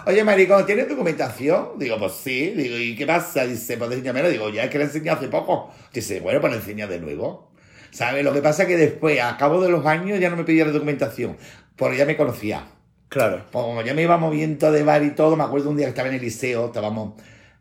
Oye, 0.05 0.23
marico, 0.23 0.63
¿tienes 0.65 0.87
documentación? 0.87 1.71
Digo, 1.77 1.97
pues 1.97 2.13
sí. 2.13 2.51
Digo, 2.51 2.77
¿y 2.77 2.95
qué 2.95 3.05
pasa? 3.05 3.45
Dice, 3.45 3.77
pues 3.77 3.91
enséñamelo. 3.91 4.29
Digo, 4.29 4.49
ya 4.49 4.63
es 4.63 4.69
que 4.69 4.77
le 4.77 4.85
enseñé 4.85 5.09
hace 5.09 5.27
poco. 5.27 5.73
Dice, 5.93 6.19
bueno, 6.21 6.39
pues 6.39 6.53
le 6.53 6.59
enseña 6.59 6.87
de 6.87 6.99
nuevo. 6.99 7.51
¿Sabes? 7.91 8.23
Lo 8.23 8.33
que 8.33 8.41
pasa 8.41 8.63
es 8.63 8.69
que 8.69 8.77
después, 8.77 9.19
a 9.21 9.37
cabo 9.37 9.61
de 9.61 9.69
los 9.69 9.85
años, 9.85 10.19
ya 10.19 10.29
no 10.29 10.37
me 10.37 10.43
pedía 10.43 10.65
la 10.65 10.71
documentación. 10.71 11.37
Porque 11.75 11.97
ya 11.97 12.05
me 12.05 12.15
conocía. 12.15 12.67
Claro. 13.09 13.45
Pues 13.51 13.65
como 13.65 13.81
ya 13.81 13.93
me 13.93 14.01
iba 14.03 14.17
moviendo 14.17 14.71
de 14.71 14.83
bar 14.83 15.03
y 15.03 15.11
todo, 15.11 15.35
me 15.35 15.43
acuerdo 15.43 15.69
un 15.69 15.77
día 15.77 15.85
que 15.85 15.89
estaba 15.91 16.09
en 16.09 16.15
el 16.15 16.21
liceo, 16.21 16.67
estábamos, 16.67 17.13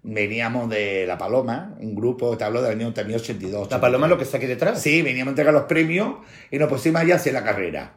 veníamos 0.07 0.71
de 0.71 1.05
La 1.07 1.19
Paloma, 1.19 1.75
un 1.81 1.95
grupo, 1.95 2.37
te 2.39 2.45
hablo 2.45 2.63
del 2.63 2.79
año 2.81 2.95
también 2.95 3.19
82. 3.19 3.71
La 3.71 3.81
paloma 3.81 4.07
lo 4.07 4.17
que 4.17 4.25
está 4.25 4.37
aquí 4.39 4.47
detrás. 4.47 4.81
Sí, 4.81 5.03
veníamos 5.03 5.29
a 5.29 5.33
entregar 5.33 5.53
los 5.53 5.65
premios 5.65 6.17
y 6.51 6.59
nos 6.59 6.69
pusimos 6.69 7.03
allá 7.03 7.15
a 7.15 7.17
hacer 7.17 7.33
la 7.33 7.45
carrera. 7.45 7.95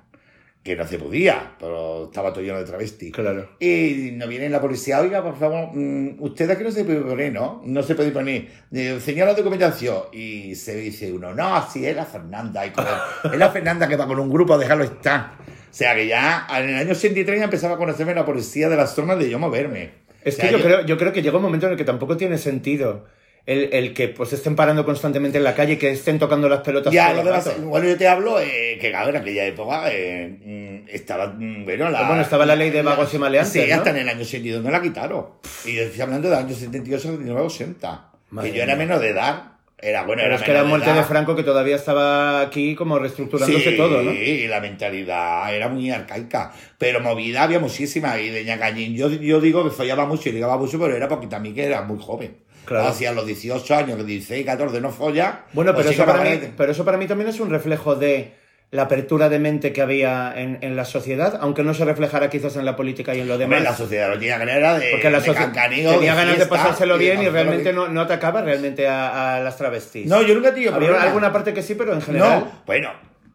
Que 0.63 0.75
no 0.75 0.85
se 0.85 0.97
podía, 0.97 1.55
pero 1.57 2.05
estaba 2.05 2.33
todo 2.33 2.43
lleno 2.43 2.57
de 2.57 2.65
travestis. 2.65 3.13
Claro. 3.13 3.51
Y 3.59 4.11
nos 4.13 4.27
viene 4.27 4.49
la 4.49 4.59
policía, 4.59 4.99
oiga, 4.99 5.23
por 5.23 5.37
favor, 5.37 5.69
mm, 5.73 6.21
usted 6.21 6.49
aquí 6.49 6.63
no 6.63 6.71
se 6.71 6.83
puede 6.83 6.99
poner, 6.99 7.31
¿no? 7.31 7.61
No 7.63 7.81
se 7.81 7.95
puede 7.95 8.11
poner. 8.11 8.47
Digo, 8.69 8.99
Señor 8.99 9.27
la 9.27 9.35
documentación. 9.35 10.03
Y 10.11 10.55
se 10.55 10.75
dice 10.75 11.13
uno, 11.13 11.33
no, 11.33 11.55
así 11.55 11.85
es 11.85 11.95
la 11.95 12.05
Fernanda. 12.05 12.65
Y 12.65 12.71
como, 12.71 12.87
es 13.31 13.39
la 13.39 13.51
Fernanda 13.51 13.87
que 13.87 13.95
va 13.95 14.05
con 14.05 14.19
un 14.19 14.29
grupo, 14.29 14.57
déjalo 14.57 14.83
estar. 14.83 15.37
O 15.39 15.73
sea 15.73 15.95
que 15.95 16.07
ya 16.07 16.47
en 16.57 16.69
el 16.69 16.75
año 16.75 16.91
83 16.91 17.37
ya 17.37 17.45
empezaba 17.45 17.75
a 17.75 17.77
conocerme 17.77 18.13
la 18.13 18.25
policía 18.25 18.67
de 18.67 18.75
las 18.75 18.93
zonas 18.95 19.17
de 19.19 19.29
yo 19.29 19.39
moverme. 19.39 20.08
Es 20.23 20.35
O 20.35 20.37
sea, 20.37 20.49
que 20.49 20.57
yo, 20.57 20.63
creo, 20.63 20.85
yo 20.85 20.97
creo 20.97 21.13
que 21.13 21.21
llega 21.21 21.37
un 21.37 21.43
momento 21.43 21.65
en 21.65 21.73
el 21.73 21.77
que 21.77 21.85
tampoco 21.85 22.17
tiene 22.17 22.37
sentido 22.37 23.05
el, 23.45 23.69
el 23.73 23.93
que 23.93 24.09
pues 24.09 24.31
estén 24.33 24.55
parando 24.55 24.85
constantemente 24.85 25.37
en 25.37 25.43
la 25.43 25.55
calle 25.55 25.77
que 25.77 25.89
estén 25.91 26.19
tocando 26.19 26.47
las 26.47 26.61
pelotas 26.61 26.93
Ya, 26.93 27.13
lo 27.13 27.23
que 27.23 27.29
pasa, 27.29 27.55
bueno, 27.61 27.87
yo 27.87 27.97
te 27.97 28.07
hablo 28.07 28.39
eh, 28.39 28.77
que 28.79 28.89
claro, 28.89 29.09
en 29.09 29.15
aquella 29.17 29.45
época 29.45 29.91
eh, 29.91 30.37
mm, 30.45 30.89
estaba, 30.89 31.27
mm, 31.27 31.63
bueno, 31.63 31.89
la... 31.89 32.03
Bueno, 32.03 32.21
estaba 32.21 32.45
la 32.45 32.55
ley 32.55 32.69
de 32.69 32.81
vagos 32.81 33.13
y 33.13 33.17
maleantes, 33.17 33.63
Sí, 33.63 33.69
¿no? 33.69 33.75
hasta 33.75 33.89
en 33.91 33.97
el 33.97 34.09
año 34.09 34.21
82 34.21 34.63
me 34.63 34.71
la 34.71 34.81
quitaron. 34.81 35.25
Y 35.65 35.75
yo 35.75 35.83
estoy 35.83 36.01
hablando 36.01 36.29
del 36.29 36.37
año 36.37 36.53
78, 36.53 37.01
79, 37.01 37.41
80. 37.41 38.11
Madre 38.31 38.51
que 38.51 38.57
yo 38.57 38.63
era 38.63 38.75
mía. 38.75 38.85
menor 38.85 38.99
de 39.01 39.09
edad. 39.09 39.43
Era, 39.81 40.03
bueno, 40.03 40.21
Pero 40.21 40.33
era 40.33 40.35
es 40.35 40.41
que 40.43 40.53
la 40.53 40.63
muerte 40.65 40.91
de. 40.93 41.03
Franco 41.03 41.35
que 41.35 41.43
todavía 41.43 41.75
estaba 41.75 42.41
aquí 42.41 42.75
como 42.75 42.99
reestructurándose 42.99 43.71
Sí, 43.71 43.77
todo, 43.77 44.03
¿no? 44.03 44.11
y 44.11 44.45
la 44.47 44.59
mentalidad 44.59 45.53
era 45.53 45.69
muy 45.69 45.89
arcaica. 45.89 46.51
Pero 46.77 46.99
movida 46.99 47.43
había 47.43 47.59
muchísima. 47.59 48.19
Y 48.19 48.29
de 48.29 48.43
Ñacañín, 48.43 48.95
yo, 48.95 49.09
yo 49.09 49.39
digo 49.39 49.63
que 49.63 49.69
follaba 49.69 50.05
mucho 50.05 50.29
y 50.29 50.33
ligaba 50.33 50.57
mucho, 50.57 50.77
pero 50.79 50.95
era 50.95 51.07
porque 51.07 51.27
también 51.27 51.55
que 51.55 51.65
era 51.65 51.81
muy 51.83 51.97
joven. 51.99 52.35
Claro. 52.65 52.87
Hacia 52.87 53.13
los 53.13 53.25
18 53.25 53.75
años, 53.75 53.97
los 53.97 54.05
16, 54.05 54.45
14 54.45 54.81
no 54.81 54.91
folla. 54.91 55.45
Bueno, 55.53 55.73
pero 55.75 55.89
sí 55.89 55.95
eso, 55.95 56.05
para 56.05 56.23
mí, 56.23 56.39
pero 56.55 56.71
eso 56.71 56.85
para 56.85 56.97
mí 56.97 57.07
también 57.07 57.29
es 57.29 57.39
un 57.39 57.49
reflejo 57.49 57.95
de 57.95 58.33
la 58.71 58.83
apertura 58.83 59.29
de 59.29 59.39
mente 59.39 59.73
que 59.73 59.81
había 59.81 60.31
en, 60.35 60.59
en 60.61 60.75
la 60.75 60.85
sociedad, 60.85 61.39
aunque 61.41 61.63
no 61.63 61.73
se 61.73 61.85
reflejara 61.85 62.29
quizás 62.29 62.55
en 62.55 62.65
la 62.65 62.75
política 62.75 63.15
y 63.15 63.21
en 63.21 63.27
lo 63.27 63.37
demás. 63.37 63.63
la 63.63 63.75
sociedad 63.75 64.09
lo 64.09 64.19
tenía 64.19 64.37
ganas 64.37 64.79
de, 64.79 64.91
Porque 64.91 65.09
la 65.09 65.19
de 65.19 65.33
cancaneo, 65.33 65.93
tenía 65.95 66.13
ganas 66.13 66.37
de 66.37 66.45
pasárselo 66.45 66.97
de 66.97 67.03
bien 67.03 67.23
y 67.23 67.29
realmente 67.29 67.73
no, 67.73 67.87
no 67.87 68.01
atacaba 68.01 68.41
realmente 68.43 68.87
a, 68.87 69.37
a 69.37 69.39
las 69.39 69.57
travestis. 69.57 70.05
No, 70.05 70.21
yo 70.21 70.35
nunca 70.35 70.49
he 70.49 70.51
tenido 70.51 70.75
Había 70.75 71.01
alguna 71.01 71.33
parte 71.33 71.53
que 71.53 71.63
sí, 71.63 71.73
pero 71.75 71.93
en 71.93 72.01
general. 72.01 72.41
No, 72.41 72.61
bueno, 72.67 72.91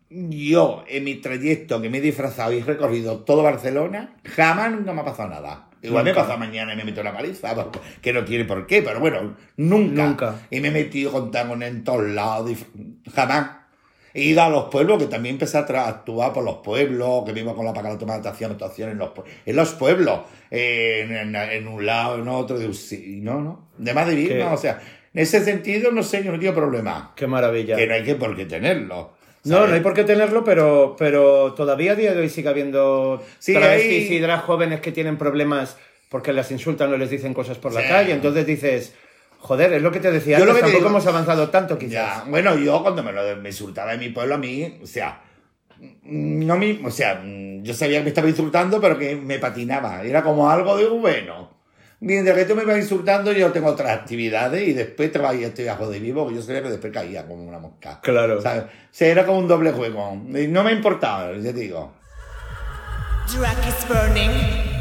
yo 0.08 0.84
en 0.86 1.02
mi 1.02 1.16
trayecto 1.16 1.82
que 1.82 1.90
me 1.90 1.98
he 1.98 2.00
disfrazado 2.00 2.52
y 2.52 2.58
he 2.58 2.64
recorrido 2.64 3.20
todo 3.24 3.42
Barcelona, 3.42 4.14
jamás 4.24 4.70
nunca 4.70 4.92
me 4.92 5.00
ha 5.00 5.04
pasado 5.04 5.30
nada. 5.30 5.68
Igual 5.82 6.04
me 6.04 6.10
Nunca. 6.12 6.22
pasa 6.22 6.38
mañana 6.38 6.72
y 6.72 6.76
me 6.76 6.84
meto 6.84 7.02
una 7.02 7.12
paliza, 7.12 7.54
pues, 7.54 7.66
que 8.00 8.12
no 8.12 8.24
tiene 8.24 8.46
por 8.46 8.66
qué, 8.66 8.80
pero 8.80 9.00
bueno, 9.00 9.36
nunca. 9.58 10.06
Nunca. 10.06 10.34
Y 10.50 10.60
me 10.60 10.68
he 10.68 10.70
metido 10.70 11.12
con 11.12 11.30
tangones 11.30 11.70
en 11.70 11.84
todos 11.84 12.04
lados, 12.04 12.52
jamás. 13.14 13.63
Ido 14.16 14.42
a 14.42 14.48
los 14.48 14.64
pueblos, 14.66 14.98
que 14.98 15.06
también 15.06 15.34
empecé 15.34 15.58
a 15.58 15.66
tra- 15.66 15.86
actuar 15.88 16.32
por 16.32 16.44
los 16.44 16.58
pueblos, 16.58 17.24
que 17.26 17.32
me 17.32 17.40
iba 17.40 17.52
con 17.54 17.64
la 17.66 17.72
la 17.72 17.88
automatización, 17.90 18.52
actuación 18.52 18.90
en 18.90 18.98
los, 18.98 19.10
en 19.44 19.56
los 19.56 19.70
pueblos, 19.72 20.20
eh, 20.52 21.00
en, 21.04 21.16
en- 21.16 21.34
en 21.36 21.66
un 21.68 21.84
lado, 21.84 22.16
en 22.22 22.28
otro, 22.28 22.56
de, 22.58 22.70
no, 23.20 23.40
no, 23.40 23.68
de 23.76 23.92
Madrid, 23.92 24.28
¿Qué? 24.28 24.38
no, 24.38 24.52
o 24.52 24.56
sea, 24.56 24.80
en 25.12 25.20
ese 25.20 25.44
sentido, 25.44 25.90
no 25.90 26.02
sé, 26.04 26.22
yo 26.22 26.30
no 26.30 26.38
tengo 26.38 26.54
problema. 26.54 27.12
Qué 27.16 27.26
maravilla. 27.26 27.74
Que 27.76 27.86
no 27.88 27.94
hay 27.94 28.04
que 28.04 28.14
por 28.14 28.36
qué 28.36 28.46
tenerlo. 28.46 29.10
No, 29.44 29.56
¿sabes? 29.56 29.68
no 29.70 29.74
hay 29.76 29.80
por 29.82 29.94
qué 29.94 30.04
tenerlo, 30.04 30.42
pero, 30.44 30.94
pero 30.98 31.52
todavía 31.54 31.92
a 31.92 31.94
día 31.96 32.14
de 32.14 32.20
hoy 32.20 32.28
sigue 32.30 32.48
habiendo 32.48 33.22
Sí, 33.40 33.52
travestis 33.52 34.10
hay- 34.10 34.16
y 34.16 34.20
drag 34.20 34.42
jóvenes 34.42 34.80
que 34.80 34.90
tienen 34.92 35.18
problemas 35.18 35.76
porque 36.08 36.32
les 36.32 36.50
insultan 36.52 36.92
o 36.92 36.96
les 36.96 37.10
dicen 37.10 37.34
cosas 37.34 37.58
por 37.58 37.72
la 37.74 37.82
Sí. 37.82 37.88
calle. 37.88 38.12
Entonces 38.12 38.46
dices, 38.46 38.94
joder, 39.44 39.74
es 39.74 39.82
lo 39.82 39.92
que 39.92 40.00
te 40.00 40.10
decía 40.10 40.38
Yo 40.38 40.46
lo 40.46 40.52
que 40.52 40.60
te 40.60 40.62
tampoco 40.62 40.78
digo- 40.78 40.90
hemos 40.90 41.06
avanzado 41.06 41.50
tanto 41.50 41.78
quizás. 41.78 41.92
Ya, 41.92 42.24
bueno, 42.28 42.56
yo 42.56 42.80
cuando 42.82 43.02
me 43.02 43.12
lo 43.12 43.36
me 43.36 43.50
insultaba 43.50 43.92
en 43.94 44.00
mi 44.00 44.08
pueblo, 44.08 44.36
a 44.36 44.38
mí, 44.38 44.78
o 44.82 44.86
sea, 44.86 45.20
no 46.04 46.56
me, 46.56 46.80
o 46.84 46.90
sea, 46.90 47.22
yo 47.62 47.74
sabía 47.74 47.98
que 47.98 48.04
me 48.04 48.08
estaba 48.08 48.28
insultando, 48.28 48.80
pero 48.80 48.98
que 48.98 49.16
me 49.16 49.38
patinaba. 49.38 50.02
Era 50.02 50.22
como 50.22 50.50
algo 50.50 50.76
de 50.76 50.88
bueno. 50.88 51.52
Mientras 52.00 52.36
que 52.36 52.44
tú 52.44 52.54
me 52.54 52.64
vas 52.64 52.78
insultando, 52.78 53.32
yo 53.32 53.50
tengo 53.52 53.68
otras 53.68 53.90
actividades 53.90 54.66
y 54.66 54.72
después 54.72 55.10
y 55.38 55.44
estoy 55.44 55.64
bajo 55.66 55.88
de 55.88 55.98
vivo, 56.00 56.28
que 56.28 56.34
yo 56.34 56.42
sabía 56.42 56.62
que 56.62 56.68
después 56.70 56.92
caía 56.92 57.26
como 57.26 57.44
una 57.44 57.58
mosca. 57.58 58.00
Claro. 58.02 58.40
¿Sabes? 58.42 58.64
O 58.64 58.68
sea, 58.90 59.08
era 59.08 59.24
como 59.24 59.38
un 59.38 59.48
doble 59.48 59.72
juego. 59.72 60.12
Y 60.34 60.48
no 60.48 60.64
me 60.64 60.72
importaba, 60.72 61.32
ya 61.32 61.52
te 61.52 61.60
digo. 61.60 61.92
Drag 63.32 63.56
is 63.66 63.88
burning. 63.88 64.73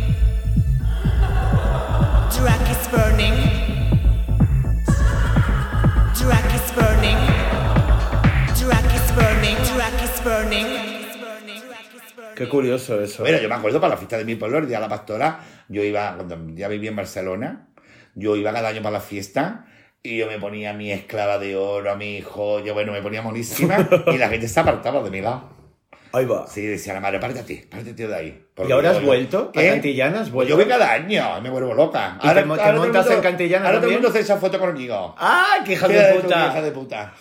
Curioso 12.53 13.01
eso. 13.01 13.23
Bueno, 13.23 13.37
yo 13.39 13.49
me 13.49 13.55
acuerdo 13.55 13.81
para 13.81 13.91
la 13.95 13.97
fiesta 13.97 14.17
de 14.17 14.25
mi 14.25 14.35
pueblo, 14.35 14.59
el 14.59 14.67
día 14.67 14.77
de 14.77 14.83
la 14.83 14.89
pastora, 14.89 15.39
yo 15.67 15.83
iba, 15.83 16.13
cuando 16.15 16.37
ya 16.55 16.67
vivía 16.67 16.89
en 16.91 16.95
Barcelona, 16.95 17.67
yo 18.15 18.35
iba 18.35 18.53
cada 18.53 18.69
año 18.69 18.81
para 18.81 18.93
la 18.93 18.99
fiesta 19.01 19.65
y 20.01 20.17
yo 20.17 20.27
me 20.27 20.37
ponía 20.39 20.73
mi 20.73 20.91
esclava 20.91 21.39
de 21.39 21.55
oro, 21.55 21.91
a 21.91 21.95
mi 21.95 22.21
joya, 22.21 22.73
bueno, 22.73 22.91
me 22.91 23.01
ponía 23.01 23.21
monísima 23.21 23.77
y 24.07 24.17
la 24.17 24.29
gente 24.29 24.47
se 24.47 24.59
apartaba 24.59 25.01
de 25.03 25.09
mi 25.09 25.21
lado. 25.21 25.51
Ahí 26.15 26.25
va. 26.25 26.45
Sí, 26.45 26.61
decía 26.61 26.93
la 26.93 26.99
madre, 26.99 27.19
pártate, 27.19 27.65
pártate 27.71 28.07
de 28.07 28.15
ahí. 28.15 28.45
¿Y 28.67 28.71
ahora 28.71 28.91
has 28.91 28.99
yo- 28.99 29.05
vuelto 29.07 29.51
a 29.55 29.63
¿Eh? 29.63 29.69
Cantillana? 29.69 30.17
¿Has 30.17 30.21
Pues 30.29 30.33
vuelto? 30.33 30.49
yo 30.51 30.55
voy 30.57 30.65
cada 30.67 30.91
año, 30.93 31.41
me 31.41 31.49
vuelvo 31.49 31.73
loca. 31.73 32.19
¿Y 32.21 32.29
te 32.29 32.45
montas 32.45 33.09
en 33.09 33.19
Cantillana 33.21 33.65
Ahora 33.65 33.79
todo 33.79 33.89
el 33.89 33.93
también? 33.95 34.01
mundo 34.01 34.09
hace 34.09 34.19
esa 34.19 34.37
foto 34.37 34.59
conmigo. 34.59 35.15
¡Ah, 35.17 35.63
qué 35.65 35.75
Queda 35.75 35.87
de 35.87 36.13
tu 36.19 36.27
hija 36.29 36.45
puta! 36.49 36.61
de 36.61 36.71
puta. 36.71 37.13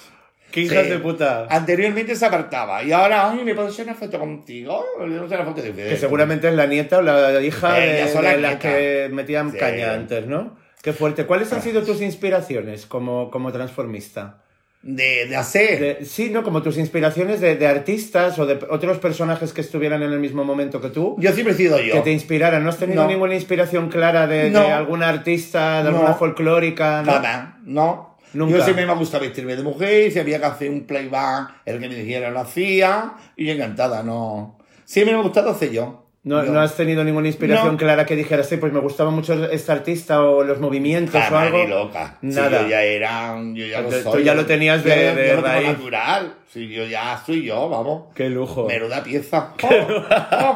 ¡Qué 0.53 0.61
hijas 0.61 0.85
Sí. 0.85 0.91
de 0.91 0.99
puta! 0.99 1.47
Anteriormente 1.51 2.15
se 2.15 2.25
apartaba 2.27 2.83
y 2.85 2.93
ahora, 2.93 3.31
ay, 3.31 3.43
¿me 3.45 3.55
puedo 3.55 3.69
hacer 3.69 3.87
una 3.87 3.95
foto 3.97 4.19
contigo? 4.21 4.85
Foto 4.97 5.63
de 5.63 5.73
Que 5.73 5.97
seguramente 5.97 6.49
es 6.49 6.55
la 6.55 6.67
nieta 6.67 6.99
o 6.99 7.03
la 7.03 7.41
hija 7.41 7.83
Eh, 7.85 7.93
de, 7.95 7.99
ya 8.01 8.09
son 8.09 8.23
de 8.23 8.33
la 8.33 8.37
las 8.51 8.57
que 8.57 9.09
metían 9.13 9.51
Sí. 9.51 9.59
caña 9.59 9.95
antes, 9.95 10.27
¿no? 10.27 10.57
Qué 10.83 10.93
fuerte. 10.93 11.27
¿Cuáles 11.27 11.53
han 11.53 11.63
sido 11.63 11.83
tus 11.83 12.01
inspiraciones 12.03 12.87
como, 12.87 13.31
como 13.31 13.51
transformista? 13.51 14.39
De, 14.83 15.27
de 15.29 15.37
hacer. 15.37 15.79
De- 15.79 16.05
sí, 16.05 16.31
¿no? 16.31 16.43
Como 16.43 16.61
tus 16.61 16.77
inspiraciones 16.77 17.41
de, 17.41 17.55
de 17.55 17.69
artistas 17.69 18.37
o 18.41 18.47
de 18.47 18.59
otros 18.69 18.99
personajes 18.99 19.53
que 19.53 19.61
estuvieran 19.61 20.03
en 20.03 20.13
el 20.13 20.19
mismo 20.19 20.43
momento 20.45 20.81
que 20.81 20.89
tú. 20.89 21.15
Yo 21.21 21.31
siempre 21.31 21.55
he 21.55 21.57
sido 21.57 21.81
yo. 21.81 21.95
Que 21.95 22.01
te 22.01 22.11
inspiraran. 22.11 22.65
¿No 22.65 22.69
has 22.71 22.79
tenido 22.79 23.03
No. 23.05 23.09
ninguna 23.09 23.35
inspiración 23.37 23.89
clara 23.91 24.27
de, 24.27 24.51
No. 24.51 24.67
alguna 24.67 25.09
artista, 25.09 25.79
de 25.85 25.91
No. 25.93 25.97
alguna 25.99 26.15
folclórica? 26.15 27.03
Nada, 27.03 27.59
no. 27.65 28.12
Nunca. 28.35 28.57
Yo 28.59 28.65
siempre 28.65 28.87
me 28.87 28.95
gusta 28.95 29.19
vestirme 29.19 29.57
de 29.57 29.63
mujer, 29.63 30.11
si 30.11 30.19
había 30.19 30.39
que 30.41 30.47
hacer 30.47 30.71
un 30.71 30.87
playback, 30.87 31.51
el 31.67 31.79
que 31.81 31.89
me 31.89 31.95
dijera 31.95 32.31
lo 32.31 32.41
hacía, 32.41 33.13
y 33.37 33.47
yo 33.47 33.53
encantada, 33.53 34.03
no. 34.03 34.59
Siempre 34.85 35.15
me 35.15 35.21
ha 35.21 35.23
gustado 35.23 35.51
hacer 35.51 35.71
yo. 35.71 35.99
No, 36.25 36.45
Yo. 36.45 36.53
no 36.53 36.61
has 36.61 36.77
tenido 36.77 37.03
ninguna 37.03 37.27
inspiración 37.27 37.73
No. 37.73 37.77
clara 37.77 38.07
que 38.07 38.15
dijeras, 38.15 38.49
sí, 38.49 38.57
pues 38.57 38.73
me 38.73 38.79
gustaba 38.79 39.11
mucho 39.11 39.51
este 39.51 39.73
artista 39.73 40.23
o 40.23 40.45
los 40.45 40.61
movimientos 40.61 41.21
o 41.33 41.37
algo. 41.37 41.59
ni 41.59 41.67
loca. 41.67 42.17
Nada. 42.23 42.63
yo 42.63 42.69
ya 42.69 42.85
era, 42.85 43.35
yo 43.53 43.67
ya 43.67 43.81
lo 43.81 43.89
Tú 43.89 43.97
soy. 44.03 44.23
ya 44.23 44.35
lo 44.35 44.47
tenías 44.47 44.85
de- 44.85 44.91
Yo- 44.91 45.15
de 45.17 45.29
yo 45.29 45.35
lo 45.35 45.43
tengo 45.43 45.49
raíz. 45.49 45.69
natural. 45.71 46.35
Si 46.47 46.69
yo 46.69 46.85
ya 46.87 47.21
soy 47.27 47.43
yo, 47.43 47.69
vamos. 47.69 48.05
Qué 48.15 48.29
lujo. 48.31 48.69
Menuda 48.69 49.03
pieza. 49.03 49.53
Oh, 49.65 49.69
oh, 50.33 50.55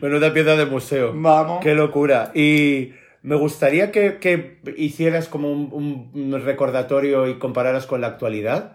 Menuda 0.00 0.32
pieza 0.32 0.54
de 0.54 0.66
museo. 0.66 1.10
Vamos. 1.16 1.64
Qué 1.64 1.74
locura. 1.74 2.30
Y 2.32 2.92
me 3.28 3.36
gustaría 3.36 3.92
que, 3.92 4.16
que 4.18 4.58
hicieras 4.78 5.28
como 5.28 5.52
un, 5.52 6.10
un 6.14 6.42
recordatorio 6.42 7.28
y 7.28 7.38
compararas 7.38 7.84
con 7.84 8.00
la 8.00 8.06
actualidad. 8.06 8.72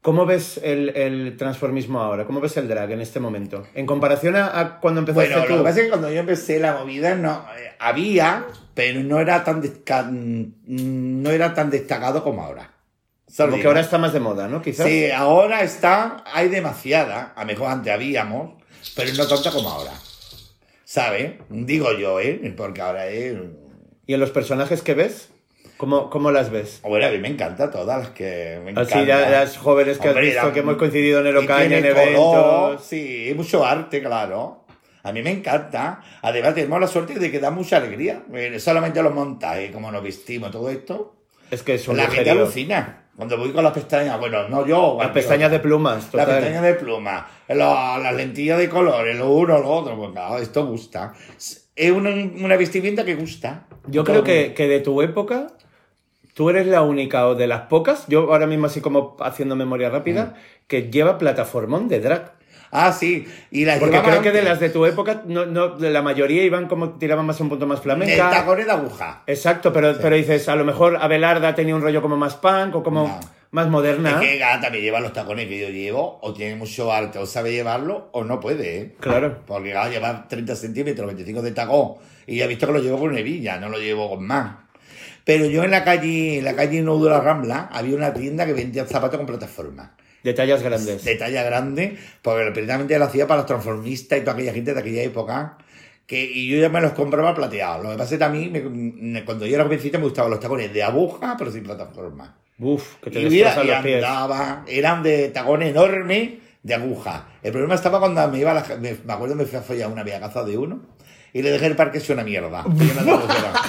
¿Cómo 0.00 0.26
ves 0.26 0.60
el, 0.62 0.90
el 0.90 1.36
transformismo 1.36 1.98
ahora? 2.00 2.24
¿Cómo 2.24 2.40
ves 2.40 2.56
el 2.56 2.68
drag 2.68 2.92
en 2.92 3.00
este 3.00 3.18
momento? 3.18 3.66
En 3.74 3.84
comparación 3.84 4.36
a, 4.36 4.60
a 4.60 4.78
cuando 4.78 5.00
empezaste 5.00 5.30
Bueno, 5.30 5.46
tú. 5.46 5.52
lo 5.54 5.58
que 5.58 5.64
pasa 5.64 5.78
es 5.80 5.84
que 5.86 5.90
cuando 5.90 6.12
yo 6.12 6.20
empecé 6.20 6.60
la 6.60 6.74
movida 6.76 7.16
no 7.16 7.44
eh, 7.58 7.72
había, 7.80 8.46
pero 8.74 9.00
no 9.02 9.18
era 9.18 9.42
tan 9.42 9.58
mm, 9.58 11.22
no 11.22 11.30
era 11.32 11.52
tan 11.54 11.70
destacado 11.70 12.22
como 12.22 12.44
ahora. 12.44 12.70
¿Sabes? 13.26 13.50
Como 13.50 13.62
que 13.62 13.66
ahora 13.66 13.80
está 13.80 13.98
más 13.98 14.12
de 14.12 14.20
moda, 14.20 14.46
¿no? 14.46 14.62
Quizás. 14.62 14.86
Sí, 14.86 15.10
ahora 15.10 15.62
está, 15.62 16.22
hay 16.32 16.48
demasiada, 16.48 17.32
a 17.34 17.40
lo 17.40 17.46
mejor 17.48 17.70
antes 17.72 17.92
habíamos, 17.92 18.62
pero 18.94 19.12
no 19.14 19.26
tanta 19.26 19.50
como 19.50 19.68
ahora. 19.68 19.94
¿Sabes? 20.84 21.32
Digo 21.48 21.92
yo, 21.98 22.20
¿eh? 22.20 22.54
Porque 22.56 22.80
ahora 22.80 23.08
es... 23.08 23.36
¿Y 24.06 24.14
en 24.14 24.20
los 24.20 24.30
personajes 24.30 24.82
que 24.82 24.94
ves? 24.94 25.30
¿Cómo, 25.76 26.08
cómo 26.08 26.30
las 26.30 26.50
ves? 26.50 26.80
Bueno, 26.82 27.06
a 27.06 27.10
mí 27.10 27.18
me 27.18 27.28
encanta 27.28 27.70
todas 27.70 27.98
las 27.98 28.08
que 28.10 28.60
me 28.64 28.70
Así 28.70 28.80
encantan. 28.94 29.06
ya- 29.06 29.30
las 29.30 29.58
jóvenes 29.58 29.98
que 29.98 30.08
Hombre, 30.08 30.22
has 30.28 30.32
visto 30.34 30.46
la- 30.48 30.52
que 30.54 30.60
hemos 30.60 30.76
coincidido 30.76 31.20
en 31.20 31.26
el 31.26 31.36
Ocaña, 31.36 31.76
en 31.78 31.82
color, 31.84 31.98
eventos. 31.98 32.84
Sí, 32.86 33.32
mucho 33.36 33.64
arte, 33.64 34.00
claro. 34.02 34.64
A 35.02 35.12
mí 35.12 35.22
me 35.22 35.30
encanta. 35.30 36.00
Además, 36.22 36.54
tenemos 36.54 36.80
la 36.80 36.86
suerte 36.88 37.14
de 37.18 37.30
que 37.30 37.38
da 37.40 37.50
mucha 37.50 37.76
alegría. 37.76 38.22
Eh, 38.34 38.58
Solamente 38.58 39.02
los 39.02 39.14
montajes, 39.14 39.70
como 39.70 39.92
nos 39.92 40.02
vestimos, 40.02 40.50
todo 40.50 40.70
esto. 40.70 41.14
Es 41.50 41.62
que 41.62 41.74
es 41.74 41.86
un 41.86 41.96
la 41.96 42.08
gente 42.08 42.30
alucina. 42.30 43.05
Cuando 43.16 43.38
voy 43.38 43.50
con 43.52 43.64
las 43.64 43.72
pestañas, 43.72 44.18
bueno, 44.20 44.46
no 44.48 44.66
yo. 44.66 44.96
Las 45.00 45.10
pestañas 45.10 45.50
de 45.50 45.58
plumas, 45.60 46.02
Las 46.02 46.10
total. 46.10 46.26
pestañas 46.40 46.62
de 46.62 46.74
pluma, 46.74 47.26
lo- 47.48 47.98
las 47.98 48.14
lentillas 48.14 48.58
de 48.58 48.68
colores, 48.68 49.16
lo 49.18 49.30
uno, 49.30 49.58
lo 49.58 49.68
otro, 49.70 49.96
pues 49.96 50.10
claro, 50.12 50.38
esto 50.38 50.66
gusta. 50.66 51.14
Es 51.74 51.90
una, 51.92 52.10
una 52.10 52.56
vestimenta 52.56 53.04
que 53.04 53.14
gusta. 53.14 53.66
Yo 53.86 54.04
creo 54.04 54.22
que, 54.22 54.52
que 54.54 54.68
de 54.68 54.80
tu 54.80 55.00
época, 55.00 55.46
tú 56.34 56.50
eres 56.50 56.66
la 56.66 56.82
única 56.82 57.26
o 57.26 57.34
de 57.34 57.46
las 57.46 57.62
pocas, 57.62 58.04
yo 58.08 58.32
ahora 58.32 58.46
mismo 58.46 58.66
así 58.66 58.80
como 58.82 59.16
haciendo 59.20 59.56
memoria 59.56 59.88
rápida, 59.88 60.24
Mm. 60.36 60.66
que 60.66 60.90
lleva 60.90 61.16
plataformón 61.16 61.88
de 61.88 62.00
drag. 62.00 62.35
Ah, 62.78 62.92
sí. 62.92 63.26
Y 63.50 63.64
las 63.64 63.78
Porque 63.78 64.00
creo 64.02 64.20
que 64.20 64.32
de 64.32 64.42
las 64.42 64.60
de 64.60 64.68
tu 64.68 64.84
época, 64.84 65.22
no, 65.26 65.46
no, 65.46 65.76
la 65.78 66.02
mayoría 66.02 66.42
iban 66.44 66.68
como 66.68 66.90
tiraban 66.98 67.24
más 67.24 67.40
un 67.40 67.48
punto 67.48 67.66
más 67.66 67.80
flamenca. 67.80 68.30
tacones 68.30 68.66
de 68.66 68.72
aguja. 68.72 69.22
Exacto, 69.26 69.72
pero, 69.72 69.96
pero 70.00 70.14
dices, 70.14 70.46
a 70.50 70.56
lo 70.56 70.64
mejor 70.64 70.96
Abelarda 71.00 71.54
tenía 71.54 71.74
un 71.74 71.80
rollo 71.82 72.02
como 72.02 72.16
más 72.18 72.34
punk 72.34 72.74
o 72.76 72.82
como 72.82 73.08
No. 73.08 73.20
más 73.52 73.68
moderna. 73.68 74.20
Es 74.20 74.28
que 74.28 74.36
gata 74.38 74.68
me 74.68 74.80
lleva 74.82 75.00
los 75.00 75.12
tacones 75.14 75.48
que 75.48 75.58
yo 75.58 75.68
llevo, 75.70 76.18
o 76.22 76.34
tiene 76.34 76.56
mucho 76.56 76.92
arte, 76.92 77.18
o 77.18 77.24
sabe 77.24 77.52
llevarlo, 77.52 78.10
o 78.12 78.24
no 78.24 78.40
puede, 78.40 78.78
¿eh? 78.78 78.94
Claro. 79.00 79.38
Porque 79.46 79.70
claro, 79.70 79.90
lleva 79.90 80.26
30 80.28 80.54
centímetros, 80.54 81.06
25 81.06 81.40
de 81.40 81.52
tacón, 81.52 81.94
y 82.26 82.36
ya 82.36 82.44
he 82.44 82.48
visto 82.48 82.66
que 82.66 82.74
lo 82.74 82.80
llevo 82.80 82.98
con 82.98 83.16
hebilla, 83.16 83.58
no 83.58 83.70
lo 83.70 83.78
llevo 83.78 84.10
con 84.10 84.26
más. 84.26 84.56
Pero 85.24 85.46
yo 85.46 85.64
en 85.64 85.70
la 85.72 85.82
calle, 85.82 86.38
en 86.38 86.44
la 86.44 86.54
calle 86.54 86.82
Nudo 86.82 87.06
de 87.06 87.10
la 87.12 87.20
Rambla, 87.20 87.68
había 87.72 87.96
una 87.96 88.12
tienda 88.12 88.44
que 88.46 88.52
vendía 88.52 88.84
zapatos 88.84 89.16
con 89.16 89.26
plataforma. 89.26 89.94
De 90.26 90.34
tallas 90.34 90.62
grandes. 90.62 91.04
de 91.04 91.14
talla 91.14 91.42
grande, 91.44 91.96
porque 92.22 92.50
precisamente 92.52 92.98
lo 92.98 93.04
hacía 93.04 93.26
para 93.26 93.38
los 93.38 93.46
transformistas 93.46 94.18
y 94.18 94.20
toda 94.22 94.32
aquella 94.34 94.52
gente 94.52 94.74
de 94.74 94.80
aquella 94.80 95.02
época. 95.02 95.56
Que, 96.06 96.22
y 96.24 96.48
yo 96.48 96.58
ya 96.58 96.68
me 96.68 96.80
los 96.80 96.92
compraba 96.92 97.34
plateados. 97.34 97.84
Lo 97.84 97.90
que 97.92 97.96
pasa 97.96 98.14
es 98.14 98.18
que 98.18 98.24
a 98.24 98.28
mí, 98.28 98.48
me- 98.50 99.24
cuando 99.24 99.44
yo 99.46 99.54
era 99.56 99.64
jovencita, 99.64 99.98
me 99.98 100.04
gustaban 100.04 100.30
los 100.30 100.38
tacones 100.40 100.72
de 100.72 100.82
aguja, 100.82 101.34
pero 101.38 101.50
sin 101.50 101.64
plataforma. 101.64 102.36
Uf, 102.58 102.96
que 103.02 103.10
te 103.10 103.20
Y, 103.22 103.24
mira, 103.30 103.46
destrozan 103.54 103.66
y 103.66 103.70
los 103.70 103.82
pies. 103.84 104.04
andaba, 104.04 104.64
eran 104.68 105.02
de 105.02 105.28
tacones 105.30 105.70
enormes 105.70 106.30
de 106.62 106.74
aguja. 106.74 107.28
El 107.42 107.52
problema 107.52 107.74
estaba 107.74 107.98
cuando 108.00 108.26
me 108.28 108.38
iba 108.38 108.50
a 108.52 108.54
la, 108.54 108.76
me, 108.76 108.96
me 109.04 109.12
acuerdo 109.12 109.34
me 109.34 109.44
fui 109.46 109.58
a 109.58 109.62
follar 109.62 109.90
una 109.90 110.02
vía 110.04 110.18
caza 110.20 110.42
de 110.44 110.56
uno 110.56 110.80
y 111.32 111.42
le 111.42 111.50
dejé 111.50 111.66
el 111.66 111.76
parque 111.76 111.98
hecho 111.98 112.12
una 112.12 112.24
mierda, 112.24 112.64
lleno 112.64 113.02
de 113.04 113.10
agujeros. 113.12 113.60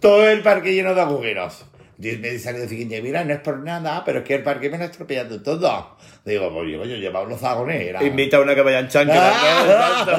Todo 0.00 0.28
el 0.28 0.40
parque 0.42 0.72
lleno 0.74 0.94
de 0.94 1.00
agujeros. 1.02 1.64
Me 2.00 2.30
dice 2.30 2.48
al 2.48 2.66
siguiente, 2.68 3.02
mira, 3.02 3.24
no 3.24 3.34
es 3.34 3.40
por 3.40 3.58
nada, 3.58 4.02
pero 4.06 4.20
es 4.20 4.24
que 4.24 4.36
el 4.36 4.42
parque 4.42 4.70
me 4.70 4.78
lo 4.78 4.84
ha 4.84 4.86
estropeado 4.86 5.42
todo. 5.42 5.96
Digo, 6.24 6.50
pues 6.52 6.70
yo, 6.70 6.84
yo 6.84 6.96
llevaba 6.96 7.28
los 7.28 7.40
tacones, 7.40 7.88
era... 7.88 8.02
Invita 8.02 8.38
a 8.38 8.40
una 8.40 8.54
que 8.54 8.62
vaya 8.62 8.78
en. 8.78 8.88
Ah. 9.10 10.10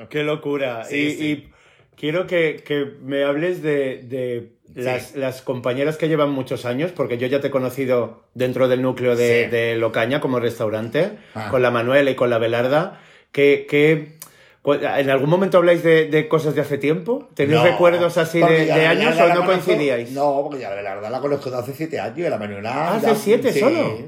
Qué 0.10 0.22
locura. 0.22 0.84
Sí, 0.84 0.96
y, 0.96 1.10
sí. 1.16 1.26
y 1.26 1.50
quiero 1.96 2.26
que, 2.26 2.62
que 2.64 2.86
me 3.02 3.24
hables 3.24 3.62
de, 3.62 4.02
de 4.04 4.52
las, 4.74 5.14
las 5.16 5.42
compañeras 5.42 5.96
que 5.96 6.08
llevan 6.08 6.30
muchos 6.30 6.64
años, 6.64 6.92
porque 6.92 7.18
yo 7.18 7.26
ya 7.26 7.40
te 7.40 7.48
he 7.48 7.50
conocido 7.50 8.24
dentro 8.34 8.68
del 8.68 8.82
núcleo 8.82 9.16
de, 9.16 9.48
de 9.48 9.76
Locaña 9.76 10.20
como 10.20 10.40
restaurante, 10.40 11.18
Ah. 11.34 11.48
con 11.50 11.62
la 11.62 11.70
Manuela 11.70 12.10
y 12.10 12.14
con 12.14 12.30
la 12.30 12.38
Belarda. 12.38 13.00
Que, 13.32 13.66
que, 13.68 14.18
¿En 14.62 15.08
algún 15.08 15.30
momento 15.30 15.56
habláis 15.56 15.82
de, 15.82 16.06
de 16.08 16.28
cosas 16.28 16.54
de 16.54 16.60
hace 16.60 16.76
tiempo? 16.76 17.28
¿Tenéis 17.34 17.58
No, 17.58 17.64
recuerdos 17.64 18.18
así 18.18 18.40
de, 18.40 18.66
de 18.66 18.72
años 18.86 19.18
o 19.18 19.28
no 19.34 19.46
coincidíais? 19.46 20.10
No, 20.12 20.40
porque 20.42 20.60
ya 20.60 20.70
la 20.70 20.94
verdad 20.96 21.10
la 21.10 21.20
conozco 21.20 21.50
de 21.50 21.56
hace 21.58 21.72
siete 21.72 21.98
años, 21.98 22.18
y 22.18 22.22
la 22.28 22.36
Manuela. 22.38 22.94
¿Hace 22.96 23.06
ya- 23.06 23.14
siete 23.14 23.52
solo? 23.58 23.98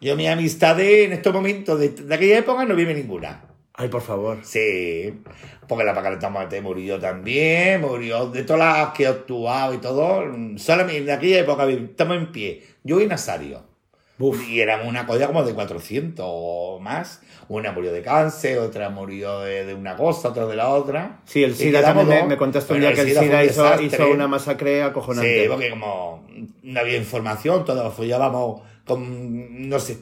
Yo 0.00 0.14
mi 0.14 0.28
amistad 0.28 0.76
de- 0.76 1.04
en 1.04 1.12
estos 1.12 1.32
momentos 1.34 1.80
de, 1.80 1.88
de 1.88 2.14
aquella 2.14 2.38
época 2.38 2.64
no 2.64 2.76
vive 2.76 2.94
ninguna. 2.94 3.42
Ay, 3.74 3.88
por 3.88 4.00
favor. 4.00 4.38
Sí, 4.42 5.12
porque 5.68 5.84
la 5.84 5.92
Pacareta 5.92 6.30
Mate 6.30 6.60
murió 6.62 6.98
también, 6.98 7.80
murió 7.82 8.26
de 8.30 8.42
todas 8.44 8.60
las 8.86 8.94
que 8.94 9.02
he 9.02 9.06
actuado 9.08 9.74
y 9.74 9.78
todo. 9.78 10.22
Solamente 10.56 10.98
en 10.98 11.10
aquella 11.10 11.40
época 11.40 11.68
estamos 11.68 12.16
en 12.16 12.32
pie. 12.32 12.62
Yo 12.84 13.00
y 13.00 13.06
Nazario. 13.06 13.64
Uf. 14.18 14.48
Y 14.48 14.60
éramos 14.60 14.86
una 14.86 15.06
cosa 15.06 15.26
como 15.26 15.44
de 15.44 15.52
400 15.52 16.24
o 16.26 16.80
más. 16.80 17.20
Una 17.48 17.72
murió 17.72 17.92
de 17.92 18.02
cáncer, 18.02 18.58
otra 18.58 18.90
murió 18.90 19.40
de, 19.40 19.64
de 19.64 19.74
una 19.74 19.96
cosa, 19.96 20.30
otra 20.30 20.46
de 20.46 20.56
la 20.56 20.70
otra. 20.70 21.20
Sí, 21.26 21.44
el 21.44 21.54
SIDA 21.54 21.82
también 21.82 22.08
me, 22.08 22.24
me 22.24 22.36
contaste 22.36 22.72
un 22.74 22.80
día 22.80 22.92
que 22.92 23.02
el 23.02 23.16
SIDA 23.16 23.44
hizo, 23.44 23.82
hizo 23.82 24.10
una 24.10 24.26
masacre 24.26 24.82
acojonante. 24.82 25.42
Sí, 25.42 25.48
porque 25.48 25.70
como 25.70 26.26
no 26.62 26.80
había 26.80 26.96
información, 26.96 27.64
todos 27.64 27.94
follábamos 27.94 28.62
con, 28.86 29.68
no 29.68 29.80
sé, 29.80 29.98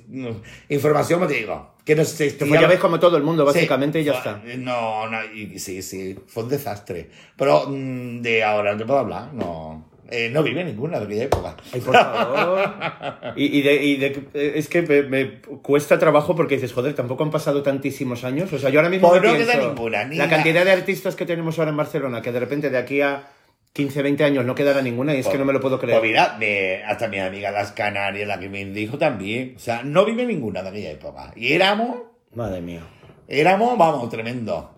información, 0.69 1.19
como 1.19 1.29
te 1.29 1.39
digo, 1.39 1.75
que 1.85 1.97
no 1.97 2.05
se 2.05 2.37
Que 2.37 2.45
follabais 2.45 2.79
como 2.79 3.01
todo 3.01 3.17
el 3.17 3.23
mundo, 3.23 3.45
básicamente, 3.45 3.99
Sí, 3.99 4.03
y 4.03 4.07
ya 4.07 4.19
está. 4.19 4.43
No, 4.59 5.09
no, 5.09 5.25
y, 5.25 5.59
sí, 5.59 5.83
sí, 5.83 6.17
fue 6.27 6.45
un 6.45 6.51
desastre. 6.51 7.11
Pero 7.37 7.67
mm, 7.69 8.21
de 8.21 8.45
ahora 8.45 8.73
no 8.73 8.79
te 8.79 8.85
puedo 8.85 9.01
hablar, 9.01 9.33
no. 9.33 9.91
Eh, 10.11 10.29
no 10.31 10.43
vive 10.43 10.63
ninguna 10.65 10.99
de 11.01 11.07
aquella 11.07 11.25
época. 11.25 11.57
Ay, 11.73 11.81
por 11.81 11.95
favor. 11.95 12.75
Y, 13.37 13.59
y 13.59 13.63
de, 13.63 13.83
y 13.83 13.97
de- 13.97 14.29
es 14.59 14.69
que 14.69 14.83
me, 14.83 15.03
me 15.03 15.41
cuesta 15.63 15.99
trabajo 15.99 16.37
porque 16.37 16.55
dices, 16.57 16.73
joder, 16.73 16.95
tampoco 16.95 17.25
han 17.25 17.31
pasado 17.31 17.63
tantísimos 17.63 18.23
años. 18.25 18.53
O 18.53 18.59
sea, 18.59 18.71
yo 18.71 18.79
ahora 18.81 18.91
mismo 18.91 19.09
Pues 19.09 19.23
no 19.23 19.33
queda 19.35 19.53
pienso, 19.55 19.69
ninguna, 19.71 20.05
ni 20.05 20.17
la 20.17 20.25
la- 20.27 20.31
cantidad 20.31 20.65
de 20.65 20.73
artistas 20.73 21.17
que 21.17 21.25
tenemos 21.27 21.59
ahora 21.59 21.71
en 21.71 21.77
Barcelona, 21.79 22.21
que 22.23 22.33
de 22.33 22.41
repente 22.41 22.71
de 22.71 22.79
aquí 22.79 23.01
a 23.01 23.29
15, 23.73 24.03
20 24.03 24.23
años 24.25 24.45
no 24.45 24.55
quedará 24.55 24.83
ninguna 24.83 25.15
y 25.17 25.19
es 25.21 25.27
que 25.27 25.37
no 25.39 25.45
me 25.45 25.53
lo 25.53 25.61
puedo 25.61 25.81
creer. 25.81 25.99
Pues 25.99 26.11
mira, 26.11 26.37
hasta 26.87 27.09
mi 27.09 27.19
amiga 27.19 27.51
Las 27.51 27.73
Canarias, 27.73 28.29
la 28.29 28.39
que 28.39 28.49
me 28.49 28.65
dijo 28.67 28.99
también. 28.99 29.55
O 29.57 29.59
sea, 29.59 29.83
no 29.83 30.05
vive 30.05 30.25
ninguna 30.27 30.63
de 30.63 30.69
aquella 30.69 30.91
época. 30.93 31.33
Y 31.35 31.55
éramos, 31.55 31.97
Madre 32.35 32.61
mía. 32.61 32.83
éramos, 33.27 33.77
vamos, 33.77 34.09
tremendo. 34.11 34.74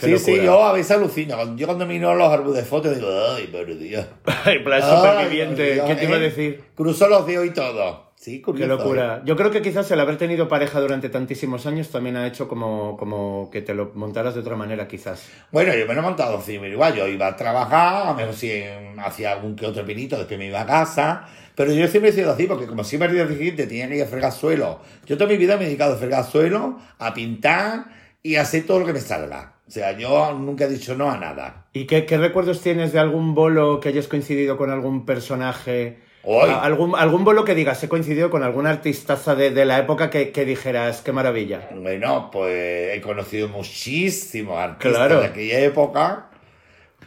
Qué 0.00 0.06
sí, 0.06 0.12
locura. 0.12 0.36
sí, 0.36 0.44
yo 0.44 0.64
a 0.64 0.72
veces 0.72 0.90
alucino. 0.92 1.56
Yo 1.56 1.66
cuando 1.66 1.86
miro 1.86 2.14
los 2.14 2.32
álbumes 2.32 2.56
de 2.56 2.64
fotos 2.64 2.96
digo, 2.96 3.08
ay, 3.36 3.48
por 3.48 3.78
Dios. 3.78 4.06
Ay, 4.44 4.60
plan 4.60 4.82
superviviente. 4.82 5.74
Dios, 5.74 5.86
¿Qué 5.86 5.94
te 5.96 6.04
iba 6.04 6.16
a 6.16 6.18
¿eh? 6.18 6.22
decir? 6.22 6.64
Cruzó 6.74 7.08
los 7.08 7.26
dedos 7.26 7.46
y 7.46 7.50
todo. 7.50 8.10
Sí, 8.16 8.42
curioso. 8.42 8.76
Qué 8.76 8.82
locura. 8.82 9.22
Yo 9.24 9.34
creo 9.34 9.50
que 9.50 9.62
quizás 9.62 9.90
el 9.90 10.00
haber 10.00 10.18
tenido 10.18 10.46
pareja 10.46 10.78
durante 10.78 11.08
tantísimos 11.08 11.64
años 11.64 11.88
también 11.88 12.16
ha 12.16 12.26
hecho 12.26 12.48
como, 12.48 12.96
como 12.98 13.48
que 13.50 13.62
te 13.62 13.72
lo 13.72 13.92
montaras 13.94 14.34
de 14.34 14.40
otra 14.40 14.56
manera, 14.56 14.86
quizás. 14.86 15.26
Bueno, 15.50 15.74
yo 15.74 15.86
me 15.86 15.94
lo 15.94 16.00
he 16.00 16.02
montado 16.02 16.36
así, 16.36 16.58
pero 16.58 16.72
igual, 16.72 16.94
yo 16.94 17.08
iba 17.08 17.28
a 17.28 17.36
trabajar, 17.36 18.08
a 18.08 18.12
mejor 18.12 18.34
sí 18.34 18.52
hacía 18.98 19.32
algún 19.32 19.56
que 19.56 19.64
otro 19.64 19.86
pinito, 19.86 20.18
después 20.18 20.38
me 20.38 20.48
iba 20.48 20.60
a 20.60 20.66
casa, 20.66 21.26
pero 21.54 21.72
yo 21.72 21.88
siempre 21.88 22.10
he 22.10 22.12
sido 22.12 22.30
así, 22.30 22.46
porque 22.46 22.66
como 22.66 22.84
siempre 22.84 23.10
día 23.10 23.26
siguiente 23.26 23.66
tenía 23.66 23.88
que 23.88 23.96
ir 23.96 24.02
a 24.02 24.06
fregar 24.06 24.32
suelo, 24.32 24.80
yo 25.06 25.16
toda 25.16 25.30
mi 25.30 25.38
vida 25.38 25.56
me 25.56 25.62
he 25.62 25.66
dedicado 25.68 25.94
a 25.94 25.96
fregar 25.96 26.24
suelo, 26.24 26.78
a 26.98 27.14
pintar 27.14 27.86
y 28.22 28.36
a 28.36 28.42
hacer 28.42 28.66
todo 28.66 28.80
lo 28.80 28.86
que 28.86 28.92
me 28.92 29.00
salga. 29.00 29.54
O 29.70 29.72
sea, 29.72 29.96
yo 29.96 30.32
nunca 30.34 30.64
he 30.64 30.68
dicho 30.68 30.96
no 30.96 31.08
a 31.08 31.16
nada. 31.16 31.66
¿Y 31.72 31.84
qué, 31.86 32.04
qué 32.04 32.18
recuerdos 32.18 32.60
tienes 32.60 32.92
de 32.92 32.98
algún 32.98 33.36
bolo 33.36 33.78
que 33.78 33.90
hayas 33.90 34.08
coincidido 34.08 34.56
con 34.56 34.68
algún 34.68 35.06
personaje? 35.06 36.00
Hoy. 36.24 36.50
¿Algún, 36.50 36.96
algún 36.96 37.22
bolo 37.22 37.44
que 37.44 37.54
digas, 37.54 37.80
he 37.84 37.88
coincidido 37.88 38.30
con 38.30 38.42
alguna 38.42 38.70
artistaza 38.70 39.36
de, 39.36 39.52
de 39.52 39.64
la 39.64 39.78
época 39.78 40.10
que, 40.10 40.32
que 40.32 40.44
dijeras, 40.44 41.02
qué 41.02 41.12
maravilla? 41.12 41.68
Bueno, 41.72 42.30
pues 42.32 42.96
he 42.96 43.00
conocido 43.00 43.46
muchísimos 43.46 44.58
artistas 44.58 44.92
Claro. 44.96 45.20
de 45.20 45.26
aquella 45.26 45.60
época, 45.60 46.29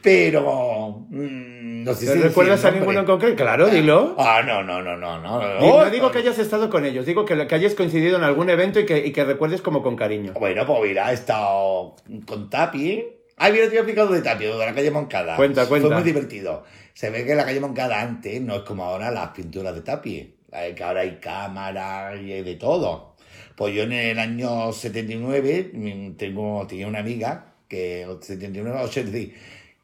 pero 0.04 1.06
mm, 1.10 1.84
no 1.84 1.94
sé 1.96 2.06
¿Te 2.06 2.14
si 2.14 2.20
recuerdas 2.20 2.64
a 2.66 2.72
ninguno 2.72 3.00
en 3.00 3.06
concreto? 3.06 3.36
Claro, 3.36 3.70
dilo. 3.70 4.16
Ah, 4.20 4.44
no, 4.46 4.62
no, 4.62 4.82
no, 4.82 4.98
no, 4.98 5.20
no. 5.20 5.42
No, 5.42 5.84
no 5.84 5.90
digo 5.90 6.12
que 6.12 6.20
hayas 6.20 6.38
estado 6.38 6.70
con 6.70 6.86
ellos, 6.86 7.06
digo 7.06 7.26
que, 7.26 7.48
que 7.48 7.56
hayas 7.56 7.74
coincidido 7.74 8.18
en 8.18 8.24
algún 8.24 8.50
evento 8.50 8.80
y 8.80 8.86
que, 8.86 9.06
y 9.06 9.12
que 9.12 9.24
recuerdes 9.24 9.62
como 9.62 9.82
con 9.82 9.96
cariño. 9.96 10.34
Bueno, 10.34 10.66
pues 10.68 10.82
mira, 10.84 11.10
he 11.10 11.14
estado 11.14 11.96
con 12.28 12.50
Tapi. 12.50 13.04
Ay, 13.38 13.52
mira, 13.54 13.68
te 13.68 13.76
he 13.76 13.78
explicado 13.78 14.12
de 14.12 14.22
Tapi, 14.22 14.46
de 14.46 14.58
la 14.58 14.74
calle 14.76 14.92
Moncada. 14.92 15.36
Cuenta, 15.38 15.68
cuenta. 15.68 15.88
Fue 15.88 15.96
muy 15.96 16.04
divertido. 16.04 16.64
Se 16.94 17.10
ve 17.10 17.26
que 17.26 17.34
la 17.34 17.46
calle 17.46 17.60
Moncada 17.60 18.02
antes 18.02 18.40
no 18.42 18.56
es 18.56 18.62
como 18.62 18.84
ahora 18.84 19.10
las 19.10 19.30
pinturas 19.30 19.74
de 19.74 19.82
Tapi. 19.82 20.36
Eh, 20.52 20.74
Que 20.76 20.84
ahora 20.84 21.02
hay 21.02 21.18
cámaras 21.20 22.22
y 22.22 22.32
hay 22.32 22.44
de 22.44 22.56
todo. 22.56 23.16
Pues 23.56 23.74
yo 23.74 23.84
en 23.84 23.94
el 23.94 24.20
año 24.20 24.72
79 24.72 25.72
mm, 25.74 26.12
tengo, 26.18 26.66
tenía 26.68 26.88
una 26.88 27.00
amiga, 27.00 27.54
que 27.68 28.06
79, 28.22 28.80
80, 28.84 29.18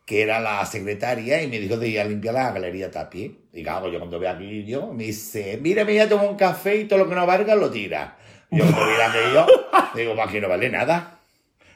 que 0.10 0.24
era 0.24 0.40
la 0.40 0.66
secretaria 0.66 1.40
y 1.44 1.48
me 1.48 1.60
dijo 1.60 1.78
de 1.78 1.88
ir 1.88 2.00
a 2.00 2.04
limpiar 2.04 2.34
la 2.34 2.52
galería 2.52 2.90
Tapi. 2.90 3.42
Y 3.54 3.62
claro, 3.62 3.92
yo 3.92 4.00
cuando 4.00 4.18
veo 4.18 4.32
aquí, 4.32 4.66
yo 4.66 4.88
me 4.88 5.04
dice, 5.04 5.60
mira, 5.62 5.86
me 5.86 5.92
voy 5.92 6.00
a 6.00 6.10
tomar 6.10 6.28
un 6.30 6.36
café 6.36 6.78
y 6.78 6.86
todo 6.86 6.98
lo 6.98 7.08
que 7.08 7.14
no 7.14 7.28
valga 7.28 7.54
lo 7.54 7.70
tira. 7.70 8.18
Y 8.50 8.58
yo 8.58 8.64
cuando 8.64 8.88
vi 8.88 8.94
aquello, 9.00 9.46
digo, 9.94 10.16
pues 10.16 10.28
aquí 10.28 10.42
no 10.42 10.50
vale 10.50 10.68
nada. 10.72 11.20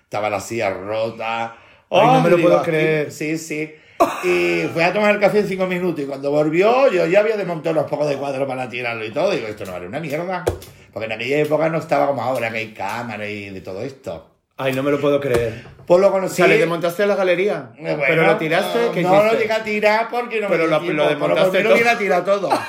Estaba 0.02 0.32
la 0.32 0.40
silla 0.40 0.72
rota. 0.72 1.56
Ay, 1.92 2.08
no 2.08 2.22
me 2.22 2.30
lo 2.32 2.38
digo, 2.38 2.50
puedo 2.50 2.64
creer. 2.64 3.12
Sí, 3.12 3.38
sí. 3.38 3.72
Y 4.24 4.64
fui 4.74 4.82
a 4.82 4.92
tomar 4.92 5.14
el 5.14 5.22
café 5.22 5.42
en 5.42 5.48
cinco 5.48 5.68
minutos 5.68 6.04
y 6.04 6.08
cuando 6.08 6.32
volvió 6.32 6.92
yo 6.92 7.06
ya 7.06 7.20
había 7.20 7.38
desmontado 7.38 7.76
los 7.76 7.90
pocos 7.90 8.10
de 8.10 8.18
cuadros 8.18 8.48
para 8.48 8.68
tirarlo 8.68 9.06
y 9.06 9.12
todo. 9.12 9.30
Digo, 9.30 9.46
esto 9.46 9.64
no 9.64 9.74
vale 9.74 9.86
una 9.86 10.00
mierda. 10.00 10.44
Porque 10.92 11.06
en 11.06 11.12
aquella 11.12 11.38
época 11.38 11.70
no 11.70 11.78
estaba 11.78 12.08
como 12.08 12.24
ahora 12.24 12.50
que 12.52 12.58
hay 12.58 12.74
cámara 12.74 13.30
y 13.30 13.52
de 13.52 13.62
todo 13.62 13.84
esto. 13.84 14.33
Ay, 14.56 14.74
no 14.74 14.84
me 14.84 14.92
lo 14.92 15.02
puedo 15.02 15.20
creer. 15.20 15.64
Pues 15.88 16.00
lo 16.00 16.10
O 16.10 16.12
conocí. 16.12 16.36
sea, 16.36 16.48
le 16.48 16.58
desmontaste 16.60 17.06
la 17.08 17.16
galería. 17.16 17.72
Bueno, 17.80 18.04
pero 18.08 18.26
lo 18.26 18.38
tiraste, 18.38 18.86
no, 18.86 18.92
¿qué 18.92 19.02
No 19.02 19.14
hiciste? 19.16 19.34
lo 19.34 19.40
llegué 19.42 19.54
a 19.54 19.64
tirar 19.64 20.08
porque 20.12 20.40
no 20.42 20.48
Pero 20.48 20.64
me 20.66 20.70
lo- 20.70 20.80
dio 20.80 20.94
lo 20.94 21.04
tiempo, 21.08 21.10
desmontaste 21.10 21.52
pero 21.58 21.64
todo. 21.70 21.74
hubiera 21.74 21.98
tirado 21.98 22.24
todo. 22.24 22.50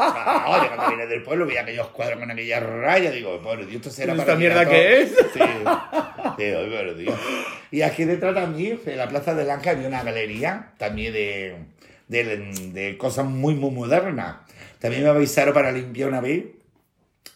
No, 0.00 0.62
yo 0.64 0.68
cuando 0.74 0.90
vine 0.90 1.06
del 1.06 1.22
pueblo 1.22 1.46
vi 1.46 1.56
aquellos 1.56 1.86
cuadros 1.88 2.18
con 2.18 2.30
aquella 2.30 2.58
raya, 2.60 3.10
digo, 3.10 3.38
pobre 3.42 3.66
Dios, 3.66 3.76
esto 3.76 3.90
será 3.90 4.12
¿Esta 4.14 4.24
para 4.24 4.38
mierda 4.38 4.64
tirar 4.66 4.74
qué 4.82 5.06
todo. 5.06 5.28
Sí, 5.32 5.40
sí, 6.38 6.94
Dios. 7.04 7.14
Y 7.70 7.82
aquí 7.82 8.04
detrás 8.04 8.34
también, 8.34 8.80
en 8.86 8.96
la 8.98 9.08
Plaza 9.08 9.34
del 9.34 9.50
Ángel, 9.50 9.76
había 9.76 9.88
una 9.88 10.02
galería 10.02 10.72
también 10.78 11.12
de, 11.12 11.56
de, 12.08 12.24
de 12.72 12.96
cosas 12.98 13.26
muy, 13.26 13.54
muy 13.54 13.70
modernas. 13.70 14.36
También 14.80 15.04
me 15.04 15.10
avisaron 15.10 15.54
para 15.54 15.70
limpiar 15.70 16.08
una 16.08 16.20
vez. 16.20 16.44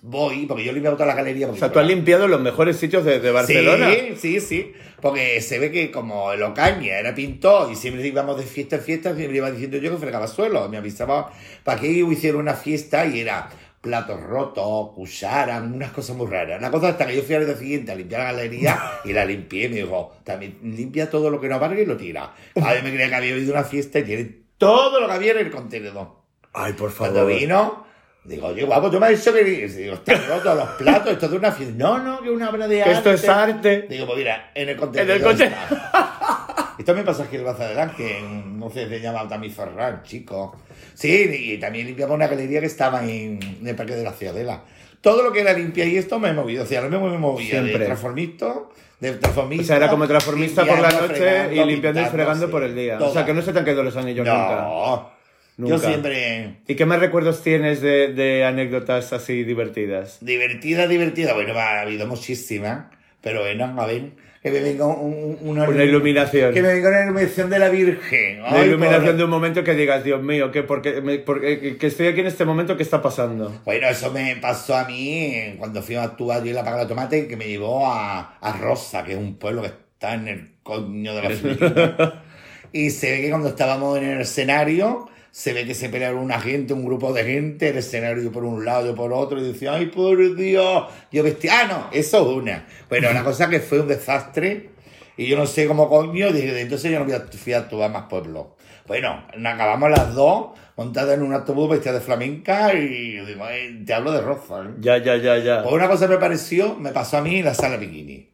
Voy, 0.07 0.45
porque 0.45 0.65
yo 0.65 0.71
he 0.71 0.75
limpiado 0.75 0.97
toda 0.97 1.07
la 1.07 1.15
galería. 1.15 1.49
O 1.49 1.57
sea, 1.57 1.73
tú 1.73 1.79
has 1.79 1.87
limpiado 1.87 2.29
los 2.29 2.41
mejores 2.41 2.77
sitios 2.77 3.05
de, 3.07 3.21
de 3.21 3.31
Barcelona. 3.31 3.91
Sí, 3.91 4.15
sí, 4.17 4.41
sí. 4.41 4.73
Porque 5.01 5.41
se 5.41 5.59
ve 5.59 5.71
que 5.71 5.91
como 5.91 6.31
el 6.33 6.43
Ocaña 6.43 6.99
era 6.99 7.15
pintor 7.15 7.73
y 7.73 7.75
siempre 7.77 8.07
íbamos 8.07 8.37
de 8.37 8.43
fiesta 8.45 8.77
en 8.77 8.83
fiesta, 8.83 9.15
siempre 9.15 9.39
iba 9.39 9.51
diciendo 9.51 9.79
yo 9.79 9.91
que 9.93 9.97
fregaba 9.97 10.27
suelo. 10.27 10.69
Me 10.69 10.77
avisaba 10.77 11.33
para 11.63 11.81
que 11.81 11.89
hiciera 11.89 12.37
una 12.37 12.53
fiesta 12.53 13.07
y 13.07 13.21
era 13.21 13.49
platos 13.81 14.21
rotos, 14.23 14.91
cucharas, 14.95 15.63
unas 15.63 15.91
cosas 15.93 16.17
muy 16.17 16.27
raras. 16.27 16.61
La 16.61 16.71
cosa 16.71 16.89
hasta 16.89 17.07
que 17.07 17.17
yo 17.17 17.23
fui 17.23 17.35
al 17.35 17.47
día 17.47 17.57
siguiente 17.57 17.93
a 17.93 17.95
limpiar 17.95 18.21
la 18.23 18.33
galería 18.33 18.81
y 19.05 19.13
la 19.15 19.25
limpié. 19.25 19.69
Me 19.71 19.77
dijo, 19.77 20.17
también 20.23 20.59
limpia 20.63 21.09
todo 21.09 21.31
lo 21.31 21.41
que 21.41 21.49
no 21.49 21.59
valga 21.59 21.81
y 21.81 21.87
lo 21.87 21.97
tira. 21.97 22.35
A 22.63 22.73
ver, 22.75 22.83
me 22.83 22.91
creía 22.91 23.09
que 23.09 23.15
había 23.15 23.37
ido 23.39 23.55
a 23.55 23.61
una 23.61 23.67
fiesta 23.67 23.99
y 24.01 24.05
tiene 24.05 24.31
todo 24.59 25.01
lo 25.01 25.07
que 25.07 25.13
había 25.15 25.33
en 25.33 25.39
el 25.39 25.51
contenedor. 25.51 26.09
Ay, 26.53 26.75
por 26.75 26.95
Cuando 26.95 27.21
favor. 27.21 27.35
vino, 27.39 27.87
digo, 28.25 28.49
oye, 28.49 28.65
guapo, 28.65 28.91
tú 28.91 28.99
me 28.99 29.07
has 29.07 29.19
dicho 29.19 29.33
que... 29.33 29.45
Digo, 29.45 29.95
están 29.95 30.27
rotos 30.29 30.57
los 30.57 30.69
platos, 30.71 31.13
esto 31.13 31.27
es 31.27 31.33
de 31.33 31.39
una 31.39 31.53
fiesta. 31.53 31.75
No, 31.77 31.99
no, 31.99 32.21
que 32.23 32.31
una 32.31 32.51
obra 32.51 32.67
de 32.69 32.77
Que 32.77 32.83
arte. 32.83 32.95
esto 32.97 33.11
es 33.13 33.29
arte. 33.29 33.87
Digo, 33.89 34.07
pues 34.07 34.19
mira, 34.19 34.51
en 34.55 34.69
el 34.71 34.77
contenedor 34.77 35.17
En 35.17 35.27
el 35.27 35.43
está. 35.43 36.75
Esto 36.79 36.95
me 36.95 37.05
pasa 37.05 37.23
aquí 37.25 37.37
en 37.37 37.43
el 37.43 37.47
Baza 37.47 37.69
del 37.69 37.79
Ángel, 37.79 38.59
no 38.59 38.69
sé, 38.69 38.89
se 38.89 39.01
llama 39.01 39.29
también 39.29 39.53
Ferran, 39.53 40.03
chico. 40.03 40.57
Sí, 40.95 41.31
y 41.55 41.59
también 41.59 41.87
limpiaba 41.87 42.15
una 42.15 42.27
galería 42.27 42.59
que 42.61 42.67
estaba 42.67 43.03
en, 43.05 43.39
en 43.61 43.67
el 43.69 43.77
Parque 43.77 43.95
de 43.95 44.03
la 44.03 44.13
Ciudadela. 44.13 44.63
Todo 45.01 45.23
lo 45.23 45.33
que 45.33 45.41
era 45.43 45.53
limpia 45.53 45.85
y 45.85 45.97
esto 45.99 46.19
me 46.19 46.31
he 46.31 46.33
movido. 46.33 46.65
O 46.65 46.67
sea, 46.67 46.81
no 46.81 46.89
me 47.01 47.17
movía 47.19 47.61
de 47.61 47.69
Siempre. 47.69 47.85
transformista, 47.87 48.55
de 48.99 49.13
transformista. 49.13 49.63
O 49.63 49.67
sea, 49.67 49.77
era 49.77 49.89
como 49.89 50.09
transformista 50.09 50.65
por 50.65 50.81
la 50.81 50.91
noche 50.91 51.15
fregando, 51.15 51.53
y 51.55 51.65
limpiando 51.67 52.01
y 52.01 52.05
fregando 52.07 52.47
sí, 52.47 52.51
por 52.53 52.63
el 52.65 52.75
día. 52.75 52.97
O 52.97 52.99
todo. 52.99 53.13
sea, 53.13 53.25
que 53.25 53.35
no 53.35 53.43
se 53.43 53.53
te 53.53 53.59
han 53.61 53.65
quedado 53.65 53.83
los 53.85 53.97
anillos 53.97 54.27
nunca. 54.27 54.61
No, 54.63 55.11
Nunca. 55.57 55.77
yo 55.77 55.79
siempre... 55.81 56.57
¿Y 56.67 56.75
qué 56.75 56.85
más 56.87 56.99
recuerdos 57.01 57.43
tienes 57.43 57.81
de, 57.81 58.13
de 58.13 58.45
anécdotas 58.45 59.13
así 59.13 59.45
divertidas? 59.45 60.19
Divertida, 60.21 60.87
divertida. 60.89 61.33
Bueno, 61.35 61.57
ha 61.59 61.81
habido 61.83 62.07
muchísimas. 62.07 62.87
Pero 63.21 63.41
bueno, 63.41 63.81
a 63.81 63.87
ver, 63.87 64.11
que 64.43 64.51
me 64.51 64.61
venga 64.61 64.85
un- 64.87 65.39
un- 65.41 65.49
una, 65.49 65.69
Una 65.69 65.85
iluminación. 65.85 66.53
Que 66.53 66.61
me 66.61 66.75
venga 66.75 66.89
una 66.91 67.05
iluminación 67.05 67.49
de 67.49 67.59
la 67.59 67.69
Virgen. 67.71 68.43
La 68.43 68.51
Ay, 68.61 68.69
iluminación 68.69 69.05
por- 69.07 69.17
de 69.17 69.25
un 69.25 69.31
momento 69.31 69.65
que 69.65 69.75
digas, 69.75 70.05
Dios 70.05 70.23
mío, 70.23 70.51
que, 70.51 70.63
porque, 70.63 71.01
me- 71.01 71.19
porque- 71.21 71.59
que- 71.61 71.77
que 71.79 71.87
estoy 71.87 72.09
aquí 72.09 72.21
en 72.21 72.27
este 72.27 72.45
momento, 72.45 72.77
¿qué 72.77 72.83
está 72.83 73.01
pasando? 73.01 73.63
Bueno, 73.65 73.89
eso 73.89 74.11
me 74.11 74.37
pasó 74.37 74.77
a 74.77 74.85
mí 74.87 75.55
cuando 75.59 75.81
fui 75.83 75.95
a 75.95 76.03
actuar 76.03 76.43
yo 76.43 76.51
en 76.51 76.57
la 76.57 76.65
Paga 76.65 76.81
de 76.83 76.87
Tomate, 76.87 77.27
que 77.29 77.37
me 77.37 77.47
llevó 77.47 77.87
a, 77.87 78.37
a 78.41 78.53
Rosa, 78.59 79.05
que 79.05 79.13
es 79.13 79.19
un 79.19 79.37
pueblo 79.39 79.63
que 79.63 79.69
está 79.69 80.15
en 80.15 80.29
el 80.29 80.51
coño 80.63 81.15
de 81.15 81.23
la 81.23 81.31
Filipinas. 81.31 82.13
y 82.73 82.91
se 82.91 83.11
ve 83.13 83.21
que 83.23 83.31
cuando 83.31 83.49
estábamos 83.49 83.97
en 83.99 84.05
el 84.05 84.21
escenario, 84.21 85.09
se 85.35 85.53
ve 85.53 85.67
que 85.67 85.75
se 85.75 85.89
pelearon 85.89 86.21
una 86.23 86.39
gente, 86.41 86.75
un 86.75 86.85
grupo 86.85 87.13
de 87.13 87.25
gente, 87.25 87.71
el 87.71 87.79
escenario 87.79 88.31
por 88.31 88.45
un 88.45 88.65
lado, 88.65 88.87
yo 88.87 88.95
por 88.95 89.13
otro, 89.13 89.41
y 89.41 89.43
decía, 89.43 89.75
ay, 89.75 89.87
por 89.87 90.37
Dios, 90.37 90.85
yo 91.11 91.25
vestía, 91.25 91.63
ah, 91.63 91.67
no, 91.67 91.89
eso 91.93 92.21
es 92.21 92.37
una. 92.37 92.65
Bueno, 92.89 93.13
la 93.13 93.25
cosa 93.25 93.51
que 93.51 93.59
fue 93.59 93.81
un 93.81 93.89
desastre, 93.89 94.71
Y 95.17 95.27
yo 95.27 95.37
no 95.37 95.47
sé 95.47 95.67
cómo 95.67 95.89
coño, 95.89 96.31
dije, 96.33 96.61
entonces 96.61 96.93
yo 96.93 97.01
no 97.01 97.05
voy 97.05 97.15
a, 97.15 97.21
fui 97.37 97.53
a 97.53 97.59
actuar 97.59 97.91
más 97.91 98.05
pueblo. 98.05 98.57
Bueno, 98.87 99.25
acabamos 99.45 99.91
las 99.91 100.15
dos, 100.15 100.51
montadas 100.77 101.17
en 101.17 101.23
un 101.25 101.33
autobús 101.33 101.69
vestida 101.69 101.95
de 101.95 102.01
flamenca 102.01 102.73
y 102.73 103.19
digo, 103.25 103.45
"Eh, 103.49 103.83
te 103.85 103.93
hablo 103.93 104.13
de 104.13 104.21
roza. 104.21 104.63
¿eh?". 104.63 104.75
Ya, 104.79 104.99
ya, 104.99 105.17
ya, 105.17 105.39
ya. 105.39 105.63
Pues 105.63 105.75
una 105.75 105.89
cosa 105.89 106.07
me 106.07 106.19
pareció, 106.19 106.77
me 106.77 106.91
pasó 106.93 107.17
a 107.19 107.23
mí 107.23 107.39
en 107.41 107.45
la 107.47 107.55
sala 107.55 107.77
bikini. 107.77 108.34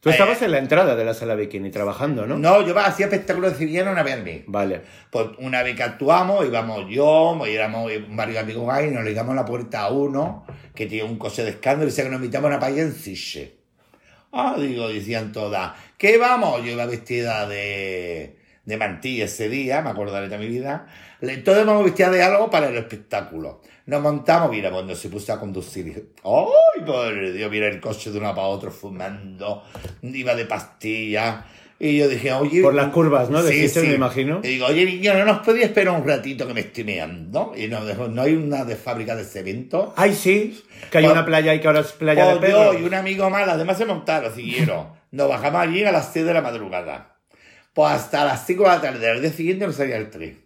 Tú 0.00 0.10
estabas 0.10 0.40
en 0.42 0.52
la 0.52 0.58
entrada 0.58 0.94
de 0.94 1.04
la 1.04 1.14
sala 1.14 1.34
bikini 1.34 1.70
trabajando, 1.70 2.26
¿no? 2.26 2.38
No, 2.38 2.62
yo 2.62 2.78
hacía 2.78 3.06
espectáculos 3.06 3.52
de 3.52 3.58
sevillano 3.58 3.90
una 3.90 4.02
vez 4.02 4.14
al 4.14 4.22
mes. 4.22 4.42
Vale. 4.46 4.82
Pues 5.10 5.26
una 5.38 5.62
vez 5.62 5.74
que 5.74 5.82
actuamos, 5.82 6.46
íbamos 6.46 6.88
yo, 6.88 7.36
y 7.46 7.54
éramos 7.54 7.90
varios 8.10 8.38
amigos 8.38 8.72
ahí, 8.72 8.90
nos 8.90 9.02
le 9.02 9.10
llegamos 9.10 9.32
a 9.32 9.36
la 9.36 9.44
puerta 9.44 9.82
a 9.82 9.90
uno 9.90 10.46
que 10.74 10.86
tiene 10.86 11.08
un 11.08 11.18
coche 11.18 11.42
de 11.42 11.50
escándalo 11.50 11.84
y 11.84 11.90
dice 11.90 12.04
que 12.04 12.10
nos 12.10 12.18
invitamos 12.18 12.46
a 12.46 12.48
una 12.54 12.60
paella 12.60 12.82
en 12.82 12.92
Ciche. 12.92 13.56
Ah, 14.32 14.54
digo, 14.58 14.88
decían 14.88 15.32
todas, 15.32 15.72
¿qué 15.96 16.18
vamos? 16.18 16.62
Yo 16.62 16.72
iba 16.72 16.86
vestida 16.86 17.48
de, 17.48 18.38
de 18.64 18.76
mantilla 18.76 19.24
ese 19.24 19.48
día, 19.48 19.80
me 19.80 19.90
acordaré 19.90 20.28
de 20.28 20.38
mi 20.38 20.46
vida. 20.46 20.86
Todos 21.44 21.62
íbamos 21.62 21.84
vestidas 21.84 22.12
de 22.12 22.22
algo 22.22 22.50
para 22.50 22.68
el 22.68 22.76
espectáculo. 22.76 23.62
Nos 23.86 24.02
montamos, 24.02 24.50
mira, 24.50 24.72
cuando 24.72 24.96
se 24.96 25.08
puso 25.08 25.32
a 25.32 25.38
conducir, 25.38 26.10
¡ay, 26.24 26.84
por 26.84 27.32
Dios! 27.32 27.50
Mira 27.50 27.68
el 27.68 27.80
coche 27.80 28.10
de 28.10 28.18
uno 28.18 28.34
para 28.34 28.48
otro 28.48 28.72
fumando, 28.72 29.62
iba 30.02 30.34
de 30.34 30.44
pastillas. 30.44 31.44
Y 31.78 31.98
yo 31.98 32.08
dije, 32.08 32.32
oye... 32.32 32.62
Por 32.62 32.74
las 32.74 32.88
curvas, 32.88 33.30
¿no? 33.30 33.42
De 33.42 33.52
Ciche, 33.52 33.86
me 33.86 33.94
imagino. 33.94 34.40
Y 34.42 34.48
digo, 34.48 34.66
oye, 34.66 34.84
niño, 34.84 35.14
¿no 35.14 35.24
nos 35.24 35.38
podía 35.40 35.66
esperar 35.66 35.94
un 35.94 36.08
ratito 36.08 36.48
que 36.48 36.54
me 36.54 36.62
estoy 36.62 36.82
meando? 36.82 37.52
Y 37.56 37.68
nos 37.68 37.86
dejó, 37.86 38.08
no 38.08 38.22
hay 38.22 38.34
una 38.34 38.64
de 38.64 38.74
fábrica 38.74 39.14
de 39.14 39.24
cemento. 39.24 39.92
Ay, 39.96 40.14
sí. 40.14 40.64
Que 40.90 40.98
hay 40.98 41.06
una 41.06 41.24
playa 41.24 41.54
y 41.54 41.60
que 41.60 41.66
ahora 41.68 41.80
es 41.80 41.92
playa 41.92 42.26
de 42.26 42.34
yo 42.34 42.40
perros. 42.40 42.76
y 42.80 42.82
un 42.82 42.94
amigo 42.94 43.30
más, 43.30 43.46
además 43.46 43.78
se 43.78 43.84
montaron, 43.84 44.34
siguieron. 44.34 44.88
Nos 45.12 45.28
bajamos 45.28 45.60
allí 45.60 45.84
a 45.84 45.92
las 45.92 46.12
6 46.12 46.26
de 46.26 46.34
la 46.34 46.40
madrugada. 46.40 47.18
Pues 47.72 47.92
hasta 47.92 48.24
las 48.24 48.46
5 48.46 48.62
de 48.62 48.68
la 48.68 48.80
tarde, 48.80 49.10
al 49.10 49.20
día 49.20 49.30
siguiente 49.30 49.66
nos 49.66 49.76
salía 49.76 49.98
el 49.98 50.10
tren. 50.10 50.45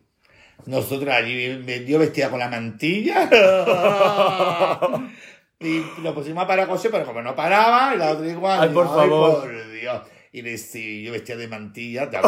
Nosotros 0.66 1.14
allí, 1.14 1.64
yo 1.86 1.98
vestida 1.98 2.30
con 2.30 2.38
la 2.38 2.48
mantilla. 2.48 3.28
y 5.60 5.82
nos 6.02 6.14
pusimos 6.14 6.44
a 6.44 6.46
parar 6.46 6.68
coche, 6.68 6.88
pero 6.90 7.04
como 7.04 7.22
no 7.22 7.34
paraba, 7.34 7.94
y 7.94 7.98
la 7.98 8.10
otra 8.12 8.26
igual. 8.26 8.60
Ay, 8.60 8.70
y 8.70 8.72
por 8.72 8.86
favor. 8.86 9.40
por 9.42 9.72
Dios. 9.72 10.02
Y 10.32 10.42
le 10.42 10.58
sí, 10.58 11.02
yo 11.02 11.10
vestía 11.10 11.36
de 11.36 11.48
mantilla, 11.48 12.08
te. 12.08 12.18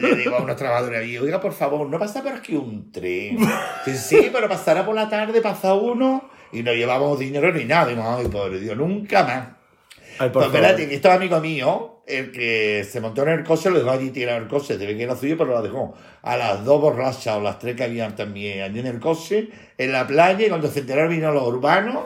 Le 0.00 0.16
digo 0.16 0.36
a 0.36 0.42
unos 0.42 0.56
trabajadores 0.56 1.00
allí, 1.00 1.18
oiga, 1.18 1.40
por 1.40 1.52
favor, 1.52 1.86
no 1.86 1.98
pasa 1.98 2.22
por 2.22 2.32
aquí 2.32 2.56
un 2.56 2.90
tren. 2.90 3.38
Sí, 3.84 3.96
sí, 3.96 4.30
pero 4.32 4.48
pasará 4.48 4.86
por 4.86 4.94
la 4.94 5.08
tarde, 5.08 5.40
pasa 5.42 5.74
uno, 5.74 6.30
y 6.52 6.62
no 6.62 6.72
llevábamos 6.72 7.18
dinero 7.18 7.52
ni 7.52 7.64
nada. 7.64 7.86
Digo, 7.88 8.02
ay, 8.04 8.28
por 8.28 8.58
Dios, 8.58 8.76
nunca 8.76 9.24
más. 9.24 9.61
Ay, 10.18 10.30
por 10.30 10.44
Pues 10.44 10.46
espérate, 10.46 11.00
que 11.00 11.08
amigos 11.08 11.42
míos, 11.42 11.80
el 12.06 12.32
que 12.32 12.84
se 12.88 13.00
montó 13.00 13.22
en 13.22 13.30
el 13.30 13.44
coche, 13.44 13.70
lo 13.70 13.78
dejó 13.78 13.90
allí 13.90 14.10
tirado 14.10 14.38
en 14.38 14.44
el 14.44 14.48
coche, 14.48 14.78
se 14.78 14.86
ve 14.86 14.96
que 14.96 15.02
era 15.02 15.16
suyo, 15.16 15.36
pero 15.36 15.50
lo 15.50 15.62
dejó 15.62 15.94
a 16.22 16.36
las 16.36 16.64
dos 16.64 16.80
borrachas 16.80 17.36
o 17.36 17.40
las 17.40 17.58
tres 17.58 17.76
que 17.76 17.84
habían 17.84 18.14
también 18.14 18.62
allí 18.62 18.80
en 18.80 18.86
el 18.86 19.00
coche, 19.00 19.48
en 19.78 19.92
la 19.92 20.06
playa, 20.06 20.46
y 20.46 20.48
cuando 20.48 20.68
se 20.68 20.80
enteraron 20.80 21.10
vino 21.10 21.32
los 21.32 21.46
urbanos, 21.46 22.04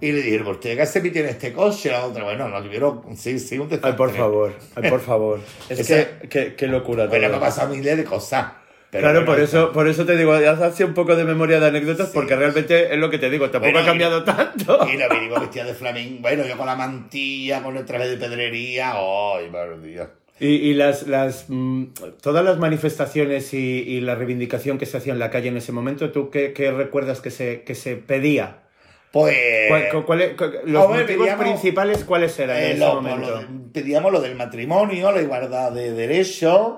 y 0.00 0.10
le 0.10 0.20
dijeron, 0.20 0.46
¿por 0.46 0.60
qué 0.60 0.84
se 0.84 1.00
metió 1.00 1.22
en 1.22 1.28
este 1.28 1.52
coche? 1.52 1.90
La 1.90 2.04
otra, 2.04 2.24
bueno, 2.24 2.48
no 2.48 2.60
tuvieron, 2.62 3.16
sí, 3.16 3.38
sí, 3.38 3.56
un 3.58 3.68
desastre. 3.68 3.90
Ay, 3.92 3.96
por 3.96 4.10
favor. 4.10 4.52
Ay, 4.74 4.90
por 4.90 5.00
favor. 5.00 5.40
Es 5.68 5.86
que, 5.86 6.28
qué, 6.28 6.54
qué 6.56 6.66
locura. 6.66 7.06
Bueno, 7.06 7.28
me 7.28 7.36
ha 7.36 7.40
pasado 7.40 7.72
miles 7.72 7.96
de 7.96 8.04
cosas. 8.04 8.61
Pero 8.92 9.04
Claro, 9.04 9.20
bueno, 9.20 9.32
por 9.32 9.40
eso, 9.40 9.72
por 9.72 9.88
eso 9.88 10.04
te 10.04 10.18
digo, 10.18 10.34
haz 10.34 10.60
así 10.60 10.84
un 10.84 10.92
poco 10.92 11.16
de 11.16 11.24
memoria 11.24 11.58
de 11.58 11.66
anécdotas, 11.68 12.08
Sí. 12.08 12.12
porque 12.14 12.36
realmente 12.36 12.92
es 12.92 12.98
lo 12.98 13.08
que 13.08 13.16
te 13.16 13.30
digo, 13.30 13.48
tampoco 13.48 13.72
Bueno, 13.72 13.78
ha 13.86 13.90
cambiado 13.90 14.22
tanto. 14.22 14.86
Y 14.86 14.98
nos 14.98 15.08
vinimos 15.08 15.40
vestidas 15.40 15.68
de 15.68 15.74
flamenco, 15.74 16.18
bueno, 16.20 16.44
yo 16.46 16.58
con 16.58 16.66
la 16.66 16.76
mantilla, 16.76 17.62
con 17.62 17.74
el 17.78 17.86
traje 17.86 18.06
de 18.10 18.16
pedrería, 18.18 18.92
¡ay, 18.94 19.48
por 19.50 19.80
Dios! 19.80 20.08
Y, 20.40 20.46
y 20.48 20.74
las, 20.74 21.06
las, 21.06 21.46
mm, 21.48 21.84
todas 22.20 22.44
las 22.44 22.58
manifestaciones 22.58 23.54
y, 23.54 23.58
y 23.80 24.00
la 24.02 24.14
reivindicación 24.14 24.76
que 24.76 24.84
se 24.84 24.98
hacía 24.98 25.14
en 25.14 25.18
la 25.20 25.30
calle 25.30 25.48
en 25.48 25.56
ese 25.56 25.72
momento, 25.72 26.10
¿tú 26.12 26.28
qué, 26.28 26.52
qué 26.52 26.70
recuerdas 26.70 27.22
que 27.22 27.30
se, 27.30 27.62
que 27.62 27.74
se 27.74 27.96
pedía? 27.96 28.58
Pues... 29.10 29.36
¿Cuál- 29.68 29.88
cu- 29.90 30.04
cuál 30.04 30.20
es- 30.20 30.34
cu- 30.34 30.44
los 30.66 30.84
Hombre, 30.84 31.02
motivos 31.02 31.26
pedíamos- 31.28 31.44
principales 31.44 32.04
cuáles 32.04 32.38
eran 32.38 32.56
Eh, 32.58 32.64
en 32.66 32.70
ese 32.72 32.78
lo- 32.80 32.94
momento? 33.00 33.30
lo 33.30 33.38
de- 33.38 33.46
pedíamos 33.72 34.12
lo 34.12 34.20
del 34.20 34.34
matrimonio, 34.36 35.12
la 35.12 35.22
igualdad 35.22 35.72
de 35.72 35.92
derechos. 35.92 36.72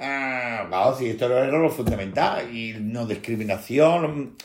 Ah, 0.00 0.64
claro, 0.68 0.96
sí, 0.96 1.08
esto 1.10 1.26
era 1.26 1.46
lo 1.46 1.68
fundamental. 1.70 2.54
Y 2.56 2.74
no 2.80 3.06
discriminación. 3.06 4.36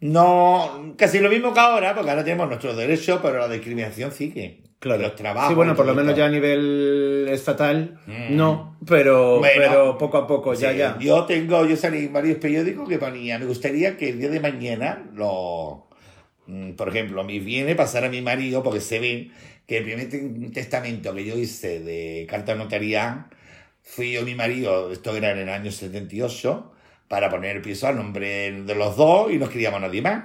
No, 0.00 0.94
casi 0.98 1.20
lo 1.20 1.30
mismo 1.30 1.54
que 1.54 1.60
ahora, 1.60 1.94
porque 1.94 2.10
ahora 2.10 2.24
tenemos 2.24 2.48
nuestros 2.48 2.76
derechos, 2.76 3.20
pero 3.22 3.38
la 3.38 3.48
discriminación 3.48 4.12
sigue. 4.12 4.60
Claro. 4.80 5.00
Los 5.00 5.14
trabajos. 5.16 5.48
sí, 5.48 5.54
bueno, 5.54 5.74
por 5.74 5.86
lo 5.86 5.94
menos 5.94 6.10
esto. 6.10 6.18
ya 6.18 6.26
a 6.26 6.30
nivel 6.30 7.26
estatal, 7.30 7.98
Mm. 8.06 8.36
no, 8.36 8.76
pero, 8.86 9.38
Bueno, 9.38 9.54
pero 9.56 9.96
poco 9.96 10.18
a 10.18 10.26
poco, 10.26 10.52
ya, 10.52 10.72
Sí, 10.72 10.76
ya. 10.78 10.98
Yo 11.00 11.24
tengo, 11.24 11.64
yo 11.64 11.74
salí 11.74 12.04
en 12.04 12.12
varios 12.12 12.36
periódicos 12.36 12.86
que 12.86 12.98
ponía, 12.98 13.38
me 13.38 13.46
gustaría 13.46 13.96
que 13.96 14.10
el 14.10 14.18
día 14.18 14.28
de 14.28 14.40
mañana, 14.40 15.06
lo, 15.14 15.88
mm, 16.48 16.72
por 16.72 16.90
ejemplo, 16.90 17.24
mis 17.24 17.42
bienes 17.42 17.76
pasar 17.76 18.04
a 18.04 18.10
mi 18.10 18.20
marido, 18.20 18.62
porque 18.62 18.80
se 18.80 18.98
ve 18.98 19.30
que 19.66 19.78
el 19.78 19.84
primer 19.84 20.10
te- 20.10 20.50
testamento 20.52 21.14
que 21.14 21.24
yo 21.24 21.38
hice 21.38 21.80
de 21.80 22.26
carta 22.28 22.54
notarial, 22.54 23.24
fui 23.84 24.12
yo 24.12 24.22
y 24.22 24.24
mi 24.24 24.34
marido, 24.34 24.90
esto 24.90 25.14
era 25.14 25.30
en 25.30 25.38
el 25.38 25.48
año 25.48 25.70
78, 25.70 26.72
para 27.06 27.30
poner 27.30 27.56
el 27.56 27.62
piso 27.62 27.86
a 27.86 27.92
nombre 27.92 28.50
de 28.50 28.74
los 28.74 28.96
dos 28.96 29.30
y 29.30 29.38
no 29.38 29.48
queríamos 29.48 29.80
nadie 29.80 30.02
más. 30.02 30.24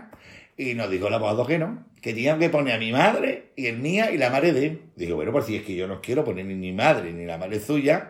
Y 0.57 0.74
nos 0.74 0.89
dijo 0.89 1.07
el 1.07 1.14
abogado 1.14 1.45
que 1.45 1.60
no, 1.60 1.86
que 2.01 2.14
tenían 2.14 2.39
que 2.39 2.49
poner 2.49 2.76
a 2.76 2.80
mi 2.80 2.91
madre 2.91 3.51
y 3.55 3.68
el 3.68 3.78
mía 3.78 4.12
y 4.12 4.18
la 4.18 4.30
madre 4.30 4.53
de 4.53 4.66
él. 4.66 4.82
Digo, 4.95 5.16
bueno, 5.16 5.32
pues 5.32 5.45
si 5.45 5.57
es 5.57 5.64
que 5.64 5.76
yo 5.76 5.88
no 5.88 6.01
quiero 6.01 6.24
poner 6.24 6.45
ni 6.45 6.55
mi 6.55 6.72
madre 6.72 7.14
ni 7.14 7.26
la 7.26 7.38
madre 7.38 7.60
suya, 7.60 8.10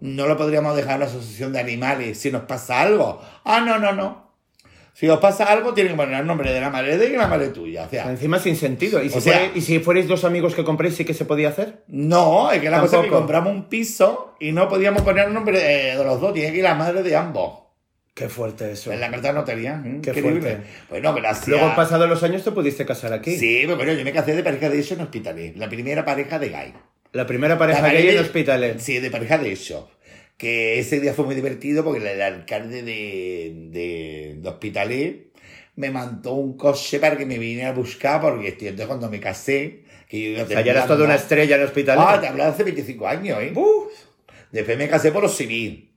no 0.00 0.26
lo 0.26 0.36
podríamos 0.36 0.76
dejar 0.76 0.94
a 0.94 0.98
la 0.98 1.04
asociación 1.06 1.52
de 1.52 1.60
animales 1.60 2.18
si 2.18 2.30
nos 2.30 2.42
pasa 2.42 2.80
algo. 2.80 3.22
Ah, 3.44 3.60
no, 3.60 3.78
no, 3.78 3.92
no. 3.92 4.27
Si 4.98 5.08
os 5.08 5.20
pasa 5.20 5.44
algo, 5.44 5.74
tienen 5.74 5.92
que 5.92 5.96
poner 5.96 6.18
el 6.20 6.26
nombre 6.26 6.52
de 6.52 6.60
la 6.60 6.70
madre 6.70 6.96
de 6.98 7.06
él 7.06 7.12
y 7.12 7.16
la 7.16 7.28
madre 7.28 7.48
tuya. 7.50 7.84
O 7.84 7.88
sea, 7.88 8.10
Encima 8.10 8.40
sin 8.40 8.56
sentido. 8.56 9.00
¿Y 9.00 9.10
si, 9.10 9.18
O 9.18 9.20
sea- 9.20 9.34
fuere- 9.38 9.50
¿Y 9.54 9.60
si 9.60 9.78
fuerais 9.78 10.08
dos 10.08 10.24
amigos 10.24 10.56
que 10.56 10.64
compréis, 10.64 10.96
sí 10.96 11.04
que 11.04 11.14
se 11.14 11.24
podía 11.24 11.50
hacer? 11.50 11.84
no, 11.86 12.50
es 12.50 12.60
que 12.60 12.68
la 12.68 12.80
cosa 12.80 12.96
es 12.96 13.02
que 13.02 13.06
Tampoco. 13.08 13.18
compramos 13.20 13.52
un 13.52 13.68
piso 13.68 14.34
y 14.40 14.50
no 14.50 14.68
podíamos 14.68 15.02
poner 15.02 15.28
el 15.28 15.34
nombre 15.34 15.56
de, 15.60 15.96
de 15.96 16.04
los 16.04 16.20
dos, 16.20 16.34
tiene 16.34 16.50
que 16.50 16.58
ir 16.58 16.64
la 16.64 16.74
madre 16.74 17.04
de 17.04 17.14
ambos. 17.14 17.60
Qué 18.12 18.28
fuerte 18.28 18.72
eso. 18.72 18.90
En 18.92 18.98
la 18.98 19.08
carta 19.12 19.28
de 19.28 19.34
notaría. 19.34 19.80
¿eh? 19.86 20.00
Qué 20.02 20.10
Increíble. 20.10 20.40
fuerte. 20.40 20.60
Bueno, 20.90 21.14
gracias. 21.14 21.46
Luego, 21.46 21.76
pasados 21.76 22.08
los 22.08 22.20
años, 22.24 22.42
te 22.42 22.50
pudiste 22.50 22.84
casar 22.84 23.12
aquí. 23.12 23.36
Sí, 23.36 23.60
pero 23.66 23.76
bueno, 23.76 23.92
yo 23.92 24.02
me 24.04 24.12
casé 24.12 24.34
de 24.34 24.42
pareja 24.42 24.68
de 24.68 24.80
hecho 24.80 24.94
en 24.94 25.02
hospitales. 25.02 25.56
La 25.56 25.68
primera 25.68 26.04
pareja 26.04 26.40
de 26.40 26.48
gay. 26.48 26.74
La 27.12 27.24
primera 27.24 27.56
pareja 27.56 27.80
La 27.82 27.88
gay 27.88 27.98
pareja- 28.02 28.18
en 28.18 28.24
hospitales. 28.24 28.82
Sí, 28.82 28.98
de 28.98 29.10
pareja 29.12 29.38
de 29.38 29.52
hecho. 29.52 29.88
Que 30.38 30.78
ese 30.78 31.00
día 31.00 31.12
fue 31.12 31.24
muy 31.26 31.34
divertido 31.34 31.84
porque 31.84 31.98
el, 32.10 32.22
alcalde 32.22 32.82
de, 32.82 33.52
de, 33.70 34.36
de 34.40 34.48
Hospitalet 34.48 35.26
me 35.76 35.90
mandó 35.90 36.32
un 36.34 36.56
coche 36.56 36.98
para 37.00 37.16
que 37.18 37.26
me 37.26 37.38
viniera 37.38 37.68
a 37.70 37.72
buscar 37.72 38.20
porque 38.20 38.48
estoy- 38.48 38.68
entonces 38.68 38.86
cuando 38.86 39.10
me 39.10 39.20
casé, 39.20 39.80
que 40.08 40.22
yo 40.22 40.28
iba 40.30 40.42
O 40.44 40.46
sea, 40.46 40.60
ya 40.62 40.72
eras 40.72 40.86
toda 40.86 41.04
una 41.04 41.16
estrella 41.16 41.56
en 41.56 41.62
hospitales. 41.64 42.04
Ah, 42.06 42.20
te 42.20 42.26
hablaba 42.28 42.50
hace 42.50 42.64
25 42.64 43.06
años, 43.06 43.38
¿eh? 43.42 43.52
Uf. 43.54 43.92
Después 44.50 44.78
me 44.78 44.88
casé 44.88 45.12
por 45.12 45.22
lo 45.22 45.28
civil. 45.28 45.90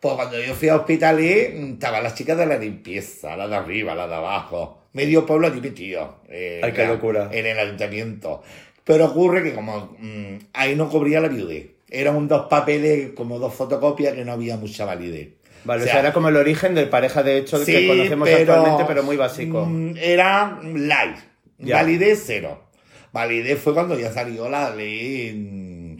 Pues 0.00 0.14
cuando 0.14 0.40
yo 0.40 0.54
fui 0.54 0.68
a 0.68 0.76
Hospitalet, 0.76 1.54
estaban 1.54 2.02
las 2.04 2.14
chicas 2.14 2.38
de 2.38 2.46
la 2.46 2.56
limpieza, 2.58 3.36
la 3.36 3.48
de 3.48 3.56
arriba, 3.56 3.94
la 3.96 4.06
de 4.06 4.14
abajo. 4.14 4.86
Medio 4.92 5.26
pueblo 5.26 5.48
allí 5.48 5.60
metido. 5.60 6.22
eh, 6.28 6.60
Ay, 6.62 6.72
qué 6.72 6.86
locura. 6.86 7.28
En 7.32 7.44
el 7.44 7.58
ayuntamiento. 7.58 8.42
Pero 8.84 9.06
ocurre 9.06 9.42
que 9.42 9.52
como 9.52 9.96
mm, 9.98 10.38
ahí 10.52 10.76
no 10.76 10.88
cubría 10.88 11.20
la 11.20 11.28
viudez. 11.28 11.66
Eran 11.90 12.16
un 12.16 12.28
dos 12.28 12.46
papeles, 12.48 13.10
como 13.14 13.38
dos 13.38 13.54
fotocopias 13.54 14.14
que 14.14 14.24
no 14.24 14.32
había 14.32 14.56
mucha 14.56 14.84
validez. 14.84 15.30
Vale, 15.64 15.82
o 15.84 15.86
sea, 15.86 16.00
era 16.00 16.12
como 16.12 16.28
el 16.28 16.36
origen 16.36 16.74
del 16.74 16.88
pareja 16.88 17.22
de 17.22 17.38
hecho 17.38 17.62
que 17.64 17.86
conocemos 17.86 18.28
pero, 18.28 18.52
actualmente, 18.54 18.84
pero 18.86 19.02
muy 19.02 19.16
básico. 19.16 19.66
mm, 19.66 19.96
Era 19.96 20.60
light. 20.62 21.16
Ya. 21.58 21.76
Validez 21.76 22.22
cero. 22.26 22.64
Validez 23.12 23.58
fue 23.58 23.74
cuando 23.74 23.98
ya 23.98 24.12
salió 24.12 24.48
la 24.48 24.74
ley 24.74 25.32
mm, 25.34 25.98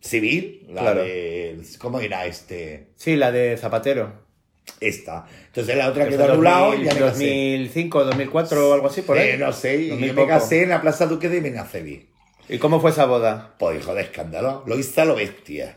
civil. 0.00 0.66
La 0.70 0.80
Claro. 0.82 1.02
de. 1.04 1.60
¿Cómo 1.78 2.00
era 2.00 2.26
este? 2.26 2.88
Sí, 2.96 3.16
la 3.16 3.30
de 3.32 3.56
Zapatero. 3.56 4.24
Esta. 4.80 5.26
Entonces 5.46 5.76
la 5.76 5.88
otra 5.88 6.04
Que 6.04 6.10
quedó 6.10 6.24
fue 6.24 6.32
anulado 6.34 6.74
y 6.74 6.84
2000, 6.84 6.84
ya 6.86 6.94
me 6.94 7.00
casé. 7.00 7.24
2005, 7.24 8.04
2004 8.04 8.68
o 8.70 8.74
algo 8.74 8.86
así, 8.88 9.02
por 9.02 9.16
ahí. 9.16 9.30
Eh, 9.30 9.36
no 9.38 9.52
sé, 9.52 9.76
y 9.76 9.88
2000 9.90 10.08
yo 10.08 10.14
me 10.14 10.26
casé 10.26 10.62
en 10.64 10.70
la 10.70 10.82
Plaza 10.82 11.06
Duque 11.06 11.28
de 11.28 11.40
Benacevi. 11.40 12.08
¿Y 12.48 12.58
cómo 12.58 12.80
fue 12.80 12.90
esa 12.90 13.06
boda? 13.06 13.54
Pues 13.58 13.78
hijo 13.80 13.94
de 13.94 14.02
escándalo. 14.02 14.62
Lo 14.66 14.78
hice 14.78 15.00
a 15.00 15.04
lo 15.04 15.16
bestia. 15.16 15.76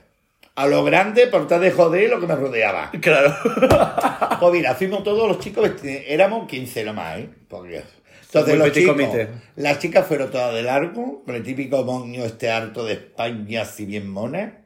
A 0.55 0.67
lo 0.67 0.83
grande 0.83 1.27
por 1.27 1.47
tal 1.47 1.61
de 1.61 1.71
joder 1.71 2.09
lo 2.09 2.19
que 2.19 2.27
me 2.27 2.35
rodeaba. 2.35 2.91
Claro. 3.01 3.33
Pues 4.39 4.53
mira, 4.53 4.73
fuimos 4.73 5.03
todos 5.03 5.27
los 5.27 5.39
chicos, 5.39 5.67
vesti- 5.67 6.03
éramos 6.07 6.47
15 6.47 6.85
nomás, 6.85 7.19
¿eh? 7.19 7.29
Porque... 7.49 7.81
Muy 7.81 7.83
Entonces 8.23 8.57
los 8.57 8.71
chicos, 8.71 8.95
comité. 8.95 9.27
las 9.57 9.79
chicas 9.79 10.07
fueron 10.07 10.31
todas 10.31 10.53
de 10.53 10.61
largo, 10.63 11.23
con 11.25 11.35
el 11.35 11.43
típico 11.43 11.83
moño 11.83 12.23
este 12.23 12.49
harto 12.49 12.85
de 12.85 12.93
España, 12.93 13.63
así 13.63 13.85
bien 13.85 14.09
mona. 14.09 14.59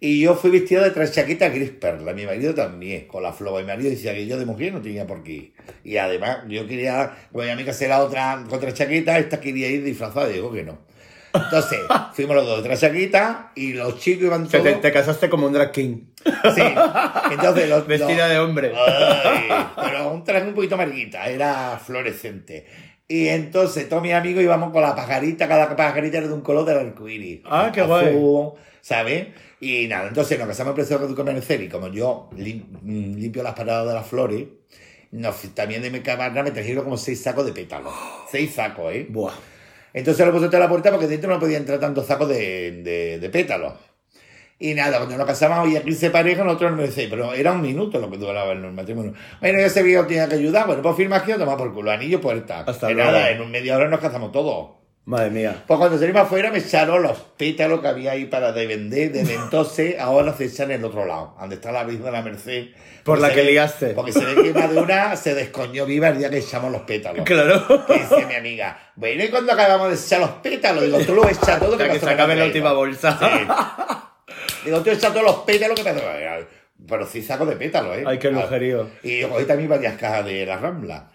Y 0.00 0.20
yo 0.22 0.34
fui 0.34 0.48
vestida 0.50 0.82
de 0.82 0.92
tres 0.92 1.12
chaquetas 1.12 1.52
gris 1.52 1.70
perla, 1.72 2.14
mi 2.14 2.24
marido 2.24 2.54
también, 2.54 3.06
con 3.06 3.22
la 3.22 3.32
flor. 3.34 3.60
Mi 3.60 3.66
marido 3.66 3.90
decía 3.90 4.14
que 4.14 4.26
yo 4.26 4.38
de 4.38 4.46
mujer 4.46 4.72
no 4.72 4.80
tenía 4.80 5.06
por 5.06 5.22
qué 5.22 5.32
ir. 5.32 5.52
Y 5.84 5.98
además, 5.98 6.38
yo 6.48 6.66
quería, 6.66 7.12
como 7.30 7.44
ya 7.44 7.54
me 7.56 7.64
casé 7.66 7.86
la 7.88 8.00
otra 8.02 8.44
con 8.48 8.56
otra 8.58 8.72
chaqueta, 8.72 9.18
esta 9.18 9.40
quería 9.40 9.68
ir 9.68 9.84
disfrazada, 9.84 10.30
y 10.30 10.34
digo 10.34 10.50
que 10.52 10.62
no. 10.62 10.78
Entonces, 11.34 11.80
fuimos 12.14 12.36
los 12.36 12.46
dos 12.46 12.62
de 12.62 12.68
trasaquita 12.68 13.52
y 13.54 13.74
los 13.74 13.98
chicos 13.98 14.24
iban 14.24 14.48
todos... 14.48 14.64
te, 14.64 14.72
te 14.74 14.92
casaste 14.92 15.28
como 15.28 15.46
un 15.46 15.52
drag 15.52 15.72
king. 15.72 16.04
Sí. 16.24 16.62
Entonces, 17.30 17.68
los, 17.68 17.86
Vestida 17.86 18.24
los- 18.26 18.30
de 18.30 18.38
hombre. 18.38 18.72
Ay, 18.74 19.48
pero 19.76 20.10
un 20.12 20.24
traje 20.24 20.46
un 20.48 20.54
poquito 20.54 20.74
amarguita, 20.74 21.28
era 21.28 21.78
fluorescente. 21.84 22.66
Y 23.06 23.28
entonces 23.28 23.88
todos 23.88 24.02
mis 24.02 24.12
amigos 24.12 24.42
íbamos 24.42 24.70
con 24.70 24.82
la 24.82 24.94
pajarita, 24.94 25.48
cada 25.48 25.74
pajarita 25.74 26.18
era 26.18 26.26
de 26.28 26.34
un 26.34 26.42
color 26.42 26.64
del 26.66 26.78
arcoíris. 26.78 27.40
Ah, 27.46 27.70
qué 27.72 27.82
guay. 27.82 28.08
Azul, 28.08 28.52
¿sabes? 28.82 29.28
Y 29.60 29.86
nada, 29.88 30.08
entonces 30.08 30.38
nos 30.38 30.46
casamos 30.46 30.72
en 30.72 30.74
precio 30.76 30.98
de 30.98 31.14
comercial 31.14 31.62
y 31.62 31.68
como 31.68 31.88
yo 31.88 32.28
mm, 32.32 33.14
limpio 33.16 33.42
las 33.42 33.54
paradas 33.54 33.88
de 33.88 33.94
las 33.94 34.06
flores, 34.06 34.44
nos, 35.10 35.36
también 35.54 35.80
de 35.80 35.90
mi 35.90 36.00
camarada 36.00 36.42
me 36.42 36.50
trajeron 36.50 36.84
como 36.84 36.98
seis 36.98 37.22
sacos 37.22 37.46
de 37.46 37.52
pétalos. 37.52 37.94
Seis 38.30 38.54
sacos, 38.54 38.92
¿eh? 38.92 39.06
Buah. 39.08 39.32
Entonces 39.98 40.24
lo 40.26 40.32
puse 40.32 40.46
en 40.46 40.60
la 40.60 40.68
puerta 40.68 40.90
porque 40.90 41.06
dentro 41.06 41.30
no 41.30 41.40
podía 41.40 41.58
entrar 41.58 41.80
tantos 41.80 42.06
sacos 42.06 42.28
de, 42.28 42.82
de, 42.82 43.18
de 43.18 43.30
pétalos. 43.30 43.74
Y 44.60 44.74
nada, 44.74 44.98
cuando 44.98 45.16
nos 45.16 45.26
casamos 45.26 45.58
había 45.58 45.82
15 45.82 46.10
parejas, 46.10 46.44
nosotros 46.44 46.72
no 46.76 46.86
sé, 46.88 47.06
pero 47.08 47.32
era 47.34 47.52
un 47.52 47.62
minuto 47.62 48.00
lo 48.00 48.10
que 48.10 48.16
duraba 48.18 48.52
el 48.52 48.72
matrimonio. 48.72 49.14
Bueno, 49.40 49.60
ya 49.60 49.70
sabía 49.70 50.02
que 50.02 50.08
tenía 50.08 50.28
que 50.28 50.34
ayudar, 50.36 50.66
bueno, 50.66 50.82
pues 50.82 50.96
firma 50.96 51.16
aquí, 51.16 51.32
toma 51.34 51.56
por 51.56 51.72
culo, 51.72 51.90
anillo, 51.92 52.20
puerta. 52.20 52.66
Hasta 52.66 52.90
Y 52.90 52.94
luego. 52.94 53.12
nada, 53.12 53.30
en 53.30 53.40
un 53.40 53.50
media 53.50 53.76
hora 53.76 53.88
nos 53.88 54.00
casamos 54.00 54.32
todos. 54.32 54.77
Madre 55.08 55.30
mía. 55.30 55.64
Pues 55.66 55.78
cuando 55.78 55.98
salimos 55.98 56.20
afuera 56.22 56.50
me 56.50 56.58
echaron 56.58 57.02
los 57.02 57.16
pétalos 57.38 57.80
que 57.80 57.88
había 57.88 58.10
ahí 58.12 58.26
para 58.26 58.52
de 58.52 58.66
vender, 58.66 59.10
desde 59.10 59.34
entonces 59.42 59.98
ahora 59.98 60.34
se 60.36 60.44
echan 60.44 60.70
en 60.70 60.80
el 60.80 60.84
otro 60.84 61.06
lado, 61.06 61.34
donde 61.40 61.54
está 61.54 61.72
la 61.72 61.82
Virgen 61.84 62.04
de 62.04 62.12
la 62.12 62.20
Merced. 62.20 62.66
Por 63.04 63.18
la 63.18 63.30
que 63.30 63.36
ve- 63.36 63.52
liaste. 63.52 63.86
Porque 63.94 64.12
se 64.12 64.22
ve 64.22 64.42
que 64.42 64.52
más 64.52 64.70
de 64.70 64.78
una 64.78 65.16
se 65.16 65.34
descoñó 65.34 65.86
viva 65.86 66.08
el 66.08 66.18
día 66.18 66.28
que 66.28 66.36
echamos 66.38 66.70
los 66.70 66.82
pétalos. 66.82 67.24
Claro. 67.24 67.86
Que 67.86 67.94
dice 67.94 68.26
mi 68.26 68.34
amiga, 68.34 68.78
bueno, 68.96 69.24
y 69.24 69.28
cuando 69.28 69.52
acabamos 69.54 69.88
de 69.88 69.94
echar 69.94 70.20
los 70.20 70.30
pétalos, 70.42 70.84
digo, 70.84 70.98
tú 71.00 71.14
lo 71.14 71.26
echas 71.26 71.58
todo 71.58 71.78
sea, 71.78 71.86
que 71.86 71.94
pasó 71.94 72.06
se 72.06 72.12
acabe 72.12 72.36
la 72.36 72.44
última 72.44 72.64
traído". 72.64 72.76
bolsa. 72.78 73.18
Sí. 73.18 74.34
Digo, 74.66 74.82
tú 74.82 74.90
echas 74.90 75.10
todos 75.12 75.24
los 75.24 75.36
pétalos 75.38 75.80
que 75.80 75.90
me. 75.90 76.00
Pero 76.86 77.06
sí 77.06 77.22
saco 77.22 77.46
de 77.46 77.56
pétalos, 77.56 77.96
¿eh? 77.96 78.04
Ay, 78.06 78.18
qué 78.18 78.30
lujerío. 78.30 78.88
Y 79.02 79.22
cogí 79.22 79.44
también 79.46 79.68
varias 79.70 79.96
cajas 79.96 80.24
de 80.26 80.44
la 80.46 80.58
Rambla. 80.58 81.08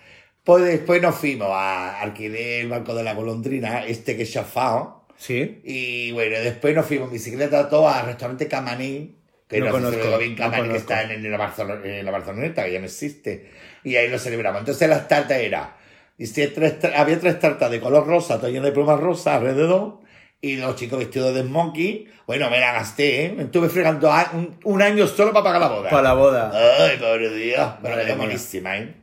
Pues 0.44 0.66
después 0.66 1.02
nos 1.02 1.16
fuimos 1.16 1.48
a 1.52 2.02
alquiler 2.02 2.62
el 2.62 2.70
Banco 2.70 2.94
de 2.94 3.04
la 3.04 3.14
Golondrina, 3.14 3.86
este 3.86 4.18
que 4.18 4.24
es 4.24 4.34
chafao. 4.34 5.06
Sí. 5.16 5.62
Y 5.64 6.12
bueno, 6.12 6.38
después 6.40 6.76
nos 6.76 6.86
fuimos 6.86 7.08
en 7.08 7.14
bicicleta 7.14 7.70
todo 7.70 7.88
al 7.88 8.08
restaurante 8.08 8.48
Camaní, 8.50 9.16
que 9.48 9.60
No 9.60 9.68
no, 9.68 9.72
conozco, 9.72 9.98
lo 9.98 10.04
digo 10.04 10.18
bien 10.18 10.32
no 10.32 10.38
Camaní, 10.38 10.64
que 10.64 10.68
conozco. 10.70 10.94
está 10.94 11.14
en, 11.14 11.32
la 11.32 11.38
Barcelona, 11.38 11.82
en 11.86 12.06
la 12.06 12.12
Barceloneta, 12.12 12.66
que 12.66 12.74
ya 12.74 12.80
no 12.80 12.86
existe. 12.86 13.52
Y 13.86 13.96
ahí 13.96 14.10
lo 14.10 14.20
celebramos. 14.20 14.60
Entonces 14.60 14.90
las 14.90 15.08
tartas 15.08 15.38
era, 15.40 15.78
y 16.18 16.28
si 16.28 16.46
tres, 16.48 16.76
había 16.96 17.20
tres 17.20 17.40
tartas 17.40 17.72
de 17.72 17.80
color 17.80 18.06
rosa, 18.06 18.38
todo 18.38 18.50
lleno 18.50 18.66
de 18.66 18.74
plumas 18.74 19.00
rosas 19.00 19.36
alrededor, 19.36 20.00
y 20.42 20.58
los 20.58 20.76
chicos 20.76 21.00
vestidos 21.00 21.34
de 21.34 21.44
monkey. 21.44 22.06
Bueno, 22.28 22.50
me 22.50 22.60
la 22.60 22.74
gasté, 22.74 23.26
¿eh? 23.26 23.34
Me 23.36 23.44
estuve 23.44 23.70
fregando 23.70 24.12
un, 24.34 24.60
un 24.66 24.82
año 24.82 25.08
solo 25.08 25.32
para 25.32 25.46
pagar 25.46 25.62
la 25.62 25.68
boda. 25.70 25.90
Para 25.90 26.04
la 26.04 26.14
boda. 26.16 26.52
Ay, 26.82 26.98
pobre 26.98 27.34
Dios. 27.34 27.66
Pero 27.82 27.96
quedó 27.96 28.18
buenísima, 28.18 28.78
¿eh? 28.78 28.94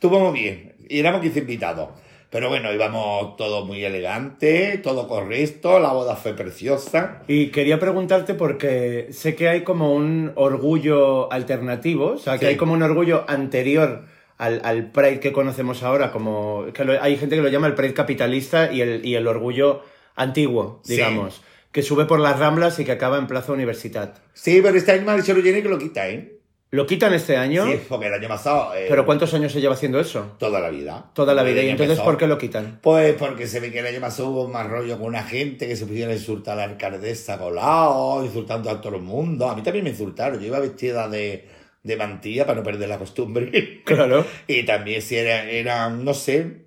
Estuvo 0.00 0.32
bien. 0.32 0.72
Y 0.88 0.98
éramos 1.00 1.20
15 1.20 1.40
invitados. 1.40 1.90
Pero 2.30 2.48
bueno, 2.48 2.72
íbamos 2.72 3.36
todo 3.36 3.66
muy 3.66 3.84
elegante, 3.84 4.78
todo 4.82 5.06
correcto, 5.06 5.78
la 5.78 5.92
boda 5.92 6.16
fue 6.16 6.32
preciosa. 6.32 7.20
Y 7.28 7.48
quería 7.48 7.78
preguntarte 7.78 8.32
porque 8.32 9.08
sé 9.10 9.34
que 9.34 9.48
hay 9.50 9.60
como 9.62 9.92
un 9.94 10.32
orgullo 10.36 11.30
alternativo, 11.30 12.12
o 12.12 12.16
sea, 12.18 12.34
que 12.38 12.46
Sí. 12.46 12.52
hay 12.52 12.56
como 12.56 12.72
un 12.72 12.82
orgullo 12.82 13.26
anterior 13.28 14.06
al, 14.38 14.62
al 14.64 14.90
Pride 14.90 15.20
que 15.20 15.32
conocemos 15.32 15.82
ahora, 15.82 16.12
como 16.12 16.64
que 16.72 16.84
lo- 16.86 17.02
hay 17.02 17.18
gente 17.18 17.36
que 17.36 17.42
lo 17.42 17.48
llama 17.48 17.66
el 17.66 17.74
Pride 17.74 17.92
capitalista 17.92 18.72
y 18.72 18.80
el, 18.80 19.04
y 19.04 19.16
el 19.16 19.26
orgullo 19.26 19.82
antiguo, 20.16 20.80
Sí. 20.82 20.94
digamos, 20.94 21.42
que 21.72 21.82
sube 21.82 22.06
por 22.06 22.20
las 22.20 22.38
Ramblas 22.38 22.78
y 22.80 22.86
que 22.86 22.92
acaba 22.92 23.18
en 23.18 23.26
Plaza 23.26 23.52
Universitat. 23.52 24.16
Sí, 24.32 24.60
pero 24.62 24.78
este 24.78 24.92
año 24.92 25.02
me 25.04 25.12
ha 25.12 25.16
dicho 25.16 25.32
Eugenia 25.32 25.62
que 25.62 25.68
lo 25.68 25.78
quita, 25.78 26.08
¿eh? 26.08 26.36
¿Lo 26.72 26.86
quitan 26.86 27.12
este 27.14 27.36
año? 27.36 27.66
Sí, 27.66 27.80
porque 27.88 28.06
el 28.06 28.14
año 28.14 28.28
pasado... 28.28 28.72
eh, 28.76 28.86
¿Pero 28.88 29.04
cuántos 29.04 29.34
años 29.34 29.50
se 29.50 29.60
lleva 29.60 29.74
haciendo 29.74 29.98
eso? 29.98 30.36
Toda 30.38 30.60
la 30.60 30.70
vida. 30.70 31.10
Toda 31.14 31.34
la 31.34 31.42
vida. 31.42 31.62
¿Y 31.62 31.68
entonces 31.70 31.98
empezó. 31.98 32.04
por 32.04 32.16
qué 32.16 32.28
lo 32.28 32.38
quitan? 32.38 32.78
Pues 32.80 33.16
porque 33.18 33.48
se 33.48 33.58
ve 33.58 33.72
que 33.72 33.80
el 33.80 33.86
año 33.86 34.00
pasado 34.00 34.28
hubo 34.28 34.48
más 34.48 34.68
rollo 34.68 34.96
con 34.96 35.08
una 35.08 35.24
gente 35.24 35.66
que 35.66 35.74
se 35.74 35.84
pusieron 35.84 36.12
a 36.12 36.16
insultar 36.16 36.54
a 36.54 36.66
la 36.66 36.72
alcaldesa 36.72 37.38
Colau, 37.38 38.24
insultando 38.24 38.70
a 38.70 38.80
todo 38.80 38.94
el 38.94 39.02
mundo. 39.02 39.48
A 39.48 39.56
mí 39.56 39.62
también 39.62 39.82
me 39.84 39.90
insultaron. 39.90 40.38
Yo 40.38 40.46
iba 40.46 40.60
vestida 40.60 41.08
de, 41.08 41.48
de 41.82 41.96
mantilla 41.96 42.46
para 42.46 42.58
no 42.58 42.64
perder 42.64 42.88
la 42.88 42.98
costumbre. 42.98 43.82
Claro. 43.84 44.24
y 44.46 44.62
también 44.62 45.02
si 45.02 45.16
era, 45.16 45.50
era, 45.50 45.90
no 45.90 46.14
sé, 46.14 46.66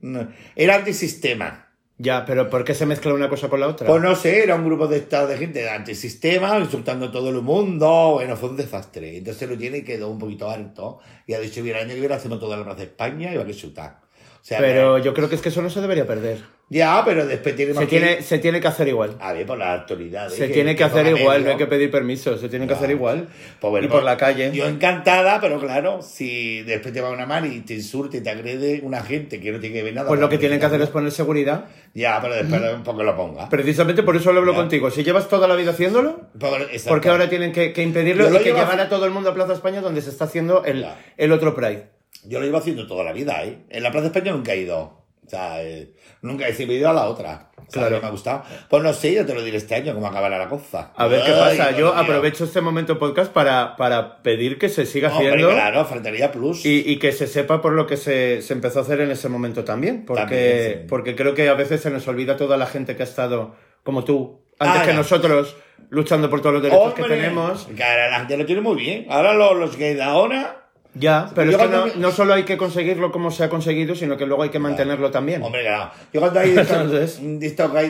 era 0.57 0.75
antisistema. 0.75 1.62
Ya, 1.97 2.25
pero 2.25 2.49
¿por 2.49 2.63
qué 2.63 2.73
se 2.73 2.85
mezcla 2.85 3.13
una 3.13 3.29
cosa 3.29 3.49
con 3.49 3.59
la 3.59 3.67
otra? 3.67 3.87
Pues 3.87 4.01
no 4.01 4.15
sé, 4.15 4.43
era 4.43 4.55
un 4.55 4.65
grupo 4.65 4.87
de 4.87 4.97
estado 4.97 5.27
de 5.27 5.37
gente 5.37 5.59
de 5.59 5.69
antisistema, 5.69 6.57
insultando 6.57 7.05
a 7.05 7.11
todo 7.11 7.29
el 7.29 7.41
mundo. 7.41 8.13
Bueno, 8.13 8.35
fue 8.35 8.49
un 8.49 8.57
desastre. 8.57 9.17
Entonces 9.17 9.47
lo 9.47 9.57
tiene 9.57 9.79
y 9.79 9.83
quedó 9.83 10.09
un 10.09 10.17
poquito 10.17 10.49
harto. 10.49 10.99
Y 11.27 11.33
ha 11.33 11.39
dicho, 11.39 11.61
mira, 11.61 11.79
el 11.79 11.85
año 11.85 11.93
que 11.93 11.99
viene 11.99 12.15
hacemos 12.15 12.39
toda 12.39 12.57
la 12.57 12.63
plaza 12.63 12.79
de 12.79 12.85
España 12.85 13.31
y 13.31 13.37
va 13.37 13.43
a. 13.43 14.03
O 14.43 14.45
sea, 14.45 14.59
Pero 14.59 14.97
yo 14.97 15.13
creo 15.13 15.29
que 15.29 15.35
es 15.35 15.41
que 15.41 15.49
eso 15.49 15.61
no 15.61 15.69
se 15.69 15.79
debería 15.79 16.05
perder. 16.05 16.43
Ya, 16.73 17.03
pero 17.05 17.27
después 17.27 17.55
tiene 17.55 17.75
Se 17.75 17.85
tiene, 17.85 18.21
se 18.23 18.39
tiene 18.39 18.59
que 18.59 18.67
hacer 18.67 18.87
igual. 18.87 19.15
A 19.19 19.31
ver, 19.31 19.45
por 19.45 19.59
las 19.59 19.81
autoridades. 19.81 20.33
Se 20.33 20.47
tiene 20.47 20.75
que 20.75 20.83
hacer 20.83 21.05
igual, 21.05 21.37
medio. 21.41 21.45
no 21.45 21.51
hay 21.51 21.57
que 21.57 21.67
pedir 21.67 21.91
permiso, 21.91 22.35
se 22.37 22.49
tiene 22.49 22.65
que 22.67 22.73
hacer 22.73 22.89
igual. 22.89 23.27
Pues 23.59 23.69
bueno, 23.69 23.85
y 23.85 23.89
por 23.89 23.97
pues, 23.99 24.05
la 24.05 24.17
calle. 24.17 24.51
Yo 24.51 24.67
encantada, 24.67 25.39
pero 25.39 25.59
claro, 25.59 26.01
si 26.01 26.63
después 26.63 26.91
te 26.91 26.99
va 27.01 27.11
una 27.11 27.27
mano 27.27 27.45
y 27.45 27.59
te 27.61 27.75
insulta 27.75 28.17
y 28.17 28.21
te 28.21 28.29
agrede 28.31 28.79
una 28.81 29.01
gente 29.03 29.39
que 29.39 29.51
no 29.51 29.59
tiene 29.59 29.75
que 29.75 29.83
ver 29.83 29.93
nada. 29.93 30.07
Pues 30.07 30.19
lo 30.19 30.29
que 30.29 30.39
tienen 30.39 30.59
que 30.59 30.65
hacer 30.65 30.81
es 30.81 30.89
poner 30.89 31.11
seguridad. 31.11 31.65
Ya, 31.93 32.19
pero 32.21 32.33
después 32.33 32.59
un 32.75 32.81
poco 32.83 33.03
lo 33.03 33.15
ponga. 33.15 33.49
Precisamente 33.49 34.01
por 34.01 34.15
eso 34.15 34.33
lo 34.33 34.39
hablo 34.39 34.53
Ya. 34.53 34.57
contigo. 34.57 34.89
Si 34.89 35.03
llevas 35.03 35.29
toda 35.29 35.47
la 35.47 35.55
vida 35.55 35.71
haciéndolo, 35.71 36.21
Pero- 36.39 36.57
exacto. 36.63 36.89
¿por 36.89 37.01
qué 37.01 37.09
ahora 37.09 37.29
tienen 37.29 37.51
que, 37.51 37.71
que 37.71 37.83
impedirlo 37.83 38.27
y 38.33 38.37
que 38.39 38.45
llevar 38.45 38.71
hace- 38.73 38.81
a 38.81 38.89
todo 38.89 39.05
el 39.05 39.11
mundo 39.11 39.29
a 39.29 39.33
Plaza 39.35 39.53
España 39.53 39.79
donde 39.81 40.01
se 40.01 40.09
está 40.09 40.25
haciendo 40.25 40.65
el, 40.65 40.81
Ya. 40.81 40.97
el 41.17 41.31
otro 41.31 41.53
Pride? 41.53 41.89
Yo 42.25 42.39
lo 42.39 42.45
llevo 42.45 42.57
haciendo 42.57 42.87
toda 42.87 43.03
la 43.03 43.11
vida, 43.13 43.43
¿eh? 43.43 43.59
En 43.69 43.83
la 43.83 43.91
Plaza 43.91 44.07
España 44.07 44.31
nunca 44.31 44.53
he 44.53 44.61
ido. 44.61 45.02
O 45.25 45.29
sea, 45.29 45.63
eh, 45.63 45.93
nunca 46.21 46.47
he 46.47 46.63
ido 46.63 46.89
a 46.89 46.93
la 46.93 47.05
otra. 47.05 47.49
O 47.57 47.61
sea, 47.71 47.81
Claro. 47.83 47.95
que 47.95 48.01
me 48.01 48.07
ha 48.07 48.11
gustado. 48.11 48.43
Pues 48.69 48.83
no 48.83 48.93
sé, 48.93 49.13
yo 49.13 49.25
te 49.25 49.33
lo 49.33 49.41
diré 49.41 49.57
este 49.57 49.73
año, 49.75 49.93
cómo 49.93 50.07
acabará 50.07 50.37
la 50.37 50.49
cosa. 50.49 50.91
A 50.95 51.07
ver 51.07 51.23
qué 51.23 51.31
pasa. 51.31 51.71
Yo 51.71 51.93
aprovecho 51.95 52.43
este 52.43 52.59
momento 52.61 52.99
podcast 52.99 53.31
para, 53.31 53.75
para 53.77 54.21
pedir 54.21 54.57
que 54.59 54.67
se 54.69 54.85
siga 54.85 55.09
Hombre, 55.11 55.29
haciendo 55.29 55.49
claro, 55.51 55.85
faltaría 55.85 56.31
plus. 56.31 56.65
y, 56.65 56.83
y 56.85 56.99
que 56.99 57.11
se 57.13 57.25
sepa 57.27 57.61
por 57.61 57.71
lo 57.73 57.87
que 57.87 57.95
se, 57.97 58.41
se 58.41 58.53
empezó 58.53 58.79
a 58.79 58.81
hacer 58.81 58.99
en 59.01 59.11
ese 59.11 59.29
momento 59.29 59.63
también. 59.63 60.05
Porque, 60.05 60.21
También, 60.23 60.73
sí. 60.81 60.85
porque 60.89 61.15
creo 61.15 61.33
que 61.33 61.47
a 61.49 61.53
veces 61.53 61.81
se 61.81 61.89
nos 61.89 62.07
olvida 62.07 62.35
toda 62.37 62.57
la 62.57 62.65
gente 62.65 62.95
que 62.97 63.03
ha 63.03 63.05
estado, 63.05 63.55
como 63.83 64.03
tú, 64.03 64.41
antes 64.59 64.81
Ah, 64.81 64.85
que 64.85 64.93
nosotros, 64.93 65.55
luchando 65.89 66.29
por 66.29 66.41
todos 66.41 66.53
los 66.55 66.63
derechos 66.63 66.93
que 66.93 67.03
tenemos. 67.03 67.67
Ahora 67.69 68.09
la 68.09 68.19
gente 68.19 68.37
lo 68.37 68.45
tiene 68.45 68.61
muy 68.61 68.75
bien. 68.75 69.07
Ahora 69.09 69.33
los, 69.33 69.55
los 69.57 69.77
gays 69.77 69.95
de 69.95 70.03
ahora 70.03 70.62
Ya, 70.95 71.29
pero 71.33 71.49
Yo 71.51 71.57
es 71.57 71.63
que 71.63 71.69
no, 71.69 71.85
me- 71.87 71.95
no 71.95 72.11
solo 72.11 72.33
hay 72.35 72.43
que 72.43 72.55
conseguirlo 72.55 73.11
como 73.11 73.31
se 73.31 73.43
ha 73.43 73.49
conseguido, 73.49 73.95
sino 73.95 74.15
que 74.15 74.25
luego 74.27 74.43
hay 74.43 74.49
que 74.49 74.59
mantenerlo 74.59 75.09
también. 75.09 75.41
Hombre, 75.41 75.61
claro. 75.63 75.91
Yo 76.13 76.19
cuando 76.19 76.39
hay 76.39 76.49
estos, 76.51 76.69
Entonces- 76.71 77.19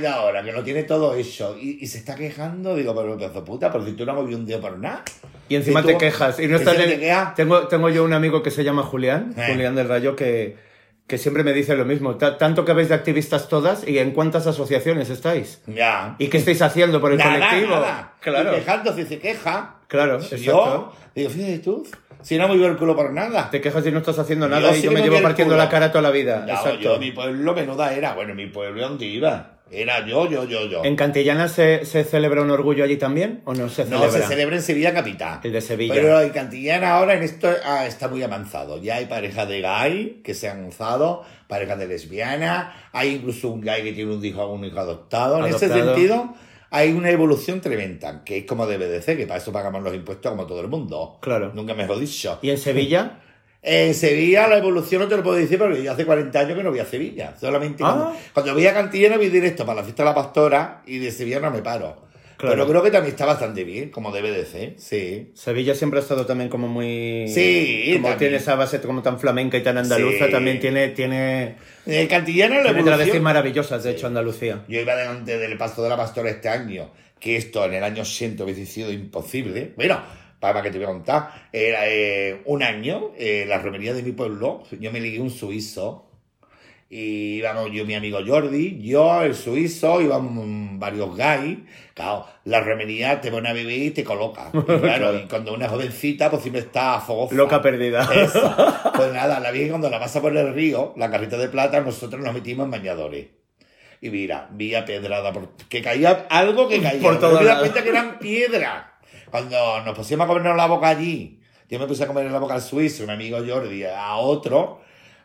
de 0.01 0.07
ahora, 0.07 0.41
que 0.43 0.51
lo 0.53 0.63
tiene 0.63 0.83
todo 0.83 1.13
hecho, 1.15 1.57
y, 1.59 1.79
y 1.81 1.87
se 1.87 1.97
está 1.97 2.15
quejando, 2.15 2.75
digo, 2.75 2.95
pero 2.95 3.17
pedazo 3.17 3.43
puta, 3.43 3.71
pero 3.71 3.85
si 3.85 3.91
tú 3.93 4.05
no 4.05 4.13
has 4.13 4.17
movido 4.19 4.37
un 4.39 4.45
día 4.45 4.61
por 4.61 4.77
nada. 4.79 5.03
Y 5.49 5.55
encima 5.55 5.81
Si 5.81 5.87
te 5.87 5.93
tú- 5.93 5.99
quejas. 5.99 6.39
Y 6.39 6.47
no 6.47 6.55
estás 6.55 6.79
en- 6.79 6.89
te 6.91 6.99
queja. 6.99 7.33
tengo, 7.35 7.67
tengo 7.67 7.89
yo 7.89 8.03
un 8.05 8.13
amigo 8.13 8.41
que 8.41 8.51
se 8.51 8.63
llama 8.63 8.83
Julián, 8.83 9.33
Eh. 9.37 9.47
Julián 9.51 9.75
del 9.75 9.89
Rayo, 9.89 10.15
que, 10.15 10.55
que 11.05 11.17
siempre 11.17 11.43
me 11.43 11.51
dice 11.51 11.75
lo 11.75 11.83
mismo. 11.83 12.15
Ta- 12.15 12.37
Tanto 12.37 12.63
que 12.63 12.71
veis 12.71 12.87
de 12.87 12.95
activistas 12.95 13.49
todas 13.49 13.85
y 13.85 13.99
en 13.99 14.11
cuántas 14.11 14.47
asociaciones 14.47 15.09
estáis. 15.09 15.61
Ya. 15.67 16.15
¿Y 16.17 16.29
qué 16.29 16.37
estáis 16.37 16.61
haciendo 16.61 17.01
por 17.01 17.11
el 17.11 17.17
nada, 17.17 17.33
colectivo? 17.49 17.75
nada. 17.75 18.13
Claro, 18.21 18.53
Y 18.53 18.55
quejándose, 18.59 19.05
se 19.05 19.19
queja. 19.19 19.75
claro, 19.87 20.19
Yo, 20.19 20.25
exacto. 20.37 20.93
digo, 21.13 21.29
fíjate 21.29 21.59
tú, 21.59 21.85
si 22.23 22.37
no 22.37 22.45
he 22.45 22.47
movido 22.47 22.67
el 22.67 22.77
culo 22.77 22.95
por 22.95 23.13
nada. 23.13 23.49
Te 23.51 23.61
quejas 23.61 23.85
y 23.85 23.91
no 23.91 23.99
estás 23.99 24.17
haciendo 24.17 24.47
Yo 24.47 24.55
nada 24.55 24.71
y 24.71 24.77
sí 24.77 24.81
yo 24.83 24.91
me 24.91 25.01
me 25.01 25.05
llevo 25.07 25.21
partiendo 25.21 25.55
la 25.55 25.69
cara 25.69 25.91
toda 25.91 26.01
la 26.01 26.11
vida. 26.11 26.45
Ya, 26.47 26.53
exacto. 26.55 26.79
yo, 26.79 26.97
mi 26.99 27.11
pueblo 27.11 27.53
menuda 27.53 27.93
era. 27.93 28.15
Bueno, 28.15 28.33
mi 28.33 28.47
pueblo, 28.47 28.81
¿dónde 28.81 29.05
iba? 29.05 29.49
Era 29.71 30.05
yo, 30.05 30.29
yo, 30.29 30.43
yo, 30.47 30.67
yo. 30.67 30.83
¿En 30.85 30.95
Cantillana 30.95 31.47
se, 31.47 31.83
se 31.85 32.03
celebra 32.03 32.43
un 32.43 32.51
orgullo 32.51 32.83
allí 32.83 32.97
también? 32.97 33.41
¿O 33.45 33.55
no 33.55 33.69
se 33.69 33.85
No, 33.85 33.97
celebra? 34.01 34.21
se 34.21 34.27
celebra 34.27 34.55
en 34.55 34.61
Sevilla 34.61 34.93
capital. 34.93 35.39
El 35.43 35.51
de 35.51 35.61
Sevilla. 35.61 35.95
Pero 35.95 36.21
en 36.21 36.29
Cantillana 36.29 36.91
ahora 36.91 37.15
en 37.15 37.23
esto 37.23 37.49
ah, 37.65 37.87
está 37.87 38.07
muy 38.07 38.21
avanzado. 38.21 38.79
Ya 38.79 38.97
hay 38.97 39.05
parejas 39.05 39.47
de 39.47 39.61
gay 39.61 40.21
que 40.23 40.35
se 40.35 40.47
han 40.47 40.61
lanzado, 40.61 41.23
parejas 41.47 41.79
de 41.79 41.87
lesbiana, 41.87 42.89
hay 42.91 43.15
incluso 43.15 43.49
un 43.49 43.61
gay 43.61 43.81
que 43.83 43.93
tiene 43.93 44.13
un 44.13 44.23
hijo, 44.23 44.45
un 44.47 44.63
hijo 44.63 44.79
adoptado. 44.79 45.39
En 45.39 45.45
ese 45.53 45.65
Adoptado. 45.65 45.95
sentido, 45.95 46.33
hay 46.75 46.91
una 46.91 47.09
evolución 47.11 47.61
tremenda, 47.61 48.23
que 48.25 48.39
es 48.39 48.45
como 48.45 48.65
debe 48.67 48.87
de 48.87 49.01
ser, 49.01 49.15
que 49.15 49.27
para 49.27 49.39
eso 49.39 49.51
pagamos 49.53 49.83
los 49.83 49.93
impuestos 49.95 50.29
como 50.31 50.45
todo 50.47 50.59
el 50.61 50.67
mundo. 50.67 51.19
Claro. 51.21 51.51
Nunca 51.53 51.73
mejor 51.75 51.99
dicho. 51.99 52.39
¿Y 52.41 52.49
en 52.49 52.57
Sevilla? 52.57 53.19
En 53.65 53.93
Sevilla 53.93 54.45
la 54.49 54.57
evolución 54.57 55.03
no 55.03 55.07
te 55.07 55.15
lo 55.15 55.23
puedo 55.23 55.37
decir 55.37 55.57
porque 55.57 55.81
yo 55.81 55.93
hace 55.93 56.05
40 56.05 56.37
años 56.37 56.57
que 56.57 56.63
no 56.63 56.69
voy 56.71 56.79
a 56.79 56.85
Sevilla. 56.85 57.33
Solamente 57.39 57.81
Ah. 57.81 57.93
cuando, 58.11 58.19
cuando 58.33 58.53
voy 58.55 58.67
a 58.67 58.73
Cantillana 58.73 59.15
voy 59.15 59.29
directo 59.29 59.65
para 59.65 59.77
la 59.77 59.83
fiesta 59.85 60.03
de 60.03 60.09
la 60.09 60.15
pastora 60.15 60.81
y 60.85 60.97
de 60.97 61.09
Sevilla 61.11 61.39
no 61.39 61.49
me 61.49 61.61
paro. 61.61 61.95
Claro. 62.35 62.55
Pero 62.55 62.67
creo 62.67 62.83
que 62.83 62.91
también 62.91 63.13
está 63.13 63.25
bastante 63.25 63.63
bien, 63.63 63.89
como 63.89 64.11
debe 64.11 64.31
de 64.31 64.45
ser. 64.45 64.73
Sí. 64.77 65.31
Sevilla 65.33 65.75
siempre 65.75 65.99
ha 65.99 66.03
estado 66.03 66.25
también 66.25 66.49
como 66.49 66.67
muy... 66.67 67.25
Sí, 67.29 67.83
Como 67.93 68.09
también. 68.09 68.17
tiene 68.17 68.35
esa 68.35 68.55
base 68.55 68.81
como 68.81 69.01
tan 69.01 69.17
flamenca 69.17 69.57
y 69.57 69.63
tan 69.63 69.77
andaluza, 69.77 70.25
Sí. 70.25 70.31
también 70.33 70.59
tiene, 70.59 70.89
tiene, 70.89 71.55
El 71.85 72.07
cantillano 72.07 72.55
la 72.61 72.73
tiene 72.73 72.79
evolución. 72.79 73.23
maravillosas, 73.23 73.83
de 73.83 73.91
hecho, 73.91 74.07
Andalucía. 74.07 74.63
Yo 74.67 74.79
iba 74.79 74.95
delante 74.95 75.37
del 75.37 75.57
paso 75.57 75.83
de 75.83 75.89
la 75.89 75.97
pastora 75.97 76.29
este 76.29 76.47
año, 76.47 76.91
que 77.19 77.35
esto 77.35 77.65
en 77.65 77.73
el 77.73 77.83
año 77.83 78.05
100 78.05 78.41
hubiese 78.41 78.65
sido 78.65 78.91
imposible. 78.91 79.73
Bueno, 79.75 80.01
para 80.39 80.61
que 80.61 80.71
te 80.71 80.77
voy 80.77 80.85
a 80.85 80.91
contar, 80.91 81.49
era 81.51 81.87
eh, 81.87 82.41
un 82.45 82.63
año, 82.63 83.11
eh, 83.17 83.45
la 83.47 83.59
romería 83.59 83.93
de 83.93 84.03
mi 84.03 84.11
pueblo, 84.11 84.63
yo 84.79 84.91
me 84.91 84.99
ligué 84.99 85.19
un 85.19 85.29
suizo. 85.29 86.09
Y 86.95 87.37
íbamos 87.39 87.71
yo, 87.71 87.85
mi 87.85 87.95
amigo 87.95 88.19
Jordi, 88.23 88.79
yo, 88.83 89.23
el 89.23 89.33
suizo, 89.33 89.99
íbamos 89.99 90.45
varios 90.79 91.09
guys. 91.17 91.57
Claro, 91.95 92.27
la 92.45 92.59
romería 92.61 93.19
te 93.19 93.31
pone 93.31 93.49
a 93.49 93.53
beber 93.53 93.79
y 93.79 93.89
te 93.89 94.03
coloca. 94.03 94.49
Y 94.53 94.61
claro, 94.61 95.15
y 95.17 95.21
cuando 95.23 95.55
una 95.55 95.67
jovencita, 95.67 96.29
pues 96.29 96.43
siempre 96.43 96.61
está 96.61 96.99
fogosa. 96.99 97.33
Loca 97.33 97.63
perdida. 97.63 98.07
Eso. 98.13 98.55
Pues 98.95 99.11
nada, 99.11 99.39
la 99.39 99.49
vi 99.49 99.69
cuando 99.69 99.89
la 99.89 99.99
pasa 99.99 100.21
por 100.21 100.37
el 100.37 100.53
río, 100.53 100.93
la 100.95 101.09
carrita 101.09 101.35
de 101.39 101.47
plata, 101.47 101.81
nosotros 101.81 102.21
nos 102.21 102.31
metimos 102.31 102.65
en 102.65 102.71
bañadores. 102.71 103.25
Y 103.99 104.11
mira, 104.11 104.47
vi 104.51 104.75
a 104.75 104.85
pedrada, 104.85 105.33
por- 105.33 105.49
que 105.67 105.81
caía 105.81 106.27
algo 106.29 106.67
que 106.67 106.79
caía. 106.79 107.01
Por 107.01 107.15
di 107.19 107.43
lados. 107.43 107.59
cuenta 107.61 107.81
que 107.81 107.89
eran 107.89 108.19
piedras. 108.19 108.83
Cuando 109.31 109.81
nos 109.83 109.97
pusimos 109.97 110.25
a 110.25 110.27
comernos 110.27 110.55
la 110.55 110.67
boca 110.67 110.89
allí, 110.89 111.39
yo 111.67 111.79
me 111.79 111.87
puse 111.87 112.03
a 112.03 112.07
comer 112.07 112.29
la 112.29 112.37
boca 112.37 112.53
al 112.53 112.61
suizo, 112.61 113.03
un 113.03 113.09
amigo 113.09 113.39
Jordi, 113.47 113.83
a 113.83 114.15
otro, 114.17 114.81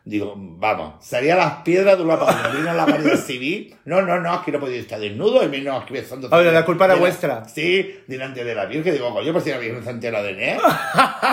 digo, 0.08 0.34
vamos, 0.36 1.04
salía 1.04 1.36
las 1.36 1.52
piedras 1.62 1.98
de 1.98 2.04
una 2.04 2.18
para 2.18 2.48
vino 2.48 2.70
a 2.70 2.74
la 2.74 2.84
Guardia 2.86 3.16
Civil. 3.16 3.74
No, 3.84 4.02
no, 4.02 4.18
no, 4.20 4.42
que 4.44 4.52
no 4.52 4.58
podía 4.60 4.78
estar 4.80 4.98
desnudo, 4.98 5.42
y 5.44 5.48
menos 5.48 5.84
que 5.84 5.92
besando. 5.94 6.28
Ahora, 6.30 6.50
la 6.50 6.64
culpa 6.64 6.86
era 6.86 6.94
de 6.94 7.00
vuestra. 7.00 7.44
Sí, 7.48 8.00
delante 8.06 8.42
de 8.44 8.54
la 8.54 8.66
Virgen, 8.66 8.92
digo, 8.94 9.12
coño, 9.12 9.32
pues 9.32 9.44
si 9.44 9.50
la 9.50 9.58
Virgen 9.58 9.84
se 9.84 9.90
entera 9.90 10.22
de 10.22 10.52
él, 10.52 10.58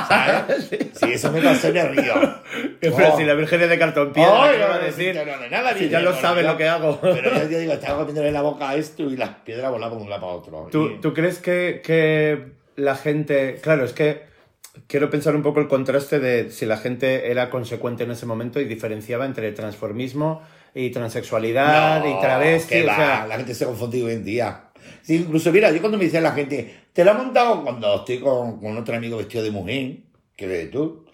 ¿sabes? 0.07 0.69
Sí, 0.95 1.05
eso 1.11 1.31
me 1.31 1.41
pasó 1.41 1.67
en 1.69 1.77
el 1.77 1.95
río. 1.95 2.13
Pero 2.79 2.95
Oh. 2.95 3.17
si 3.17 3.23
la 3.23 3.33
Virgen 3.33 3.61
es 3.61 3.69
de 3.69 3.79
cartón 3.79 4.13
piedra, 4.13 4.43
Ay, 4.43 4.51
¿qué 4.53 4.59
no, 4.61 4.67
va 4.69 4.75
a 4.75 4.79
decir? 4.79 5.15
no, 5.15 5.25
no, 5.25 5.49
nada, 5.49 5.73
Si 5.73 5.79
bien, 5.79 5.91
ya 5.91 5.99
lo 6.01 6.11
no, 6.11 6.21
sabe 6.21 6.43
no, 6.43 6.51
lo 6.51 6.57
que 6.57 6.67
hago. 6.67 6.99
Pero 7.01 7.33
yo, 7.33 7.49
yo 7.49 7.59
digo, 7.59 7.73
estaba 7.73 7.97
comiéndole 7.99 8.31
la 8.31 8.41
boca 8.41 8.69
a 8.69 8.75
esto 8.75 9.03
y 9.03 9.17
las 9.17 9.29
piedras 9.43 9.71
volaban 9.71 9.97
de 9.97 10.03
un 10.03 10.09
lado 10.09 10.21
para 10.21 10.33
otro. 10.33 10.67
¿Tú, 10.71 10.87
Y- 10.87 11.01
tú 11.01 11.13
crees 11.13 11.39
que, 11.39 11.81
que 11.83 12.47
la 12.75 12.95
gente... 12.95 13.59
Claro, 13.61 13.83
es 13.85 13.93
que 13.93 14.23
quiero 14.87 15.09
pensar 15.09 15.35
un 15.35 15.41
poco 15.43 15.59
el 15.59 15.67
contraste 15.67 16.19
de 16.19 16.51
si 16.51 16.65
la 16.65 16.77
gente 16.77 17.31
era 17.31 17.49
consecuente 17.49 18.03
en 18.03 18.11
ese 18.11 18.25
momento 18.25 18.59
y 18.59 18.65
diferenciaba 18.65 19.25
entre 19.25 19.51
transformismo 19.51 20.41
y 20.73 20.89
transexualidad 20.89 22.03
No, 22.03 22.09
y 22.17 22.19
travesti. 22.21 22.69
que 22.75 22.81
o 22.83 22.85
sea, 22.95 23.25
la 23.27 23.37
gente 23.37 23.53
se 23.55 23.65
confunde 23.65 24.03
hoy 24.03 24.13
en 24.13 24.25
día. 24.25 24.61
Sí, 25.01 25.15
incluso, 25.15 25.51
mira, 25.51 25.71
yo 25.71 25.79
cuando 25.79 25.97
me 25.97 26.03
dice 26.05 26.21
la 26.21 26.31
gente, 26.31 26.73
te 26.93 27.03
la 27.03 27.11
ha 27.11 27.15
montado 27.15 27.63
cuando 27.63 27.95
estoy 27.95 28.19
con, 28.19 28.59
con 28.59 28.77
otro 28.77 28.95
amigo 28.95 29.17
vestido 29.17 29.43
de 29.43 29.51
mujer, 29.51 29.97
que 30.35 30.45
eres 30.45 30.71
tú, 30.71 31.05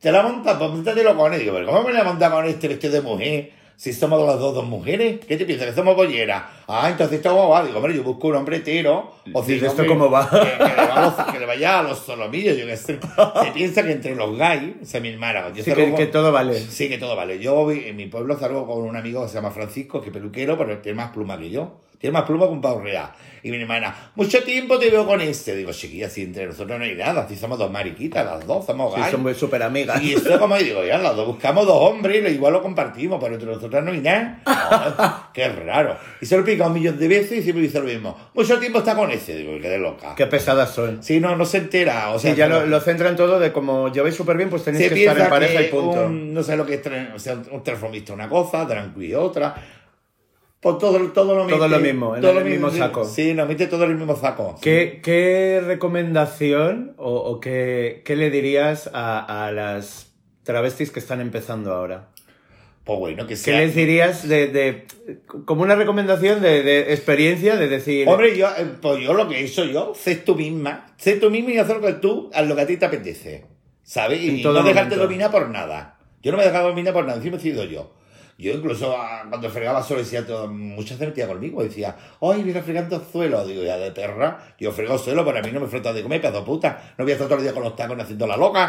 te 0.00 0.10
la 0.10 0.20
ha 0.20 0.22
montado, 0.22 0.58
pues 0.58 0.70
montatelo 0.72 1.16
con 1.16 1.32
él. 1.34 1.40
Digo, 1.40 1.52
pero 1.54 1.66
¿cómo 1.66 1.82
me 1.84 1.92
la 1.92 2.00
ha 2.00 2.04
montado 2.04 2.36
con 2.36 2.46
este 2.46 2.68
vestido 2.68 2.94
de 2.94 3.00
mujer? 3.02 3.52
Si 3.80 3.94
somos 3.94 4.26
las 4.26 4.38
dos, 4.38 4.54
dos 4.54 4.66
mujeres, 4.66 5.20
¿qué 5.26 5.38
te 5.38 5.46
piensas? 5.46 5.68
¿Que 5.70 5.74
somos 5.74 5.96
bolleras? 5.96 6.42
Ah, 6.68 6.90
entonces 6.90 7.16
esto 7.16 7.30
cómo 7.30 7.48
va. 7.48 7.64
Digo, 7.64 7.78
hombre, 7.78 7.94
yo 7.96 8.02
busco 8.02 8.28
un 8.28 8.34
hombre 8.34 8.58
hetero. 8.58 9.14
O 9.32 9.42
si 9.42 9.54
¿esto 9.54 9.86
cómo 9.86 10.10
va? 10.10 10.28
Que, 10.28 10.38
que 10.38 10.68
le 10.68 10.86
va 10.86 11.00
los- 11.16 11.32
que 11.32 11.38
le 11.38 11.46
vaya 11.46 11.78
a 11.78 11.82
los 11.84 11.98
solomillos, 12.00 12.58
yo 12.58 12.66
qué 12.66 12.76
sé. 12.76 12.98
Se 13.42 13.50
piensa 13.54 13.82
que 13.82 13.92
entre 13.92 14.14
los 14.14 14.36
gays, 14.36 14.74
o 14.82 14.84
sea, 14.84 15.00
mi 15.00 15.08
hermana, 15.08 15.50
yo 15.54 15.64
sí, 15.64 15.72
que, 15.72 15.84
con- 15.86 15.94
que 15.96 16.06
todo 16.08 16.30
vale. 16.30 16.60
Sí, 16.60 16.90
que 16.90 16.98
todo 16.98 17.16
vale. 17.16 17.38
Yo 17.38 17.70
en 17.70 17.96
mi 17.96 18.04
pueblo 18.04 18.38
salgo 18.38 18.66
con 18.66 18.82
un 18.82 18.96
amigo 18.96 19.22
que 19.22 19.28
se 19.28 19.36
llama 19.36 19.50
Francisco, 19.50 20.02
que 20.02 20.08
es 20.08 20.12
peluquero, 20.12 20.58
pero 20.58 20.76
tiene 20.80 20.96
más 20.96 21.12
pluma 21.12 21.38
que 21.38 21.48
yo. 21.48 21.80
Tiene 22.00 22.14
más 22.14 22.22
pluma 22.24 22.46
que 22.46 22.52
un 22.52 22.60
pavo 22.62 22.80
real. 22.80 23.10
Y 23.42 23.50
mi 23.50 23.56
hermana, 23.60 23.94
mucho 24.16 24.42
tiempo 24.42 24.78
te 24.78 24.90
veo 24.90 25.06
con 25.06 25.20
este. 25.20 25.54
Digo, 25.54 25.72
chiquilla, 25.72 26.08
si 26.10 26.22
entre 26.22 26.46
nosotros 26.46 26.78
no 26.78 26.84
hay 26.84 26.94
nada, 26.94 27.26
si 27.28 27.36
somos 27.36 27.58
dos 27.58 27.70
mariquitas, 27.70 28.24
las 28.24 28.46
dos, 28.46 28.64
somos 28.66 28.94
Sí, 28.94 29.00
gays. 29.00 29.12
son 29.12 29.34
súper 29.34 29.62
amigas. 29.62 30.02
Y 30.02 30.12
eso 30.14 30.38
como 30.38 30.56
digo, 30.58 30.84
ya, 30.84 30.98
las 30.98 31.14
dos 31.16 31.26
buscamos 31.26 31.66
dos 31.66 31.76
hombres 31.80 32.30
igual 32.32 32.52
lo 32.54 32.62
compartimos, 32.62 33.18
pero 33.22 33.34
entre 33.34 33.50
nosotras 33.50 33.82
no 33.84 33.92
hay 33.92 34.00
nada. 34.00 34.40
Oh, 34.46 35.30
qué 35.34 35.48
raro. 35.48 35.96
Y 36.20 36.26
se 36.26 36.36
lo 36.36 36.44
pica 36.44 36.66
un 36.66 36.74
millón 36.74 36.98
de 36.98 37.08
veces 37.08 37.38
y 37.38 37.42
siempre 37.42 37.62
dice 37.62 37.78
lo 37.80 37.86
mismo. 37.86 38.16
Mucho 38.34 38.58
tiempo 38.58 38.78
está 38.80 38.94
con 38.94 39.10
ese. 39.10 39.36
Digo, 39.36 39.52
que 39.54 39.60
quedé 39.60 39.78
loca. 39.78 40.14
Qué 40.14 40.26
pesadas 40.26 40.70
son. 40.74 41.02
Sí, 41.02 41.18
no, 41.20 41.34
no 41.36 41.44
se 41.46 41.58
entera. 41.58 42.10
O 42.10 42.18
sea, 42.18 42.32
Sí, 42.32 42.36
ya 42.36 42.46
lo, 42.46 42.66
lo 42.66 42.80
centran 42.80 43.16
todo 43.16 43.38
de 43.38 43.52
como 43.52 43.90
lleváis 43.92 44.14
súper 44.14 44.36
bien, 44.36 44.48
pues 44.50 44.64
tenéis 44.64 44.88
se 44.88 44.94
que 44.94 45.00
estar 45.04 45.18
en 45.18 45.28
pareja 45.30 45.60
que 45.60 45.66
y 45.66 45.70
punto. 45.70 46.06
un- 46.06 46.32
no 46.34 46.42
sé 46.42 46.56
lo 46.56 46.64
que 46.66 46.74
es 46.74 46.82
o 47.14 47.18
sea, 47.18 47.38
un 47.50 47.62
transformista 47.62 48.12
una 48.12 48.28
cosa, 48.28 48.66
tranqui 48.66 49.14
otra. 49.14 49.54
Pues 50.60 50.76
todo, 50.78 50.98
todo 51.12 51.34
lo 51.34 51.46
Todo 51.46 51.58
mete- 51.58 51.68
lo 51.70 51.80
mismo, 51.80 52.14
en 52.16 52.20
todo 52.20 52.32
el 52.32 52.44
lo 52.44 52.44
mismo 52.50 52.70
saco. 52.70 53.04
Sí, 53.06 53.32
nos 53.32 53.48
mete 53.48 53.66
todo 53.66 53.84
en 53.84 53.92
el 53.92 53.96
mismo 53.96 54.14
saco. 54.14 54.56
¿Qué, 54.60 55.00
qué 55.02 55.62
recomendación 55.64 56.94
o, 56.98 57.14
o 57.14 57.40
qué, 57.40 58.02
qué 58.04 58.14
le 58.16 58.30
dirías 58.30 58.90
a, 58.92 59.46
a 59.46 59.52
las 59.52 60.12
travestis 60.42 60.90
que 60.90 60.98
están 61.00 61.20
empezando 61.22 61.72
ahora? 61.72 62.08
Pues 62.84 62.98
bueno, 62.98 63.22
que 63.24 63.34
¿Qué 63.34 63.36
sea. 63.36 63.58
les 63.60 63.74
dirías 63.74 64.28
de, 64.28 64.48
de- 64.48 64.86
como 65.46 65.62
una 65.62 65.76
recomendación 65.76 66.42
de, 66.42 66.62
de 66.62 66.92
experiencia 66.92 67.56
de 67.56 67.68
decir 67.68 68.06
Hombre, 68.08 68.36
yo, 68.36 68.48
eh, 68.48 68.66
pues 68.82 69.02
yo 69.02 69.14
lo 69.14 69.28
que 69.28 69.36
he 69.40 69.44
hecho 69.44 69.64
yo, 69.64 69.92
sé 69.94 70.16
tú 70.16 70.34
misma. 70.34 70.92
Sé 70.98 71.16
tú 71.16 71.30
misma 71.30 71.52
y 71.52 71.58
hacer 71.58 71.76
lo 71.76 71.86
que 71.86 71.92
tú, 71.94 72.30
a 72.34 72.42
lo 72.42 72.54
que 72.56 72.62
a 72.62 72.66
ti 72.66 72.76
te 72.76 72.84
apetece. 72.86 73.44
¿Sabes? 73.82 74.20
Y 74.22 74.42
todo 74.42 74.60
no 74.60 74.62
dejarte 74.68 74.96
dominar 74.96 75.30
por 75.30 75.48
nada. 75.48 75.98
Yo 76.22 76.32
no 76.32 76.36
me 76.38 76.44
he 76.44 76.46
dejado 76.46 76.68
dominar 76.68 76.92
por 76.92 77.04
nada, 77.06 77.16
encima 77.16 77.36
he 77.38 77.40
sido 77.40 77.64
yo. 77.64 77.92
Yo 78.40 78.52
incluso 78.52 78.96
ah, 78.96 79.24
cuando 79.28 79.50
fregaba 79.50 79.82
solo 79.82 80.00
decía 80.00 80.26
todo, 80.26 80.48
mucha 80.48 80.90
gente 80.90 81.06
metía 81.06 81.28
conmigo, 81.28 81.62
decía, 81.62 81.96
ay, 82.20 82.42
mira 82.42 82.62
fregando 82.62 82.96
el 82.96 83.02
suelo. 83.10 83.46
Digo, 83.46 83.62
ya 83.62 83.76
de 83.76 83.90
perra, 83.92 84.54
yo 84.58 84.72
frego 84.72 84.96
suelo, 84.98 85.24
pero 85.24 85.38
a 85.38 85.42
mí 85.42 85.50
no 85.52 85.60
me 85.60 85.66
falta 85.68 85.92
de 85.92 86.02
comer, 86.02 86.20
pedazo 86.20 86.44
puta. 86.44 86.94
No 86.96 87.04
voy 87.04 87.12
a 87.12 87.14
estar 87.14 87.28
todo 87.28 87.38
el 87.38 87.44
día 87.44 87.52
con 87.52 87.62
los 87.62 87.76
tacones 87.76 88.04
haciendo 88.04 88.26
la 88.26 88.36
loca. 88.36 88.60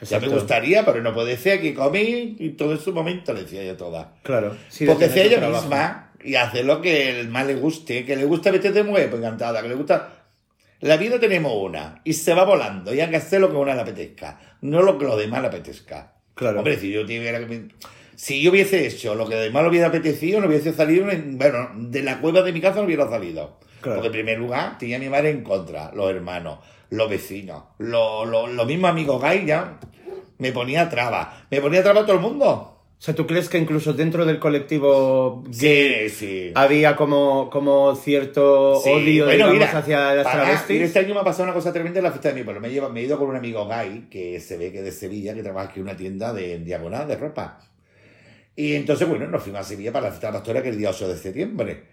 Ya 0.00 0.18
me 0.20 0.26
Exacto. 0.26 0.30
gustaría, 0.30 0.84
pero 0.84 1.02
no 1.02 1.12
puede 1.12 1.36
ser 1.36 1.60
que 1.60 1.74
comí 1.74 2.36
y 2.38 2.50
todo 2.50 2.72
en 2.72 2.78
su 2.78 2.92
momento, 2.92 3.32
le 3.32 3.42
decía 3.42 3.64
yo 3.64 3.76
toda. 3.76 4.14
claro, 4.22 4.56
sí, 4.68 4.86
Porque 4.86 5.08
sea 5.08 5.24
ella 5.24 5.38
trabajo. 5.38 5.62
misma 5.62 6.12
y 6.22 6.34
hacer 6.36 6.64
lo 6.64 6.80
que 6.80 7.20
el 7.20 7.28
más 7.28 7.46
le 7.46 7.56
guste, 7.56 8.04
que 8.04 8.14
le 8.16 8.24
gusta 8.24 8.50
de 8.52 8.82
mujer, 8.84 9.10
pues 9.10 9.20
encantada, 9.20 9.60
que 9.60 9.68
le 9.68 9.74
gusta. 9.74 10.10
La 10.80 10.96
vida 10.96 11.18
tenemos 11.18 11.52
una 11.56 12.00
y 12.04 12.12
se 12.12 12.32
va 12.34 12.44
volando 12.44 12.94
y 12.94 13.00
hay 13.00 13.10
que 13.10 13.16
hacer 13.16 13.40
lo 13.40 13.50
que 13.50 13.56
a 13.56 13.58
una 13.58 13.74
le 13.74 13.80
apetezca, 13.80 14.38
no 14.60 14.82
lo 14.82 14.96
que 14.96 15.04
los 15.04 15.18
demás 15.18 15.40
le 15.42 15.48
apetezca. 15.48 16.12
Claro. 16.34 16.58
Hombre, 16.58 16.78
si 16.78 16.92
yo 16.92 17.02
tuviera 17.02 17.40
que 17.44 17.68
Si 18.20 18.42
yo 18.42 18.50
hubiese 18.50 18.84
hecho 18.84 19.14
lo 19.14 19.28
que 19.28 19.34
a 19.34 19.36
los 19.36 19.46
demás 19.46 19.62
le 19.62 19.68
hubiera 19.68 19.86
apetecido, 19.86 20.40
no 20.40 20.48
hubiese 20.48 20.72
salido, 20.72 21.08
en- 21.08 21.38
bueno, 21.38 21.70
de 21.76 22.02
la 22.02 22.20
cueva 22.20 22.42
de 22.42 22.52
mi 22.52 22.60
casa 22.60 22.78
no 22.80 22.86
hubiera 22.86 23.08
salido. 23.08 23.58
Claro. 23.80 24.00
Porque 24.00 24.08
en 24.08 24.12
primer 24.12 24.38
lugar 24.40 24.76
tenía 24.76 24.96
a 24.96 24.98
mi 24.98 25.08
madre 25.08 25.30
en 25.30 25.44
contra, 25.44 25.92
los 25.94 26.10
hermanos, 26.10 26.58
los 26.90 27.08
vecinos, 27.08 27.62
los, 27.78 28.26
los, 28.28 28.50
los 28.50 28.66
mismos 28.66 28.90
amigos 28.90 29.22
gay 29.22 29.46
ya 29.46 29.78
me 30.38 30.50
ponía 30.50 30.88
trabas, 30.88 31.28
me 31.48 31.60
ponía 31.60 31.80
trabas 31.84 32.06
todo 32.06 32.16
el 32.16 32.22
mundo. 32.22 32.74
O 33.00 33.00
sea, 33.00 33.14
¿tú 33.14 33.24
crees 33.28 33.48
que 33.48 33.58
incluso 33.58 33.92
dentro 33.92 34.26
del 34.26 34.40
colectivo 34.40 35.44
gay 35.46 36.08
Sí, 36.08 36.16
sí. 36.16 36.52
había 36.56 36.96
como, 36.96 37.48
como 37.50 37.94
cierto 37.94 38.80
Sí, 38.82 38.90
odio 38.90 39.26
bueno, 39.26 39.30
digamos, 39.50 39.54
mira, 39.54 39.78
hacia 39.78 40.14
las 40.14 40.24
para- 40.24 40.42
travestis? 40.42 40.70
mira, 40.70 40.84
este 40.86 40.98
año 40.98 41.14
me 41.14 41.20
ha 41.20 41.24
pasado 41.24 41.44
una 41.44 41.52
cosa 41.54 41.72
tremenda 41.72 42.00
en 42.00 42.04
la 42.04 42.10
fiesta 42.10 42.30
de 42.30 42.34
mi 42.34 42.42
pueblo. 42.42 42.60
Me, 42.60 42.70
lleva- 42.70 42.88
me 42.88 42.98
he 43.00 43.04
ido 43.04 43.16
con 43.16 43.28
un 43.28 43.36
amigo 43.36 43.68
gay, 43.68 44.08
que 44.10 44.40
se 44.40 44.56
ve 44.56 44.72
que 44.72 44.78
es 44.78 44.84
de 44.84 44.90
Sevilla, 44.90 45.32
que 45.34 45.44
trabaja 45.44 45.68
aquí 45.68 45.78
en 45.78 45.84
una 45.86 45.96
tienda 45.96 46.32
de 46.32 46.54
en 46.56 46.64
diagonal 46.64 47.06
de 47.06 47.14
ropa. 47.16 47.60
Y 48.58 48.74
entonces, 48.74 49.08
bueno, 49.08 49.26
nos 49.28 49.40
fuimos 49.40 49.60
a 49.60 49.64
Sevilla 49.64 49.92
para 49.92 50.06
la 50.06 50.10
fiesta 50.10 50.32
pastora, 50.32 50.60
que 50.62 50.70
el 50.70 50.78
día 50.78 50.90
8 50.90 51.08
de 51.08 51.16
septiembre. 51.16 51.84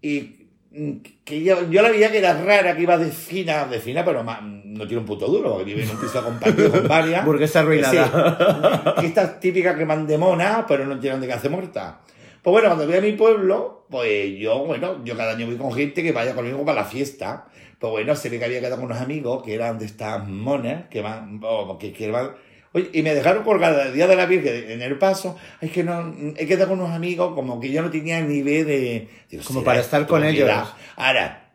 Y 0.00 0.46
mm, 0.70 0.92
que 1.24 1.42
yo, 1.42 1.70
yo 1.70 1.82
la 1.82 1.90
veía 1.90 2.10
que 2.10 2.18
era 2.18 2.42
rara, 2.42 2.74
que 2.74 2.82
iba 2.82 2.96
de 2.96 3.10
fina, 3.10 3.66
de 3.66 3.80
fina, 3.80 4.02
pero 4.02 4.24
ma- 4.24 4.40
no 4.40 4.86
tiene 4.86 5.00
un 5.00 5.04
puto 5.06 5.26
duro, 5.26 5.50
porque 5.50 5.64
vive 5.64 5.82
en 5.82 5.90
un 5.90 5.98
piso 6.00 6.24
compartido 6.24 6.70
con 6.70 6.88
varias. 6.88 7.22
Burguesa 7.26 7.60
arruinada. 7.60 8.94
Sí. 8.98 9.06
Esta 9.06 9.38
típica 9.38 9.76
que 9.76 9.84
man 9.84 10.06
de 10.06 10.16
mona, 10.16 10.64
pero 10.66 10.86
no 10.86 10.98
tienen 10.98 11.20
de 11.20 11.26
qué 11.26 11.34
hacer 11.34 11.50
muerta. 11.50 12.00
Pues 12.42 12.50
bueno, 12.52 12.68
cuando 12.68 12.86
voy 12.86 12.96
a 12.96 13.00
mi 13.02 13.12
pueblo, 13.12 13.84
pues 13.90 14.38
yo, 14.38 14.64
bueno, 14.64 15.04
yo 15.04 15.14
cada 15.18 15.32
año 15.32 15.44
voy 15.44 15.56
con 15.56 15.70
gente 15.74 16.02
que 16.02 16.12
vaya 16.12 16.34
conmigo 16.34 16.64
para 16.64 16.80
la 16.80 16.86
fiesta. 16.86 17.44
Pues 17.78 17.90
bueno, 17.90 18.16
se 18.16 18.30
ve 18.30 18.38
que 18.38 18.46
había 18.46 18.60
quedado 18.60 18.76
con 18.76 18.86
unos 18.86 19.02
amigos 19.02 19.42
que 19.42 19.54
eran 19.54 19.78
de 19.78 19.84
estas 19.84 20.26
monas, 20.26 20.86
que 20.88 21.02
van, 21.02 21.40
o 21.42 21.76
que, 21.78 21.92
que 21.92 22.10
van. 22.10 22.30
Oye, 22.72 22.88
y 22.92 23.02
me 23.02 23.14
dejaron 23.14 23.42
colgada 23.42 23.86
el 23.88 23.94
día 23.94 24.06
de 24.06 24.14
la 24.16 24.26
Virgen 24.26 24.70
en 24.70 24.82
el 24.82 24.96
paso. 24.96 25.36
Es 25.60 25.72
que 25.72 25.82
no, 25.82 26.14
he 26.36 26.46
quedado 26.46 26.68
con 26.70 26.80
unos 26.80 26.94
amigos 26.94 27.34
como 27.34 27.58
que 27.60 27.70
yo 27.72 27.82
no 27.82 27.90
tenía 27.90 28.20
ni 28.20 28.36
idea 28.38 28.64
de. 28.64 29.08
Digo, 29.28 29.42
Como 29.44 29.60
¿será 29.60 29.64
para 29.72 29.80
estar 29.80 30.06
con 30.06 30.22
ellos. 30.24 30.48
Ahora, 30.96 31.50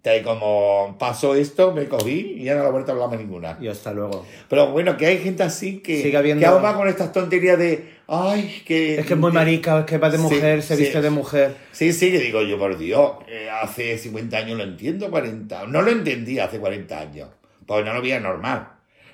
te- 0.00 0.22
como 0.22 0.96
pasó 0.98 1.34
esto, 1.34 1.72
me 1.72 1.84
cogí 1.86 2.36
y 2.38 2.44
ya 2.44 2.54
no 2.54 2.62
la 2.62 2.68
he 2.70 2.72
vuelto 2.72 2.90
a 2.90 2.94
hablarme 2.94 3.18
ninguna. 3.18 3.58
Y 3.60 3.68
hasta 3.68 3.92
luego. 3.92 4.24
Pero 4.48 4.70
bueno, 4.70 4.96
que 4.96 5.04
hay 5.06 5.18
gente 5.18 5.42
así 5.42 5.80
que, 5.80 6.00
Sigue 6.02 6.16
habiendo- 6.16 6.40
que 6.40 6.46
aún 6.46 6.64
va 6.64 6.74
con 6.74 6.88
estas 6.88 7.12
tonterías 7.12 7.58
de, 7.58 7.90
ay, 8.08 8.62
que... 8.66 8.98
Es 8.98 9.06
que 9.06 9.12
es 9.12 9.18
muy 9.20 9.32
marica, 9.32 9.80
es 9.80 9.84
que 9.84 9.98
va 9.98 10.08
de 10.08 10.16
Sí, 10.16 10.22
mujer, 10.22 10.62
se 10.62 10.76
sí. 10.76 10.82
viste 10.84 11.02
de 11.02 11.10
mujer. 11.10 11.54
Sí, 11.72 11.92
sí, 11.92 12.10
que 12.10 12.18
digo 12.18 12.40
yo, 12.40 12.58
por 12.58 12.78
Dios, 12.78 13.12
eh, 13.28 13.50
hace 13.50 13.98
50 13.98 14.38
años 14.38 14.56
lo 14.56 14.64
entiendo, 14.64 15.10
40. 15.10 15.66
No 15.66 15.82
lo 15.82 15.90
entendía 15.90 16.44
hace 16.46 16.58
40 16.58 16.98
años, 16.98 17.28
porque 17.66 17.84
no 17.84 17.92
lo 17.92 18.00
veía 18.00 18.20
normal. 18.20 18.68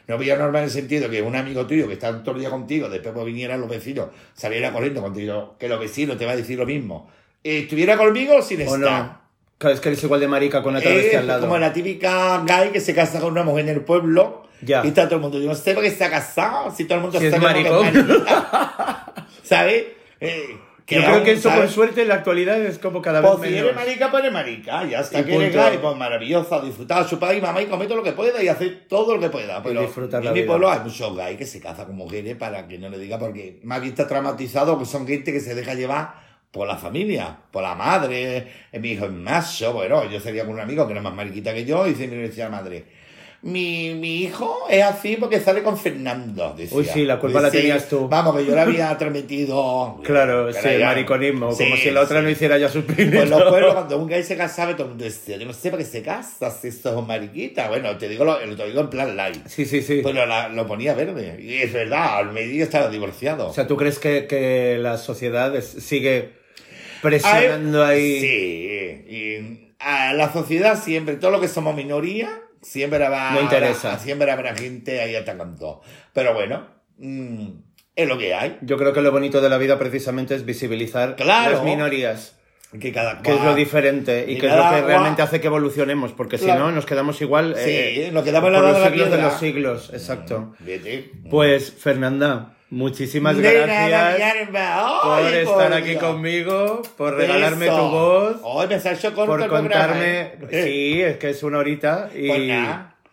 No 0.09 0.19
veía 0.19 0.37
normal 0.37 0.63
en 0.63 0.65
el 0.65 0.71
sentido 0.71 1.11
que 1.11 1.21
un 1.23 1.35
amigo 1.35 1.67
tuyo 1.67 1.87
que 1.89 1.95
está 1.95 2.23
todo 2.23 2.35
el 2.37 2.41
día 2.41 2.51
contigo, 2.51 2.89
después 2.89 3.13
pues 3.15 3.27
vinieran 3.27 3.61
los 3.61 3.69
vecinos, 3.69 4.09
saliera 4.35 4.73
corriendo 4.73 5.03
contigo, 5.03 5.57
que 5.59 5.69
los 5.69 5.81
vecinos 5.81 6.17
te 6.17 6.27
va 6.27 6.33
a 6.33 6.37
decir 6.37 6.59
lo 6.59 6.67
mismo. 6.67 7.11
Eh, 7.43 7.61
estuviera 7.61 7.97
conmigo 7.97 8.41
sin 8.43 8.61
¿O 8.63 8.65
estar. 8.77 8.79
no? 8.81 9.27
Claro, 9.59 9.75
es 9.75 9.81
que 9.81 9.89
eres 9.89 10.03
igual 10.05 10.21
de 10.21 10.29
marica 10.29 10.63
con 10.63 10.75
la 10.75 10.81
travesti 10.81 11.11
Es 11.11 11.17
al 11.17 11.27
lado. 11.27 11.41
como 11.43 11.59
la 11.59 11.73
típica 11.73 12.43
gay 12.47 12.71
que 12.71 12.81
se 12.81 12.95
casa 12.95 13.21
con 13.21 13.33
una 13.33 13.43
mujer 13.43 13.69
en 13.69 13.75
el 13.77 13.81
pueblo. 13.83 14.43
Ya. 14.63 14.85
Y 14.85 14.89
está 14.89 15.07
todo 15.07 15.17
el 15.17 15.23
mundo. 15.23 15.39
Yo 15.41 15.49
no 15.49 15.55
sé 15.55 15.75
por 15.75 15.83
qué 15.83 16.05
ha 16.05 16.11
casado. 16.11 16.71
Si 16.75 16.85
todo 16.85 16.97
el 16.97 17.03
mundo 17.03 17.19
Si 17.19 17.27
es 17.27 17.33
sabe 17.35 17.63
que 17.65 17.71
maricón. 17.71 18.25
¿Sabes? 19.43 19.85
Eh, 20.21 20.57
Yo 20.89 21.03
creo 21.03 21.25
que 21.25 21.33
eso, 21.33 21.51
por 21.51 21.69
suerte, 21.69 22.03
en 22.03 22.09
la 22.09 22.15
actualidad 22.15 22.61
es 22.63 22.79
como 22.79 23.03
cada 23.03 23.21
vez 23.21 23.31
Pues 23.31 23.43
si 23.49 23.55
menos. 23.57 23.71
eres 23.71 23.75
marica, 23.77 24.11
pues 24.11 24.23
eres 24.23 24.33
marica. 24.33 24.85
Y 24.85 24.95
hasta 24.95 25.21
Y 25.21 25.25
que 25.25 25.35
eres 25.35 25.51
punto. 25.53 25.69
gay, 25.71 25.79
pues 25.83 25.97
maravillosa, 25.97 26.61
disfrutar, 26.61 27.07
chupar 27.09 27.35
y 27.35 27.41
mamá 27.41 27.61
y 27.63 27.67
comer 27.67 27.89
todo 27.89 27.97
lo 27.99 28.05
que 28.05 28.13
pueda 28.13 28.41
y 28.43 28.47
hacer 28.49 28.85
todo 28.89 29.15
lo 29.15 29.21
que 29.21 29.29
pueda. 29.31 29.63
Pero 29.63 29.81
disfrutar 29.81 30.23
la 30.23 30.31
en 30.31 30.35
mi 30.35 30.43
pueblo 30.43 30.71
hay 30.71 30.81
muchos 30.81 31.17
gays 31.17 31.37
que 31.39 31.45
se 31.47 31.61
casan 31.61 31.87
con 31.87 31.97
mujeres 31.97 32.37
para 32.37 32.69
que 32.69 32.79
no 32.79 32.89
le 32.89 32.99
diga, 32.99 33.19
porque 33.19 33.59
más 33.65 33.81
bien 33.81 33.93
está 33.95 34.07
traumatizado, 34.07 34.79
que 34.79 34.85
son 34.85 35.07
gente 35.09 35.33
que 35.33 35.41
se 35.41 35.55
deja 35.57 35.75
llevar 35.75 36.25
por 36.53 36.69
la 36.69 36.77
familia, 36.77 37.37
por 37.51 37.63
la 37.65 37.75
madre. 37.75 38.47
Eh, 38.73 38.79
Mi 38.79 38.93
hijo 38.93 39.07
es 39.07 39.13
macho, 39.13 39.73
bueno, 39.73 40.09
yo 40.09 40.21
sería 40.21 40.45
con 40.45 40.55
un 40.55 40.61
amigo 40.61 40.87
que 40.87 40.93
era 40.93 41.03
más 41.03 41.15
mariquita 41.15 41.53
que 41.53 41.65
yo, 41.65 41.85
y 41.87 41.91
dice 41.91 42.07
mi 42.07 42.17
decía 42.17 42.45
la 42.45 42.51
madre. 42.63 42.85
Mi, 43.47 43.95
mi 43.95 44.23
hijo 44.25 44.67
es 44.69 44.83
así 44.83 45.17
porque 45.21 45.39
sale 45.39 45.63
con 45.63 45.79
Fernando. 45.79 46.53
Decía. 46.57 46.77
Uy, 46.77 46.85
sí, 46.85 47.05
la 47.05 47.21
culpa 47.21 47.41
la 47.41 47.49
tenías 47.51 47.89
tú. 47.89 48.09
Vamos, 48.09 48.37
que 48.37 48.45
yo 48.45 48.55
le 48.57 48.61
había 48.61 48.99
transmitido. 48.99 50.01
Claro, 50.03 50.53
sí, 50.53 50.59
el 50.69 50.83
mariconismo. 50.83 51.53
Sí, 51.53 51.63
como 51.63 51.77
si 51.77 51.91
la 51.93 52.01
otra 52.01 52.19
sí. 52.19 52.25
no 52.25 52.31
hiciera 52.31 52.59
ya 52.59 52.69
sus 52.69 52.85
Pues 52.85 53.31
los 53.31 53.43
pueblos, 53.45 53.75
cuando 53.75 53.99
un 53.99 54.09
gay 54.09 54.25
se 54.25 54.37
casaba, 54.37 54.73
todo 54.73 54.83
el 54.85 54.89
mundo 54.91 55.05
decía, 55.05 55.37
yo 55.37 55.47
no 55.47 55.53
sé 55.53 55.71
para 55.71 55.85
qué 55.85 55.89
se 55.89 56.03
casa, 56.03 56.51
si 56.51 56.67
esto 56.69 56.91
es 56.91 56.97
un 56.97 57.07
mariquita. 57.07 57.69
Bueno, 57.69 57.97
te 57.97 58.09
digo, 58.09 58.25
lo, 58.25 58.37
te 58.37 58.47
lo 58.49 58.67
digo 58.67 58.81
en 58.81 58.91
plan 58.91 59.17
light. 59.17 59.47
Sí, 59.47 59.65
sí, 59.65 59.81
sí. 59.81 60.01
Pero 60.03 60.27
la- 60.27 60.49
lo 60.49 60.67
ponía 60.67 60.95
verde. 60.95 61.39
Y 61.41 61.55
es 61.63 61.73
verdad, 61.73 62.17
al 62.19 62.33
medio 62.33 62.65
estaba 62.65 62.89
divorciado. 62.91 63.47
O 63.49 63.53
sea, 63.55 63.69
¿tú 63.69 63.77
crees 63.77 64.01
que, 64.01 64.27
que 64.27 64.77
la 64.81 64.99
sociedad 64.99 65.55
es- 65.55 65.67
sigue 65.69 66.31
presionando 67.01 67.85
ahí? 67.85 68.21
Sí. 68.21 69.15
Y 69.15 69.73
a 69.79 70.13
la 70.15 70.33
sociedad 70.33 70.83
siempre, 70.83 71.15
todo 71.15 71.31
lo 71.31 71.41
que 71.41 71.47
somos 71.49 71.77
minoría, 71.77 72.29
siempre 72.63 73.09
No 73.09 73.41
interesa. 73.41 73.99
siempre 73.99 74.31
habrá 74.31 74.55
gente 74.55 75.01
ahí 75.01 75.15
atacando. 75.15 75.81
Pero 76.13 76.35
bueno, 76.35 76.67
mm, 76.99 77.49
es 77.95 78.09
lo 78.09 78.19
que 78.19 78.35
hay. 78.35 78.59
Yo 78.63 78.77
creo 78.77 78.93
que 78.93 79.01
lo 79.01 79.11
bonito 79.13 79.41
de 79.41 79.49
la 79.49 79.59
vida 79.59 79.79
precisamente 79.79 80.35
es 80.35 80.45
visibilizar 80.45 81.17
Claro. 81.17 81.53
las 81.53 81.65
minorías, 81.65 82.39
Que 82.81 82.93
cada 82.93 83.23
que 83.23 83.33
es 83.33 83.41
lo 83.41 83.55
diferente 83.55 84.25
y 84.29 84.33
Y 84.33 84.39
que 84.39 84.49
es 84.49 84.53
lo 84.55 84.69
que 84.71 84.83
realmente 84.83 85.23
hace 85.23 85.41
que 85.41 85.47
evolucionemos, 85.47 86.13
porque 86.13 86.37
si 86.37 86.47
no 86.47 86.71
nos 86.73 86.85
quedamos 86.85 87.21
igual 87.23 87.55
Sí, 87.57 87.71
eh, 87.71 88.11
nos 88.13 88.25
quedamos 88.25 88.49
en 88.49 88.53
la 88.55 88.61
los 88.61 88.75
de 88.75 88.81
la 88.81 88.91
siglos 88.91 89.11
de 89.11 89.23
los 89.23 89.39
siglos, 89.39 89.91
exacto. 89.95 90.55
Vete. 90.59 91.11
Pues 91.31 91.73
Fernanda, 91.73 92.56
muchísimas 92.71 93.37
De 93.37 93.43
gracias 93.63 94.37
alma. 94.49 95.01
Ay, 95.17 95.25
por 95.25 95.35
estar 95.35 95.69
por 95.71 95.73
aquí 95.75 95.91
Dios. 95.91 96.03
conmigo, 96.03 96.83
por 96.97 97.15
regalarme 97.15 97.67
Eso. 97.67 97.77
tu 97.77 97.83
voz, 97.91 98.37
Hoy 98.43 98.67
me 98.69 98.81
corto 99.13 99.27
por 99.27 99.43
el 99.43 99.49
contarme. 99.49 100.21
¿eh? 100.51 100.65
Sí, 100.65 101.03
es 101.03 101.17
que 101.19 101.31
es 101.31 101.43
una 101.43 101.59
horita 101.59 102.11
y 102.15 102.49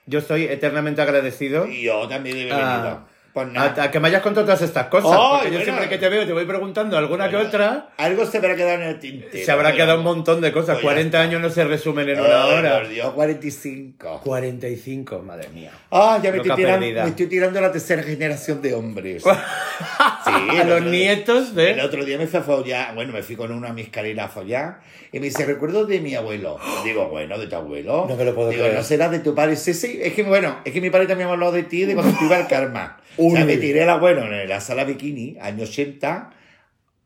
yo 0.05 0.19
estoy 0.19 0.45
eternamente 0.45 1.01
agradecido. 1.01 1.67
Y 1.67 1.83
yo 1.83 2.07
también 2.07 2.37
he 2.37 2.45
venido. 2.45 2.59
Ah, 2.59 3.05
Pues 3.33 3.47
A, 3.47 3.49
nada. 3.49 3.83
a 3.85 3.89
que 3.89 3.99
me 3.99 4.09
hayas 4.09 4.21
contado 4.21 4.45
todas 4.45 4.61
estas 4.61 4.87
cosas, 4.87 5.17
porque 5.41 5.51
yo 5.51 5.61
siempre 5.61 5.89
que 5.89 5.97
te 5.97 6.07
veo 6.07 6.23
te 6.25 6.33
voy 6.33 6.45
preguntando 6.45 6.95
alguna 6.97 7.29
que 7.29 7.35
otra. 7.37 7.89
Algo 7.97 8.27
se 8.27 8.37
habrá 8.37 8.55
quedado 8.55 8.75
en 8.81 8.87
el 8.89 8.99
tintero. 8.99 9.43
Se 9.43 9.51
habrá 9.51 9.71
pero- 9.71 9.77
quedado 9.85 9.97
un 9.97 10.03
montón 10.03 10.39
de 10.39 10.51
cosas. 10.51 10.75
Pues 10.75 10.83
ya 10.83 10.89
40 10.89 11.17
está. 11.17 11.21
años 11.27 11.41
no 11.41 11.49
se 11.49 11.63
resumen 11.65 12.09
en 12.09 12.19
una 12.19 12.45
hora. 12.45 12.79
Por 12.79 12.89
Dios, 12.89 13.11
45. 13.13 14.21
45, 14.23 15.19
madre 15.23 15.49
mía. 15.49 15.71
Ah, 15.89 16.19
ya 16.21 16.29
me 16.31 16.37
estoy, 16.37 16.55
tirando, 16.55 16.85
me 16.85 17.09
estoy 17.09 17.25
tirando 17.25 17.57
a 17.57 17.61
la 17.63 17.71
tercera 17.71 18.03
generación 18.03 18.61
de 18.61 18.73
hombres. 18.75 19.23
Sí, 20.25 20.57
a 20.57 20.61
el 20.61 20.69
los 20.69 20.81
nietos, 20.83 21.49
El 21.49 21.55
¿ves? 21.55 21.83
otro 21.83 22.05
día 22.05 22.17
me 22.17 22.27
fui 22.27 22.39
a 22.39 22.43
follar, 22.43 22.95
bueno, 22.95 23.11
me 23.11 23.21
fui 23.23 23.35
con 23.35 23.51
una 23.51 23.69
a 23.69 23.73
mi 23.73 23.81
escalera 23.81 24.25
a 24.25 24.27
follar 24.29 24.79
y 25.11 25.19
me 25.19 25.25
dice, 25.25 25.45
recuerdo 25.45 25.85
de 25.85 25.99
mi 25.99 26.15
abuelo. 26.15 26.57
Digo, 26.85 27.09
bueno, 27.09 27.37
de 27.37 27.47
tu 27.47 27.55
abuelo. 27.55 28.05
No 28.07 28.15
me 28.15 28.23
lo 28.23 28.33
puedo 28.33 28.49
Digo, 28.49 28.61
creer. 28.63 28.77
no 28.77 28.83
será 28.83 29.09
de 29.09 29.19
tu 29.19 29.35
padre. 29.35 29.55
Sí, 29.55 29.73
sí, 29.73 29.99
es 30.01 30.13
que 30.13 30.23
bueno, 30.23 30.57
es 30.63 30.71
que 30.71 30.79
mi 30.81 30.89
padre 30.89 31.07
también 31.07 31.27
me 31.27 31.33
habló 31.33 31.51
de 31.51 31.63
ti 31.63 31.85
de 31.85 31.93
cuando 31.95 32.15
ibas 32.23 32.41
al 32.41 32.47
Karma. 32.47 32.99
O 33.17 33.31
sea, 33.31 33.45
me 33.45 33.57
tiré 33.57 33.83
el 33.83 33.89
abuelo 33.89 34.23
en 34.23 34.49
la 34.49 34.59
sala 34.59 34.83
bikini, 34.83 35.37
año 35.39 35.63
80, 35.63 36.31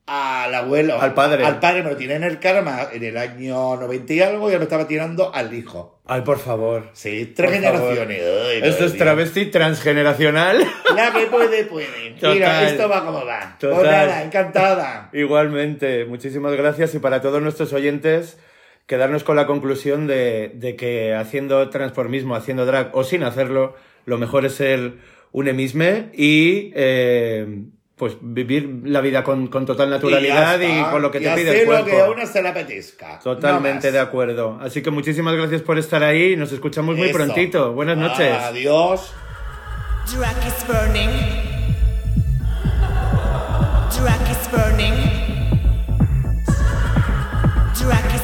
al 0.08 0.56
abuelo. 0.56 1.02
Al 1.02 1.14
padre. 1.14 1.44
Al 1.46 1.60
padre 1.60 1.84
me 1.84 1.90
lo 1.90 1.98
tiré 1.98 2.16
en 2.16 2.24
el 2.24 2.40
Karma 2.40 2.88
en 2.94 3.04
el 3.04 3.18
año 3.18 3.76
90 3.76 4.14
y 4.14 4.22
algo 4.22 4.50
ya 4.50 4.58
me 4.58 4.64
estaba 4.64 4.88
tirando 4.88 5.36
al 5.36 5.54
hijo. 5.54 6.00
Ay, 6.06 6.22
por 6.22 6.40
favor. 6.40 6.90
Sí, 6.94 7.34
tres 7.36 7.50
Por 7.50 7.60
generaciones. 7.60 8.22
Ay, 8.22 8.62
Esto 8.64 8.86
es 8.86 8.98
travesti 8.98 9.48
transgeneracional. 9.48 10.66
La 10.96 11.12
que 11.12 11.26
puede, 11.28 11.66
puede. 11.66 11.88
Mira, 12.22 12.32
Total. 12.32 12.68
esto 12.68 12.88
va 12.90 13.06
como 13.06 13.26
va. 13.26 13.58
Total. 13.60 13.76
Pues 13.76 13.92
nada, 13.92 14.24
encantada. 14.24 15.10
Igualmente, 15.14 16.06
muchísimas 16.06 16.54
gracias 16.54 16.96
y 16.96 17.00
para 17.00 17.22
todos 17.22 17.42
nuestros 17.42 17.74
oyentes, 17.74 18.38
quedarnos 18.86 19.26
con 19.26 19.36
la 19.36 19.46
conclusión 19.46 20.08
de, 20.08 20.54
de 20.56 20.78
que 20.78 21.14
haciendo 21.16 21.70
transformismo, 21.70 22.36
haciendo 22.36 22.66
drag 22.66 22.96
o 22.96 23.04
sin 23.04 23.24
hacerlo, 23.24 23.76
lo 24.06 24.18
mejor 24.18 24.46
es 24.46 24.56
ser 24.56 24.94
un 25.32 25.48
emisme 25.48 26.10
y 26.14 26.72
eh, 26.76 27.64
pues 27.96 28.16
vivir 28.22 28.82
la 28.86 29.02
vida 29.02 29.24
con, 29.24 29.48
con 29.48 29.66
total 29.66 29.90
naturalidad 29.90 30.60
Y 30.60 30.66
y, 30.66 30.84
con 30.92 31.02
lo 31.02 31.10
que 31.12 31.18
Y 31.20 31.24
te 31.24 31.34
pide 31.36 31.50
hacer 31.50 31.62
el 31.62 31.66
cuerpo. 31.66 31.86
lo 31.88 31.92
que 31.96 32.02
a 32.02 32.10
una 32.12 32.26
se 32.26 32.42
le 32.42 32.50
apetezca. 32.50 33.20
Totalmente 33.20 33.88
No 33.88 33.94
de 33.94 34.00
acuerdo. 34.00 34.58
Así 34.62 34.82
que 34.82 34.92
muchísimas 34.92 35.36
gracias 35.36 35.62
por 35.64 35.78
estar 35.80 36.04
ahí. 36.04 36.36
Nos 36.36 36.52
escuchamos 36.52 36.96
muy 36.96 37.10
Eso. 37.10 37.18
prontito. 37.18 37.74
Buenas 37.74 37.98
noches. 37.98 38.34
Adiós. 38.40 39.14
Drag 40.16 40.38
is 40.48 40.66
burning. 40.68 41.10
Drag 43.98 44.32
is 44.32 44.52
burning. 44.52 44.94
Drag 47.74 48.16